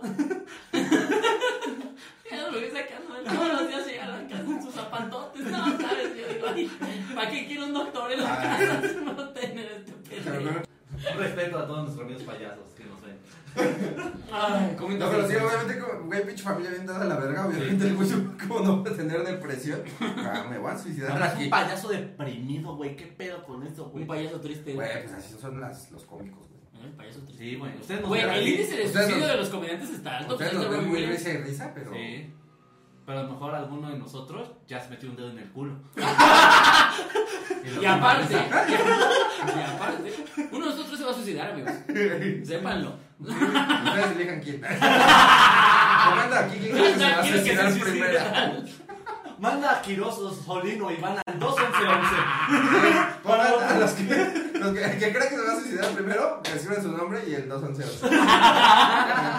Mira, 2.31 2.51
lo 2.51 2.59
que 2.59 2.71
sacando, 2.71 3.13
todos 3.23 3.47
los 3.53 3.67
días 3.67 3.87
llega 3.87 4.03
a 4.03 4.07
la 4.07 4.27
casa 4.27 4.43
en 4.43 4.63
sus 4.63 4.73
zapatotes, 4.73 5.45
no, 5.45 5.65
sabes, 5.65 6.17
yo 6.17 6.33
digo, 6.33 6.47
ay, 6.47 6.71
¿para 7.15 7.29
qué 7.29 7.47
quiero 7.47 7.65
un 7.65 7.73
doctor 7.73 8.11
en 8.11 8.23
la 8.23 8.35
casa 8.37 8.81
si 8.87 8.95
no 9.05 9.29
tener 9.29 9.71
este 9.71 9.93
Pero 10.09 10.39
pedo? 10.39 10.51
no, 10.51 11.19
Respeto 11.19 11.59
a 11.59 11.67
todos 11.67 11.83
nuestros 11.83 12.02
amigos 12.15 12.35
payasos 12.35 12.69
que 12.77 12.83
nos 12.85 13.01
ven. 13.01 13.17
Ay, 14.31 14.75
No, 14.79 15.09
pero 15.11 15.27
sí, 15.27 15.35
obviamente, 15.35 15.79
como, 15.79 16.05
güey, 16.05 16.25
pinche 16.25 16.43
familia 16.43 16.71
bien 16.71 16.85
dada 16.85 17.01
a 17.01 17.05
la 17.05 17.15
verga, 17.17 17.45
obviamente 17.47 17.87
el 17.87 17.95
güey, 17.95 18.09
¿cómo 18.47 18.59
no 18.61 18.83
va 18.83 18.89
a 18.91 18.93
tener 18.95 19.23
depresión? 19.23 19.81
Ah, 19.99 20.45
me 20.49 20.57
voy 20.57 20.71
a 20.71 20.77
suicidar 20.77 21.15
es 21.15 21.21
aquí. 21.23 21.43
un 21.45 21.49
payaso 21.49 21.89
deprimido, 21.89 22.75
güey. 22.75 22.95
¿Qué 22.95 23.05
pedo 23.07 23.43
con 23.43 23.65
eso, 23.65 23.85
güey? 23.89 24.03
Un 24.03 24.07
payaso 24.07 24.39
triste. 24.41 24.73
Güey, 24.73 25.03
pues 25.03 25.13
así 25.13 25.35
son 25.39 25.59
las, 25.61 25.91
los 25.91 26.03
cómicos, 26.03 26.47
güey. 26.49 26.85
El 26.85 26.91
payaso 26.93 27.19
triste. 27.21 27.43
Sí, 27.43 27.55
güey. 27.55 27.77
Ustedes 27.79 28.01
no 28.01 28.07
Güey, 28.07 28.21
saben. 28.21 28.37
el 28.37 28.47
índice 28.47 28.75
de 28.77 28.83
suicidio 28.91 29.17
nos- 29.19 29.27
de 29.29 29.37
los 29.37 29.49
comediantes 29.49 29.89
está 29.91 30.17
alto. 30.17 30.33
Ustedes 30.33 30.53
este 30.53 30.67
ven 30.67 30.87
muy- 30.89 31.05
risa 31.05 31.29
y 31.29 31.37
risa, 31.37 31.71
pero... 31.73 31.93
Sí. 31.93 32.33
Pero 33.05 33.19
a 33.19 33.23
lo 33.23 33.29
mejor 33.33 33.53
alguno 33.53 33.89
de 33.89 33.97
nosotros 33.97 34.49
ya 34.67 34.79
se 34.79 34.89
metió 34.89 35.09
un 35.09 35.15
dedo 35.15 35.29
en 35.31 35.39
el 35.39 35.49
culo. 35.51 35.73
Y 37.81 37.85
aparte, 37.85 38.33
y 38.33 39.61
aparte, 39.61 40.25
uno 40.51 40.65
de 40.65 40.71
nosotros 40.71 40.99
se 40.99 41.05
va 41.05 41.11
a 41.11 41.13
suicidar, 41.13 41.51
amigos. 41.51 41.71
Sépanlo. 42.47 42.95
Ustedes 43.19 44.11
elijan 44.15 44.41
quién. 44.41 44.61
Comenta 44.61 46.39
aquí 46.39 46.57
quién 46.59 46.71
cree 46.75 46.93
que 46.93 46.99
se 46.99 47.05
va 47.05 47.19
a 47.19 47.21
¿Quién 47.21 47.35
es 47.35 47.41
que 47.41 47.55
suicidar 47.55 47.73
primero. 47.81 48.19
Manda 49.39 49.71
a 49.71 49.81
Quiroz, 49.81 50.43
Solino 50.45 50.91
y 50.91 50.97
van 50.97 51.17
al 51.25 51.39
21111. 51.39 52.15
Pongan 53.23 53.63
a 53.63 53.79
los 53.79 53.91
que, 53.91 54.03
los 54.59 54.71
que, 54.73 54.97
que 54.99 55.13
crean 55.13 55.29
que 55.29 55.35
se 55.35 55.41
va 55.41 55.51
a 55.51 55.59
suicidar 55.59 55.89
primero, 55.91 56.41
que 56.43 56.51
escriban 56.51 56.83
su 56.83 56.91
nombre 56.91 57.23
y 57.27 57.33
el 57.33 57.49
211. 57.49 58.07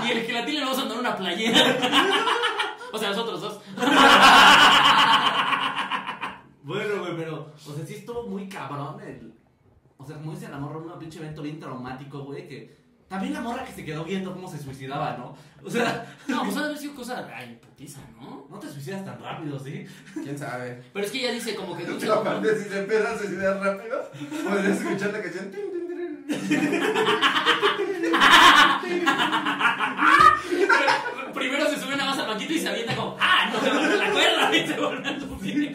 Y 0.06 0.10
el 0.10 0.26
gelatín 0.26 0.54
le 0.56 0.60
vamos 0.60 0.78
a 0.78 0.80
mandar 0.80 0.98
una 0.98 1.16
playera. 1.16 1.76
O 2.94 2.98
sea, 2.98 3.08
nosotros 3.10 3.40
dos. 3.40 3.60
Bueno, 6.62 7.00
güey, 7.00 7.14
pero, 7.14 7.52
o 7.54 7.74
sea, 7.74 7.84
sí 7.84 7.96
estuvo 7.96 8.22
muy 8.22 8.48
cabrón 8.48 8.98
el. 9.02 9.34
O 9.98 10.06
sea, 10.06 10.16
como 10.16 10.32
dice 10.32 10.48
la 10.48 10.56
morra, 10.56 10.78
un 10.78 10.98
pinche 10.98 11.18
evento 11.18 11.42
bien 11.42 11.60
traumático, 11.60 12.20
güey, 12.20 12.48
que. 12.48 12.84
También 13.06 13.34
la 13.34 13.42
morra 13.42 13.64
que 13.64 13.72
se 13.72 13.84
quedó 13.84 14.02
viendo 14.02 14.32
cómo 14.32 14.48
se 14.48 14.58
suicidaba, 14.58 15.18
¿no? 15.18 15.36
O 15.62 15.68
sea, 15.68 16.16
No, 16.28 16.44
pues 16.44 16.56
ha 16.56 16.68
de 16.68 16.78
sido 16.78 16.94
cosa. 16.94 17.28
Ay, 17.36 17.60
putiza, 17.60 18.00
¿no? 18.18 18.46
no 18.48 18.58
te 18.58 18.68
suicidas 18.68 19.04
tan 19.04 19.20
rápido, 19.20 19.58
¿sí? 19.58 19.84
¿Quién 20.14 20.38
sabe? 20.38 20.82
Pero 20.92 21.04
es 21.04 21.12
que 21.12 21.18
ella 21.18 21.32
dice 21.32 21.54
como 21.54 21.76
que. 21.76 21.84
Pero 22.00 22.14
aparte, 22.14 22.56
si 22.62 22.68
se 22.70 22.78
empieza 22.78 23.12
a 23.12 23.18
suicidar 23.18 23.60
rápido, 23.60 24.10
podrías 24.48 24.80
escuchar 24.80 25.12
la 25.12 25.20
canción. 25.20 25.50
Primero 31.34 31.68
se 31.68 31.78
sube 31.78 31.96
nada 31.96 32.10
más 32.10 32.18
al 32.18 32.28
banquito 32.28 32.52
y 32.52 32.58
se 32.58 32.68
avienta 32.68 32.94
como. 32.96 33.16
¡Ah! 33.20 33.50
No 33.52 33.60
se 33.60 33.70
rompe 33.70 33.96
la 33.96 34.10
cuerda 34.10 34.56
y 34.56 34.66
se 34.66 34.80
vuelve 34.80 35.08
a 35.08 35.20
subir. 35.20 35.74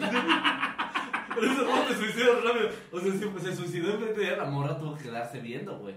Pero 1.34 1.52
eso 1.52 1.64
no 1.64 1.82
te 1.82 1.94
suicidas 1.94 2.44
rápido. 2.44 2.68
O 2.92 3.00
sea, 3.00 3.12
sí, 3.12 3.26
pues 3.30 3.44
se 3.44 3.56
suicidó 3.56 3.92
enfrente 3.94 4.20
de 4.20 4.36
la 4.36 4.44
morra 4.44 4.78
tuvo 4.78 4.96
que 4.96 5.04
quedarse 5.04 5.40
viendo, 5.40 5.78
güey. 5.78 5.94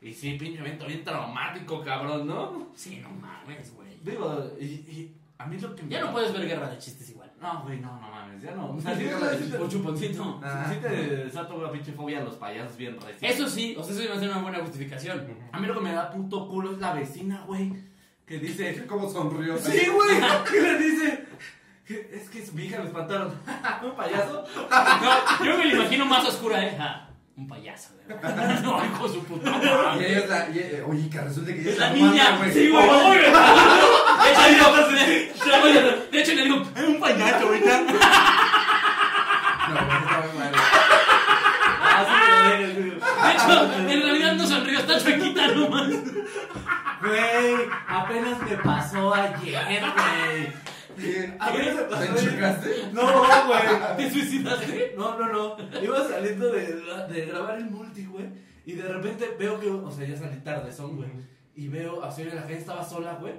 Y 0.00 0.12
sí, 0.12 0.36
pinche 0.38 0.60
evento 0.60 0.86
bien 0.86 1.02
traumático, 1.02 1.82
cabrón, 1.82 2.26
¿no? 2.26 2.68
Sí, 2.74 3.00
no 3.02 3.08
mames, 3.10 3.74
güey. 3.74 3.98
Digo, 4.02 4.50
y, 4.60 4.64
y 4.64 5.14
a 5.38 5.46
mí 5.46 5.58
lo 5.58 5.74
que 5.74 5.82
me. 5.82 5.88
Ya 5.88 6.00
no 6.00 6.12
puedes 6.12 6.32
ver 6.32 6.46
guerra 6.46 6.68
de 6.68 6.78
chistes 6.78 7.08
igual. 7.10 7.32
No, 7.40 7.62
güey, 7.62 7.80
no, 7.80 7.98
no 8.00 8.10
mames, 8.10 8.42
ya 8.42 8.54
no. 8.54 8.70
O 8.76 8.80
sea, 8.80 8.94
Sí, 8.94 9.00
sí, 9.02 9.06
guerra 9.08 9.30
de. 9.30 9.58
Por 9.58 9.68
chuponcito. 9.68 10.40
Ah. 10.42 10.66
Sí 10.70 10.78
te 10.80 10.88
desata 10.88 11.54
una 11.54 11.70
pinche 11.72 11.92
fobia 11.92 12.20
a 12.20 12.24
los 12.24 12.34
payasos 12.34 12.76
bien 12.76 12.98
recién. 13.00 13.32
Eso 13.32 13.48
sí, 13.48 13.74
o 13.78 13.82
sea, 13.82 13.94
eso 13.94 14.02
iba 14.04 14.14
a 14.14 14.18
ser 14.18 14.28
una 14.28 14.42
buena 14.42 14.58
justificación. 14.58 15.26
A 15.50 15.58
mí 15.58 15.66
lo 15.66 15.74
que 15.74 15.80
me 15.80 15.92
da 15.92 16.10
puto 16.10 16.48
culo 16.48 16.72
es 16.72 16.78
la 16.78 16.92
vecina, 16.92 17.42
güey. 17.46 17.72
Que 18.26 18.38
dice. 18.38 18.84
¿Cómo 18.88 19.10
sonrió? 19.10 19.58
Sí, 19.58 19.86
güey. 19.92 20.20
Que 20.50 20.60
le 20.60 20.78
dice. 20.78 21.24
que 21.86 22.10
Es 22.14 22.28
que 22.30 22.44
su 22.46 22.58
hija 22.58 22.78
lo 22.78 22.84
espantaron. 22.84 23.34
¿Un 23.82 23.94
payaso? 23.96 24.44
No, 24.70 25.44
yo 25.44 25.56
me 25.58 25.64
lo 25.66 25.76
imagino 25.80 26.06
más 26.06 26.24
oscura, 26.26 26.64
¿eh? 26.64 26.76
Ah, 26.80 27.08
un 27.36 27.46
payaso, 27.48 27.90
de 28.06 28.14
verdad. 28.14 28.60
No, 28.62 28.82
hijo 28.84 29.08
de 29.08 29.14
su 29.14 29.24
puta 29.24 29.50
Y 29.50 29.52
madre. 29.52 30.08
ella 30.10 30.18
es 30.20 30.28
la. 30.28 30.48
y- 30.50 30.82
oye, 30.86 31.10
que 31.10 31.20
resulta 31.20 31.52
que 31.52 31.60
ella 31.60 31.70
Es 31.70 31.78
la 31.78 31.90
niña. 31.90 32.38
Sí, 32.52 32.70
güey. 32.70 32.88
Oye. 32.88 33.32
De 34.24 34.30
hecho, 34.30 34.42
le 34.48 34.54
digo, 34.54 35.94
de 36.10 36.20
hecho, 36.20 36.32
le 36.34 36.42
digo, 36.44 36.62
"Ay, 36.74 36.84
un 36.86 37.00
payaso, 37.00 37.46
ahorita. 37.46 37.80
No, 37.80 37.86
está 39.80 40.22
muy 40.22 40.38
mal. 40.38 40.52
Ah, 41.82 42.04
sí, 42.06 42.12
me 42.14 42.66
lo 42.66 42.94
dejas, 42.94 43.22
De 43.24 43.32
hecho, 43.32 43.90
en 43.90 44.02
realidad 44.02 44.32
no 44.34 44.46
sonrío, 44.46 44.78
está 44.78 44.98
chuequita 45.02 45.48
nomás. 45.48 45.88
Güey, 47.04 47.68
apenas 47.86 48.42
me 48.42 48.56
pasó 48.58 49.12
ayer, 49.14 49.60
güey. 49.64 50.52
Bien. 50.96 51.36
Apenas 51.40 51.74
me 51.74 51.82
¿Te 51.82 51.88
pasó 51.88 52.02
ayer. 52.12 52.24
enchicaste? 52.28 52.90
No, 52.92 53.02
güey. 53.46 53.96
¿Te 53.96 54.10
suicidaste? 54.10 54.94
No, 54.96 55.18
no, 55.18 55.28
no. 55.32 55.82
Iba 55.82 56.08
saliendo 56.08 56.50
de, 56.50 56.80
de 57.12 57.26
grabar 57.26 57.58
el 57.58 57.66
multi, 57.70 58.06
güey. 58.06 58.26
Y 58.64 58.72
de 58.72 58.88
repente 58.88 59.36
veo 59.38 59.60
que, 59.60 59.68
o 59.68 59.90
sea, 59.90 60.06
ya 60.06 60.16
salí 60.16 60.38
tarde, 60.38 60.72
son, 60.72 60.96
güey. 60.96 61.10
Y 61.56 61.68
veo, 61.68 62.02
así 62.02 62.22
en 62.22 62.34
la 62.34 62.42
calle 62.42 62.58
estaba 62.58 62.82
sola, 62.84 63.14
güey. 63.14 63.34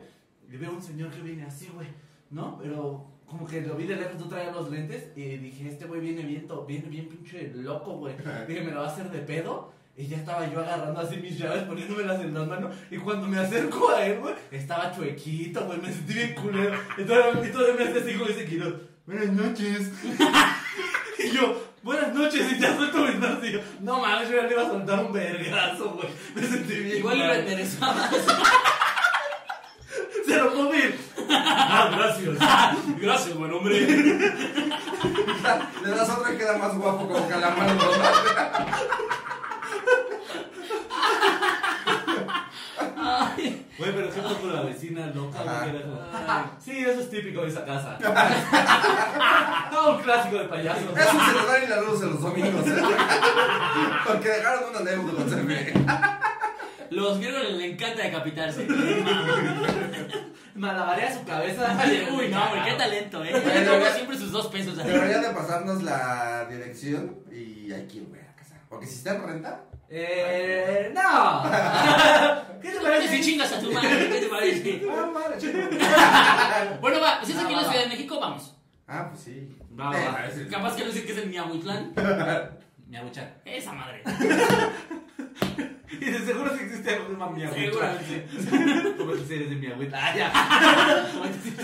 Y 0.51 0.57
veo 0.57 0.71
un 0.71 0.81
señor 0.81 1.09
que 1.09 1.21
viene 1.21 1.43
así, 1.45 1.69
güey. 1.73 1.87
¿No? 2.29 2.59
Pero 2.61 3.07
como 3.25 3.47
que 3.47 3.61
lo 3.61 3.75
vi 3.75 3.87
de 3.87 3.95
lejos, 3.95 4.19
no 4.19 4.27
traía 4.27 4.51
los 4.51 4.69
lentes. 4.69 5.11
Y 5.15 5.37
dije, 5.37 5.67
este 5.69 5.85
güey 5.85 6.01
viene 6.01 6.21
bien, 6.23 6.47
viene 6.67 6.89
bien 6.89 7.09
pinche 7.09 7.51
loco, 7.55 7.97
güey. 7.97 8.15
Dije, 8.47 8.61
me 8.61 8.71
lo 8.71 8.81
va 8.81 8.87
a 8.87 8.91
hacer 8.91 9.09
de 9.09 9.19
pedo. 9.19 9.73
Y 9.97 10.07
ya 10.07 10.17
estaba 10.17 10.45
yo 10.51 10.59
agarrando 10.59 10.99
así 10.99 11.15
mis 11.17 11.37
llaves, 11.37 11.63
poniéndomelas 11.63 12.19
en 12.19 12.33
las 12.33 12.47
manos. 12.47 12.75
Y 12.91 12.97
cuando 12.97 13.27
me 13.27 13.39
acerco 13.39 13.89
a 13.91 14.05
él, 14.05 14.19
güey, 14.19 14.35
estaba 14.51 14.93
chuequito, 14.93 15.65
güey. 15.65 15.79
Me 15.79 15.93
sentí 15.93 16.13
bien 16.13 16.33
culero. 16.35 16.77
Y 16.97 17.03
todavía, 17.03 17.47
y 17.47 17.51
todavía 17.51 17.75
me 17.75 17.83
hace 17.89 17.99
así 17.99 18.13
como 18.13 18.25
dice 18.25 18.45
Quiroz. 18.45 18.73
Buenas 19.05 19.31
noches. 19.31 19.91
Y 21.17 21.31
yo, 21.31 21.59
buenas 21.81 22.13
noches, 22.13 22.51
y 22.51 22.59
ya 22.59 22.75
suelto 22.75 22.97
mis 22.99 23.17
manos. 23.17 23.43
Y 23.43 23.53
yo, 23.53 23.59
no 23.79 24.01
mames, 24.01 24.29
yo 24.29 24.35
ya 24.35 24.43
le 24.43 24.51
iba 24.51 24.63
a 24.63 24.67
soltar 24.67 25.05
un 25.05 25.13
vergazo, 25.13 25.91
güey. 25.91 26.09
Me 26.35 26.41
sentí 26.43 26.75
bien. 26.75 26.97
Igual 26.97 27.17
mal. 27.17 27.25
iba 27.27 27.39
interesada. 27.39 28.09
Se 30.25 30.35
lo 30.35 30.75
ir. 30.75 30.99
Ah, 31.29 31.89
gracias. 31.95 32.35
Gracias, 33.01 33.35
buen 33.37 33.53
hombre. 33.53 33.79
Le 35.83 35.89
das 35.89 36.09
otro 36.09 36.33
y 36.33 36.37
queda 36.37 36.57
más 36.57 36.75
guapo 36.75 37.07
como 37.07 37.27
calamar, 37.27 37.75
¿no? 37.75 37.81
Güey, 43.77 43.91
pero 43.93 44.07
ejemplo 44.09 44.37
con 44.39 44.53
la 44.53 44.61
vecina 44.61 45.07
loca, 45.07 45.39
Ajá. 45.41 45.59
güey, 45.59 45.71
que 45.71 45.77
era 45.77 45.85
como, 45.85 46.51
Sí, 46.63 46.79
eso 46.79 47.01
es 47.01 47.09
típico 47.09 47.41
de 47.41 47.49
esa 47.49 47.65
casa. 47.65 47.97
no, 49.71 49.95
un 49.97 50.01
clásico 50.01 50.37
de 50.37 50.45
payasos. 50.45 50.83
Es 50.97 51.13
un 51.13 51.19
celular 51.19 51.63
y 51.63 51.67
la 51.67 51.81
luz 51.81 52.01
en 52.01 52.11
los 52.11 52.21
domingos, 52.21 52.67
¿eh? 52.67 52.81
Porque 54.07 54.29
dejaron 54.29 54.69
una 54.69 54.79
deuda, 54.79 55.29
se 55.29 55.41
ve. 55.41 55.73
Los 56.91 57.17
griegos 57.19 57.49
les 57.51 57.73
encanta 57.73 58.03
decapitarse. 58.03 58.67
Malabarea 60.55 61.13
su 61.13 61.25
cabeza. 61.25 61.77
Uy, 62.17 62.29
no, 62.29 62.49
güey, 62.49 62.63
qué 62.63 62.73
talento, 62.77 63.23
eh. 63.25 63.65
Toma 63.65 63.89
siempre 63.93 64.17
sus 64.17 64.31
dos 64.31 64.47
pesos 64.47 64.77
ahí. 64.79 64.89
Deberían 64.89 65.21
de 65.21 65.29
pasarnos 65.31 65.83
la 65.83 66.45
dirección 66.49 67.17
y 67.29 67.73
hay 67.73 67.85
que 67.87 67.97
ir, 67.97 68.05
güey. 68.07 68.24
Porque 68.69 68.85
si 68.87 68.95
está 68.95 69.15
en 69.15 69.23
renta, 69.27 69.63
Eh, 69.89 70.91
no. 70.93 71.43
¿Qué 72.61 72.69
te 72.71 72.77
Si 72.77 72.83
parece? 72.83 73.21
chingas 73.21 73.53
a 73.53 73.59
tu 73.59 73.71
madre, 73.71 74.09
¿qué 74.09 74.19
te 74.21 74.27
parece? 74.27 74.81
Ah, 74.89 75.11
madre. 75.13 75.37
Bueno, 76.81 76.99
va, 76.99 77.23
si 77.23 77.31
es 77.33 77.37
aquí 77.39 77.53
en 77.53 77.61
la 77.61 77.69
Ciudad 77.69 77.83
de 77.83 77.89
México, 77.89 78.19
vamos. 78.19 78.55
Ah, 78.87 79.09
pues 79.11 79.23
sí. 79.23 79.55
Va, 79.79 79.89
va. 79.91 80.27
Capaz 80.49 80.75
que 80.75 80.85
no 80.85 80.91
sé 80.91 81.05
que 81.05 81.11
es 81.11 81.17
el 81.19 81.29
Miahuitlán. 81.29 81.93
Mi 82.87 82.97
abucha. 82.97 83.33
Esa 83.45 83.73
madre. 83.73 84.03
Y 86.01 86.05
de 86.05 86.19
seguro 86.19 86.51
si 86.57 86.63
existe 86.63 86.89
algo 86.95 87.05
que 87.07 87.13
se 87.13 87.19
llama 87.19 87.31
mi 87.31 87.43
abucha. 87.43 87.61
Seguramente. 87.61 88.95
Como 88.97 89.15
si 89.15 89.33
eres 89.35 89.49
de 89.51 89.55
mi 89.55 89.67
abuela. 89.67 89.99
Ah, 90.01 90.15
ya. 90.17 91.05
Sí. 91.43 91.55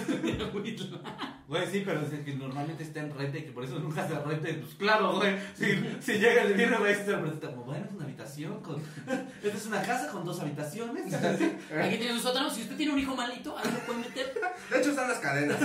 Güey, 1.47 1.67
sí, 1.69 1.83
pero 1.85 1.99
es 2.01 2.09
que 2.23 2.33
normalmente 2.35 2.83
está 2.83 3.01
en 3.01 3.13
renta 3.13 3.37
y 3.39 3.43
que 3.43 3.51
por 3.51 3.65
eso 3.65 3.77
nunca 3.79 4.07
se 4.07 4.13
renta. 4.13 4.47
Pues 4.47 4.75
claro, 4.77 5.15
güey. 5.17 5.35
Si, 5.57 5.65
si 5.99 6.13
llega 6.19 6.43
el 6.43 6.53
viernes, 6.53 6.79
güey, 6.79 6.95
se 6.95 7.03
presenta 7.13 7.47
como, 7.49 7.63
bueno, 7.65 7.85
es 7.85 7.91
una 7.93 8.05
habitación 8.05 8.61
con. 8.61 8.77
Esta 9.43 9.57
es 9.57 9.65
una 9.65 9.81
casa 9.81 10.07
con 10.11 10.23
dos 10.23 10.39
habitaciones. 10.39 11.13
Aquí 11.13 11.97
tiene 11.97 12.13
su 12.13 12.19
sótano. 12.21 12.49
Si 12.49 12.61
usted 12.61 12.77
tiene 12.77 12.93
un 12.93 12.99
hijo 12.99 13.15
malito, 13.15 13.57
ahí 13.57 13.69
lo 13.69 13.79
puede 13.79 13.99
meter. 13.99 14.33
De 14.69 14.79
hecho, 14.79 14.91
están 14.91 15.09
las 15.09 15.17
cadenas. 15.19 15.57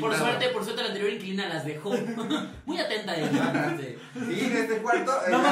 Por 0.00 0.16
suerte, 0.16 0.48
por 0.48 0.64
suerte, 0.64 0.82
la 0.82 0.88
anterior 0.88 1.12
inquilina 1.12 1.48
las 1.48 1.64
dejó. 1.64 1.94
Muy 2.66 2.78
atenta 2.80 3.14
ella. 3.14 3.76
Sí. 3.78 3.96
Y 4.32 4.40
en 4.46 4.56
este 4.56 4.78
cuarto. 4.78 5.12
eh, 5.26 5.30
No, 5.30 5.42
no, 5.42 5.48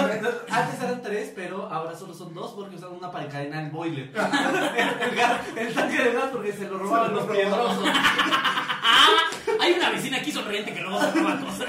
antes 0.51 0.81
eran 0.97 1.03
tres, 1.03 1.33
pero 1.35 1.69
ahora 1.71 1.95
solo 1.97 2.15
son 2.15 2.33
dos 2.35 2.53
porque 2.53 2.77
usaron 2.77 2.97
una 2.97 3.11
para 3.11 3.25
encadenar 3.27 3.65
el 3.65 3.71
boiler. 3.71 4.11
El, 4.15 5.15
gas- 5.17 5.41
el 5.57 5.75
tanque 5.75 6.03
de 6.03 6.13
gas 6.13 6.25
porque 6.33 6.53
se 6.53 6.69
lo 6.69 6.79
robaban 6.79 7.15
los 7.15 7.25
piedrosos. 7.27 7.85
Ah, 8.89 9.09
hay 9.61 9.73
una 9.75 9.91
vecina 9.91 10.19
aquí 10.19 10.31
sonriente 10.33 10.73
que 10.73 10.81
luego 10.81 11.01
se 11.01 11.11
roba 11.13 11.39
cosas. 11.41 11.69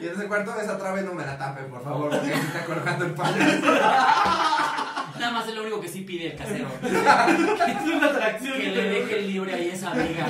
Y 0.00 0.06
en 0.06 0.12
ese 0.14 0.28
cuarto, 0.28 0.60
esa 0.60 0.78
trave 0.78 1.02
no 1.02 1.14
me 1.14 1.24
la 1.24 1.36
tapen, 1.38 1.68
por 1.70 1.82
favor, 1.82 2.10
porque 2.10 2.26
se 2.26 2.34
está 2.34 2.64
colgando 2.64 3.04
el 3.06 3.12
payaso. 3.12 3.66
Nada 5.18 5.32
más 5.32 5.48
es 5.48 5.54
lo 5.54 5.62
único 5.62 5.80
que 5.80 5.88
sí 5.88 6.02
pide 6.02 6.32
el 6.32 6.36
casero. 6.38 6.68
Es 6.82 7.82
una 7.92 8.06
atracción. 8.06 8.56
Que 8.58 8.70
le 8.70 8.82
deje 8.90 9.22
libre 9.22 9.54
ahí 9.54 9.68
esa 9.70 9.90
amiga. 9.90 10.26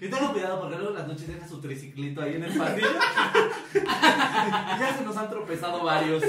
Y 0.00 0.08
tengo 0.08 0.32
cuidado 0.32 0.60
porque 0.60 0.76
luego 0.76 0.90
en 0.90 0.96
las 0.96 1.08
noches 1.08 1.28
deja 1.28 1.46
su 1.46 1.60
triciclito 1.60 2.22
ahí 2.22 2.36
en 2.36 2.44
el 2.44 2.56
pasillo. 2.56 2.88
ya 3.74 4.94
se 4.96 5.04
nos 5.04 5.16
han 5.16 5.28
tropezado 5.28 5.84
varios. 5.84 6.22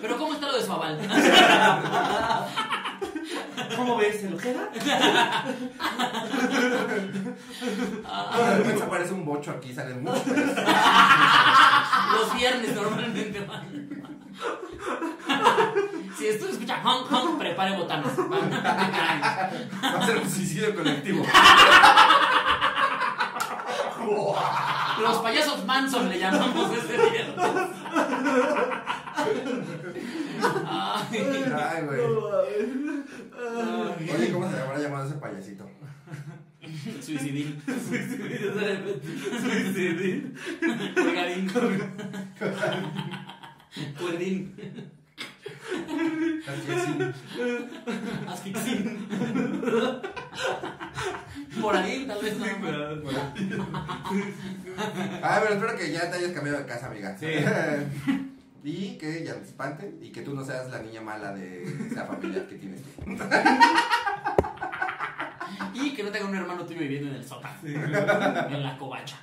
Pero 0.00 0.18
¿cómo 0.18 0.34
está 0.34 0.48
lo 0.48 0.58
de 0.58 0.64
su 0.64 0.72
aval? 0.72 0.98
¿Cómo 3.76 3.96
ves? 3.96 4.20
¿Se 4.20 4.28
lo 4.30 4.36
queda? 4.36 4.68
De 8.36 8.56
repente 8.58 8.82
aparece 8.82 9.14
un 9.14 9.24
bocho 9.24 9.52
aquí, 9.52 9.72
salen 9.72 10.02
muchos. 10.02 10.26
Los 10.26 12.34
viernes 12.36 12.74
normalmente 12.74 13.40
van. 13.40 14.01
Si 16.18 16.26
esto 16.28 16.48
escucha 16.48 16.80
honk 16.84 17.10
honk, 17.10 17.38
prepare 17.38 17.76
botanas. 17.76 18.12
Va 18.18 19.98
a 19.98 20.06
ser 20.06 20.18
un 20.18 20.30
suicidio 20.30 20.74
colectivo. 20.74 21.24
Los 25.00 25.16
payasos 25.18 25.64
Manson 25.64 26.08
le 26.08 26.18
llamamos 26.18 26.76
este 26.76 26.96
viernes. 26.96 27.36
Ay, 30.66 31.44
Ay, 31.54 31.82
güey. 31.84 32.00
ay. 33.38 34.10
Oye, 34.14 34.32
¿cómo 34.32 34.50
se 34.50 34.56
llamará 34.56 34.78
llamado 34.78 35.06
ese 35.06 35.14
payasito? 35.16 35.68
Suicidil. 37.00 37.60
Suicidio. 37.66 38.52
Colgadín. 40.94 41.50
Sí. 43.72 44.52
Asfixín. 48.28 49.08
Moradín, 51.56 52.06
tal 52.06 52.22
vez 52.22 52.38
no. 52.38 52.44
Ay, 55.22 55.40
pero 55.42 55.54
espero 55.54 55.76
que 55.76 55.92
ya 55.92 56.10
te 56.10 56.18
hayas 56.18 56.32
cambiado 56.32 56.58
de 56.58 56.66
casa, 56.66 56.86
amiga. 56.86 57.16
Sí. 57.18 57.26
Y 58.64 58.96
que 58.96 59.24
ya 59.24 59.34
te 59.34 59.42
espanten 59.42 59.98
y 60.00 60.12
que 60.12 60.22
tú 60.22 60.36
no 60.36 60.44
seas 60.44 60.70
la 60.70 60.78
niña 60.78 61.00
mala 61.00 61.32
de 61.32 61.64
esa 61.64 62.06
familia 62.06 62.46
que 62.46 62.54
tienes. 62.54 62.80
Y 65.74 65.94
que 65.94 66.04
no 66.04 66.10
tenga 66.10 66.26
un 66.26 66.36
hermano 66.36 66.64
tuyo 66.64 66.78
viviendo 66.78 67.08
en 67.08 67.16
el 67.16 67.24
sótano. 67.26 67.56
Sí. 67.60 67.74
En 67.74 68.62
la 68.62 68.78
covacha. 68.78 69.16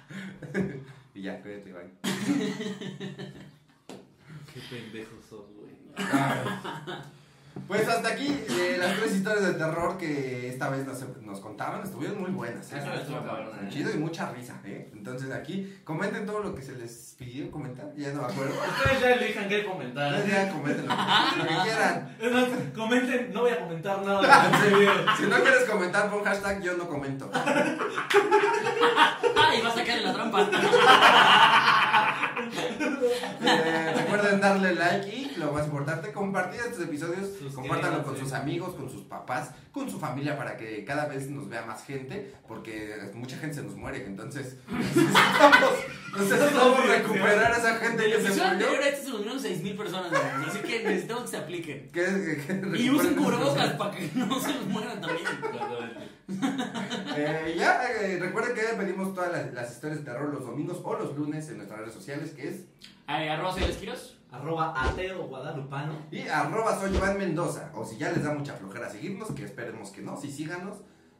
Y 1.13 1.21
ya, 1.21 1.41
cuídate, 1.41 1.71
bye. 1.71 1.89
Qué 4.53 4.59
pendejos 4.69 5.25
son, 5.29 5.45
güey. 5.55 5.75
Pues 7.67 7.87
hasta 7.87 8.09
aquí 8.09 8.27
eh, 8.49 8.77
las 8.79 8.97
tres 8.97 9.15
historias 9.15 9.45
de 9.45 9.53
terror 9.53 9.97
que 9.97 10.49
esta 10.49 10.69
vez 10.69 10.85
nos, 10.85 10.99
nos 11.21 11.39
contaban. 11.39 11.83
Estuvieron 11.83 12.21
muy 12.21 12.31
buenas. 12.31 12.71
¿eh? 12.71 12.77
Esta 12.77 12.91
vez 12.91 13.01
estuvo 13.01 13.23
cabrona, 13.23 13.61
Muy. 13.61 13.71
Chido 13.71 13.91
y 13.91 13.97
mucha 13.97 14.31
risa. 14.31 14.59
¿eh? 14.65 14.89
Entonces 14.93 15.31
aquí 15.31 15.77
comenten 15.83 16.25
todo 16.25 16.39
lo 16.39 16.55
que 16.55 16.61
se 16.61 16.73
les 16.73 17.15
pidió 17.17 17.49
comentar. 17.51 17.91
Ya 17.95 18.11
no 18.11 18.21
me 18.21 18.27
acuerdo. 18.27 18.53
Ustedes 18.83 19.01
ya 19.01 19.11
elijan 19.13 19.49
qué 19.49 19.65
comentar. 19.65 20.13
Ustedes 20.13 20.31
ya 20.31 20.51
comenten 20.51 20.87
lo 20.87 20.95
que, 20.95 20.97
lo 21.37 21.47
que 21.47 21.55
quieran. 21.63 22.17
Es 22.19 22.31
más, 22.31 22.45
comenten, 22.75 23.33
no 23.33 23.41
voy 23.41 23.51
a 23.51 23.59
comentar 23.59 24.01
nada. 24.05 24.51
Si 25.17 25.23
no 25.25 25.35
quieres 25.41 25.65
comentar, 25.65 26.09
pon 26.09 26.23
hashtag 26.23 26.61
yo 26.61 26.77
no 26.77 26.87
comento. 26.87 27.29
Ah, 27.33 27.75
y 29.57 29.61
vas 29.61 29.77
a 29.77 29.83
caer 29.83 29.99
en 29.99 30.05
la 30.05 30.13
trampa. 30.13 30.49
Eh, 33.41 33.93
recuerden 33.95 34.39
darle 34.41 34.75
like 34.75 35.07
y 35.07 35.35
lo 35.37 35.51
más 35.51 35.65
importante, 35.65 36.11
compartir 36.11 36.61
estos 36.61 36.83
episodios. 36.85 37.27
Suscríbanse. 37.49 37.81
Compártanlo 37.81 38.03
con 38.03 38.17
sus 38.17 38.33
amigos, 38.33 38.75
con 38.75 38.89
sus 38.89 39.03
papás, 39.03 39.51
con 39.71 39.89
su 39.89 39.99
familia 39.99 40.37
para 40.37 40.57
que 40.57 40.83
cada 40.85 41.05
vez 41.07 41.29
nos 41.29 41.49
vea 41.49 41.63
más 41.65 41.83
gente. 41.85 42.33
Porque 42.47 42.95
mucha 43.13 43.37
gente 43.37 43.55
se 43.55 43.63
nos 43.63 43.75
muere. 43.75 44.05
Entonces 44.05 44.57
necesitamos, 44.69 45.69
necesitamos 46.17 46.87
recuperar 46.87 47.51
a 47.53 47.57
esa 47.57 47.75
gente 47.77 48.03
que 48.05 48.21
se 48.21 48.29
murió. 48.29 48.43
anterior 48.45 48.83
a 48.83 48.87
este 48.89 49.05
se 49.05 49.13
unieron 49.13 49.39
6.000 49.39 49.77
personas. 49.77 50.11
Así 50.47 50.59
que 50.59 50.83
necesitamos 50.83 51.23
que 51.23 51.29
se 51.29 51.37
apliquen. 51.37 51.89
Que, 51.91 52.01
que- 52.47 52.61
que 52.61 52.77
Y 52.81 52.89
usen 52.89 53.15
cubrebocas 53.15 53.73
para 53.73 53.91
que 53.91 54.09
no 54.15 54.39
se 54.39 54.53
nos 54.53 54.65
mueran 54.67 55.01
también. 55.01 55.25
Eh, 57.15 57.55
ya, 57.57 57.81
eh, 57.89 58.17
recuerden 58.19 58.53
que 58.55 58.61
pedimos 58.77 59.13
todas 59.13 59.31
las, 59.31 59.53
las 59.53 59.71
historias 59.71 59.99
de 59.99 60.05
terror 60.05 60.33
los 60.33 60.45
domingos 60.45 60.79
o 60.83 60.93
los 60.95 61.15
lunes 61.17 61.49
en 61.49 61.57
nuestras 61.57 61.79
redes 61.79 61.93
sociales, 61.93 62.31
que 62.31 62.47
es 62.49 62.55
Ay, 63.07 63.27
arroz 63.27 63.59
y 63.59 63.63
esquiros. 63.63 64.18
Arroba 64.31 64.73
ateo 64.75 65.27
guadalupano. 65.27 65.93
y 66.11 66.21
arroba 66.27 66.79
soy 66.79 66.95
Iván 66.95 67.17
Mendoza. 67.17 67.71
O 67.73 67.83
si 67.85 67.97
ya 67.97 68.11
les 68.11 68.23
da 68.23 68.33
mucha 68.33 68.53
flojera 68.53 68.89
seguirnos, 68.89 69.31
que 69.31 69.43
esperemos 69.45 69.89
que 69.89 70.01
no, 70.01 70.15
si 70.19 70.31
síganos, 70.31 70.77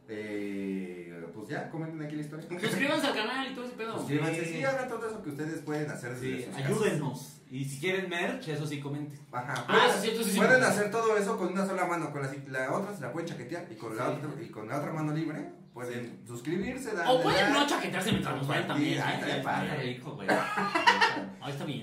eh, 0.08 1.26
pues 1.34 1.48
ya, 1.50 1.70
comenten 1.70 2.02
aquí 2.04 2.16
la 2.16 2.22
historia. 2.22 2.48
Suscríbanse 2.60 3.08
al 3.08 3.14
canal 3.16 3.52
y 3.52 3.56
todo 3.56 3.66
ese 3.66 3.76
pedo. 3.76 3.98
Suscríbanse, 3.98 4.46
Sí. 4.46 4.54
sí, 4.58 4.64
hagan 4.64 4.88
todo 4.90 5.08
eso 5.08 5.22
que 5.24 5.30
ustedes 5.30 5.62
pueden 5.62 5.90
hacer 5.90 6.18
Sí, 6.18 6.44
sus 6.44 6.46
casas. 6.56 6.66
ayúdenos. 6.66 7.36
Y 7.52 7.66
si 7.66 7.80
quieren 7.80 8.10
merch, 8.10 8.48
eso 8.50 8.66
sí, 8.68 8.80
comenten. 8.80 9.20
Ajá. 9.32 9.66
Ah, 9.68 9.88
eso 9.90 10.02
sí, 10.02 10.10
eso 10.12 10.24
sí, 10.24 10.32
sí. 10.32 10.38
Pueden 10.38 10.64
hacer 10.64 10.92
todo 10.92 11.18
eso 11.18 11.38
con 11.38 11.48
una 11.54 11.66
sola 11.66 11.86
mano, 11.86 12.12
con 12.12 12.22
la, 12.22 12.32
la 12.48 12.72
otra 12.76 12.94
se 12.96 13.02
la 13.02 13.12
pueden 13.12 13.28
chaquetear 13.28 13.68
y 13.72 13.76
con, 13.76 13.96
la 13.98 14.10
otra, 14.10 14.30
y 14.42 14.50
con 14.50 14.68
la 14.68 14.78
otra 14.78 14.94
mano 14.94 15.14
libre 15.14 15.50
pueden 15.74 16.24
suscribirse, 16.28 16.94
darle 16.96 17.12
O 17.14 17.22
pueden 17.22 17.46
like. 17.54 17.60
no 17.60 17.68
chaquetearse 17.68 18.12
mientras 18.12 18.36
nos 18.38 18.48
ven 18.48 18.68
también. 18.68 19.00
¿eh? 19.00 19.14
está 19.20 19.42
padre. 19.44 19.92
Hijo, 19.92 20.12
güey. 20.12 20.28
Ahí 20.30 21.52
está 21.52 21.66
bien. 21.66 21.82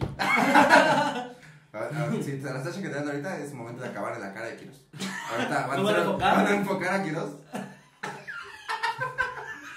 Si 2.23 2.33
te 2.39 2.51
la 2.51 2.59
estás 2.59 2.75
chaqueteando 2.75 3.11
ahorita, 3.11 3.39
es 3.39 3.53
momento 3.53 3.83
de 3.83 3.89
acabar 3.89 4.15
en 4.15 4.21
la 4.23 4.33
cara 4.33 4.47
de 4.47 4.57
Kiros. 4.57 4.87
Ahorita 5.31 5.67
van, 5.67 5.77
¿Lo 5.83 5.85
van 5.85 5.95
a 5.95 5.99
enfocar? 5.99 6.37
van 6.37 6.47
a 6.47 6.51
enfocar 6.57 6.95
a 6.95 7.03
Kiros. 7.03 7.31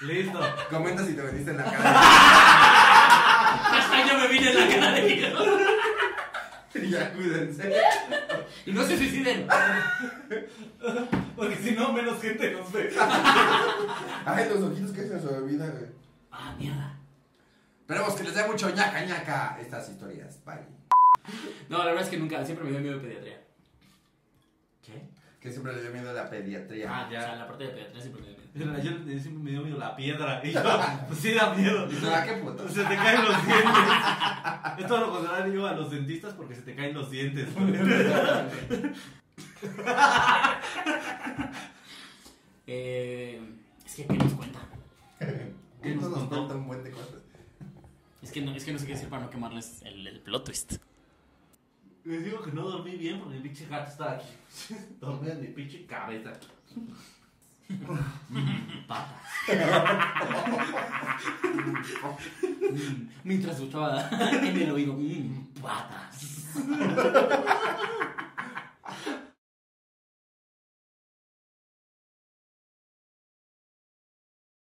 Listo. 0.02 0.40
Comenta 0.70 1.04
si 1.04 1.12
te 1.14 1.20
veniste 1.22 1.50
en 1.50 1.56
la 1.58 1.64
cara. 1.64 2.00
Hasta 3.78 4.06
yo 4.06 4.18
me 4.18 4.28
vine 4.28 4.50
en 4.50 4.58
la 4.58 4.68
cara 4.74 4.92
de 4.92 5.02
Guido. 5.02 5.38
Y 6.90 6.92
ya, 6.98 7.12
cuídense. 7.12 7.72
Y 8.66 8.72
no 8.72 8.82
se 8.84 8.96
suiciden. 8.96 9.46
Porque 11.36 11.56
si 11.56 11.70
no, 11.72 11.92
menos 11.92 12.20
gente 12.20 12.50
nos 12.50 12.70
ve. 12.72 12.90
Ay, 14.26 14.48
los 14.48 14.62
ojitos 14.62 14.92
que 14.92 15.02
se 15.02 15.20
su 15.20 15.46
vida, 15.46 15.68
güey. 15.68 15.86
Ah, 16.30 16.54
mierda. 16.58 16.98
Esperemos 17.80 18.14
que 18.14 18.24
les 18.24 18.34
dé 18.34 18.44
mucho 18.46 18.70
ñaca 18.70 19.04
ñaca 19.04 19.56
estas 19.60 19.88
historias. 19.88 20.44
Bye. 20.44 20.66
No, 21.68 21.78
la 21.78 21.86
verdad 21.86 22.02
es 22.02 22.08
que 22.08 22.18
nunca, 22.18 22.44
siempre 22.44 22.64
me 22.64 22.72
dio 22.72 22.80
miedo 22.80 22.98
de 22.98 23.02
pediatría. 23.02 23.40
¿Qué? 24.82 25.08
Que 25.40 25.50
siempre 25.50 25.72
le 25.74 25.82
dio 25.82 25.90
miedo 25.92 26.10
a 26.10 26.12
la 26.12 26.28
pediatría. 26.28 26.86
Ah, 26.88 27.08
ya. 27.10 27.18
O 27.18 27.22
sea, 27.22 27.36
la 27.36 27.48
parte 27.48 27.64
de 27.64 27.70
pediatría 27.70 28.00
siempre 28.00 28.22
me 28.22 28.28
dio 28.28 28.36
miedo. 28.36 28.39
Yo, 28.54 28.64
yo 28.64 29.18
siempre 29.18 29.42
me 29.42 29.50
dio 29.52 29.62
miedo 29.62 29.78
la 29.78 29.94
piedra. 29.94 30.40
Y 30.44 30.52
yo, 30.52 30.60
pues 31.06 31.20
sí 31.20 31.32
da 31.32 31.54
miedo. 31.54 31.86
Y 31.90 32.06
¿a 32.06 32.24
qué 32.24 32.32
puto? 32.42 32.68
Se 32.68 32.82
te 32.82 32.96
caen 32.96 33.24
los 33.24 33.46
dientes. 33.46 33.82
Es 34.78 34.86
todo 34.86 35.00
lo 35.00 35.12
contrario 35.12 35.66
a 35.66 35.72
los 35.74 35.90
dentistas 35.90 36.34
porque 36.34 36.56
se 36.56 36.62
te 36.62 36.74
caen 36.74 36.94
los 36.94 37.10
dientes. 37.10 37.48
Eh, 42.72 43.40
es 43.84 43.94
que, 43.96 44.06
¿qué 44.06 44.16
nos 44.16 44.32
cuenta? 44.34 44.60
¿Qué 45.82 45.92
nos 45.96 46.08
nos 46.08 46.28
cuenta 46.28 46.54
un 46.54 46.68
buen 46.68 46.84
de 46.84 46.92
cosas. 46.92 47.20
Es 48.22 48.30
que 48.30 48.40
no, 48.42 48.52
es 48.52 48.64
que 48.64 48.72
no 48.72 48.78
sé 48.78 48.86
qué 48.86 48.92
decir 48.92 49.08
para 49.08 49.24
no 49.24 49.30
quemarles 49.30 49.82
el, 49.82 50.06
el 50.06 50.20
plot 50.20 50.44
twist. 50.44 50.74
Les 52.04 52.24
digo 52.24 52.40
que 52.42 52.52
no 52.52 52.68
dormí 52.68 52.96
bien 52.96 53.18
porque 53.18 53.38
el 53.38 53.42
pinche 53.42 53.66
gato 53.66 53.90
estaba 53.90 54.12
aquí. 54.12 54.28
Dormía 55.00 55.32
en 55.32 55.40
mi 55.40 55.48
pinche 55.48 55.84
cabeza. 55.84 56.32
Patas. 58.86 59.20
Mm, 62.70 63.08
Mientras 63.24 63.56
escuchaba 63.56 64.08
en 64.10 64.56
el 64.56 64.70
oído, 64.70 64.94
mmm, 64.94 65.46
patas. 65.60 66.46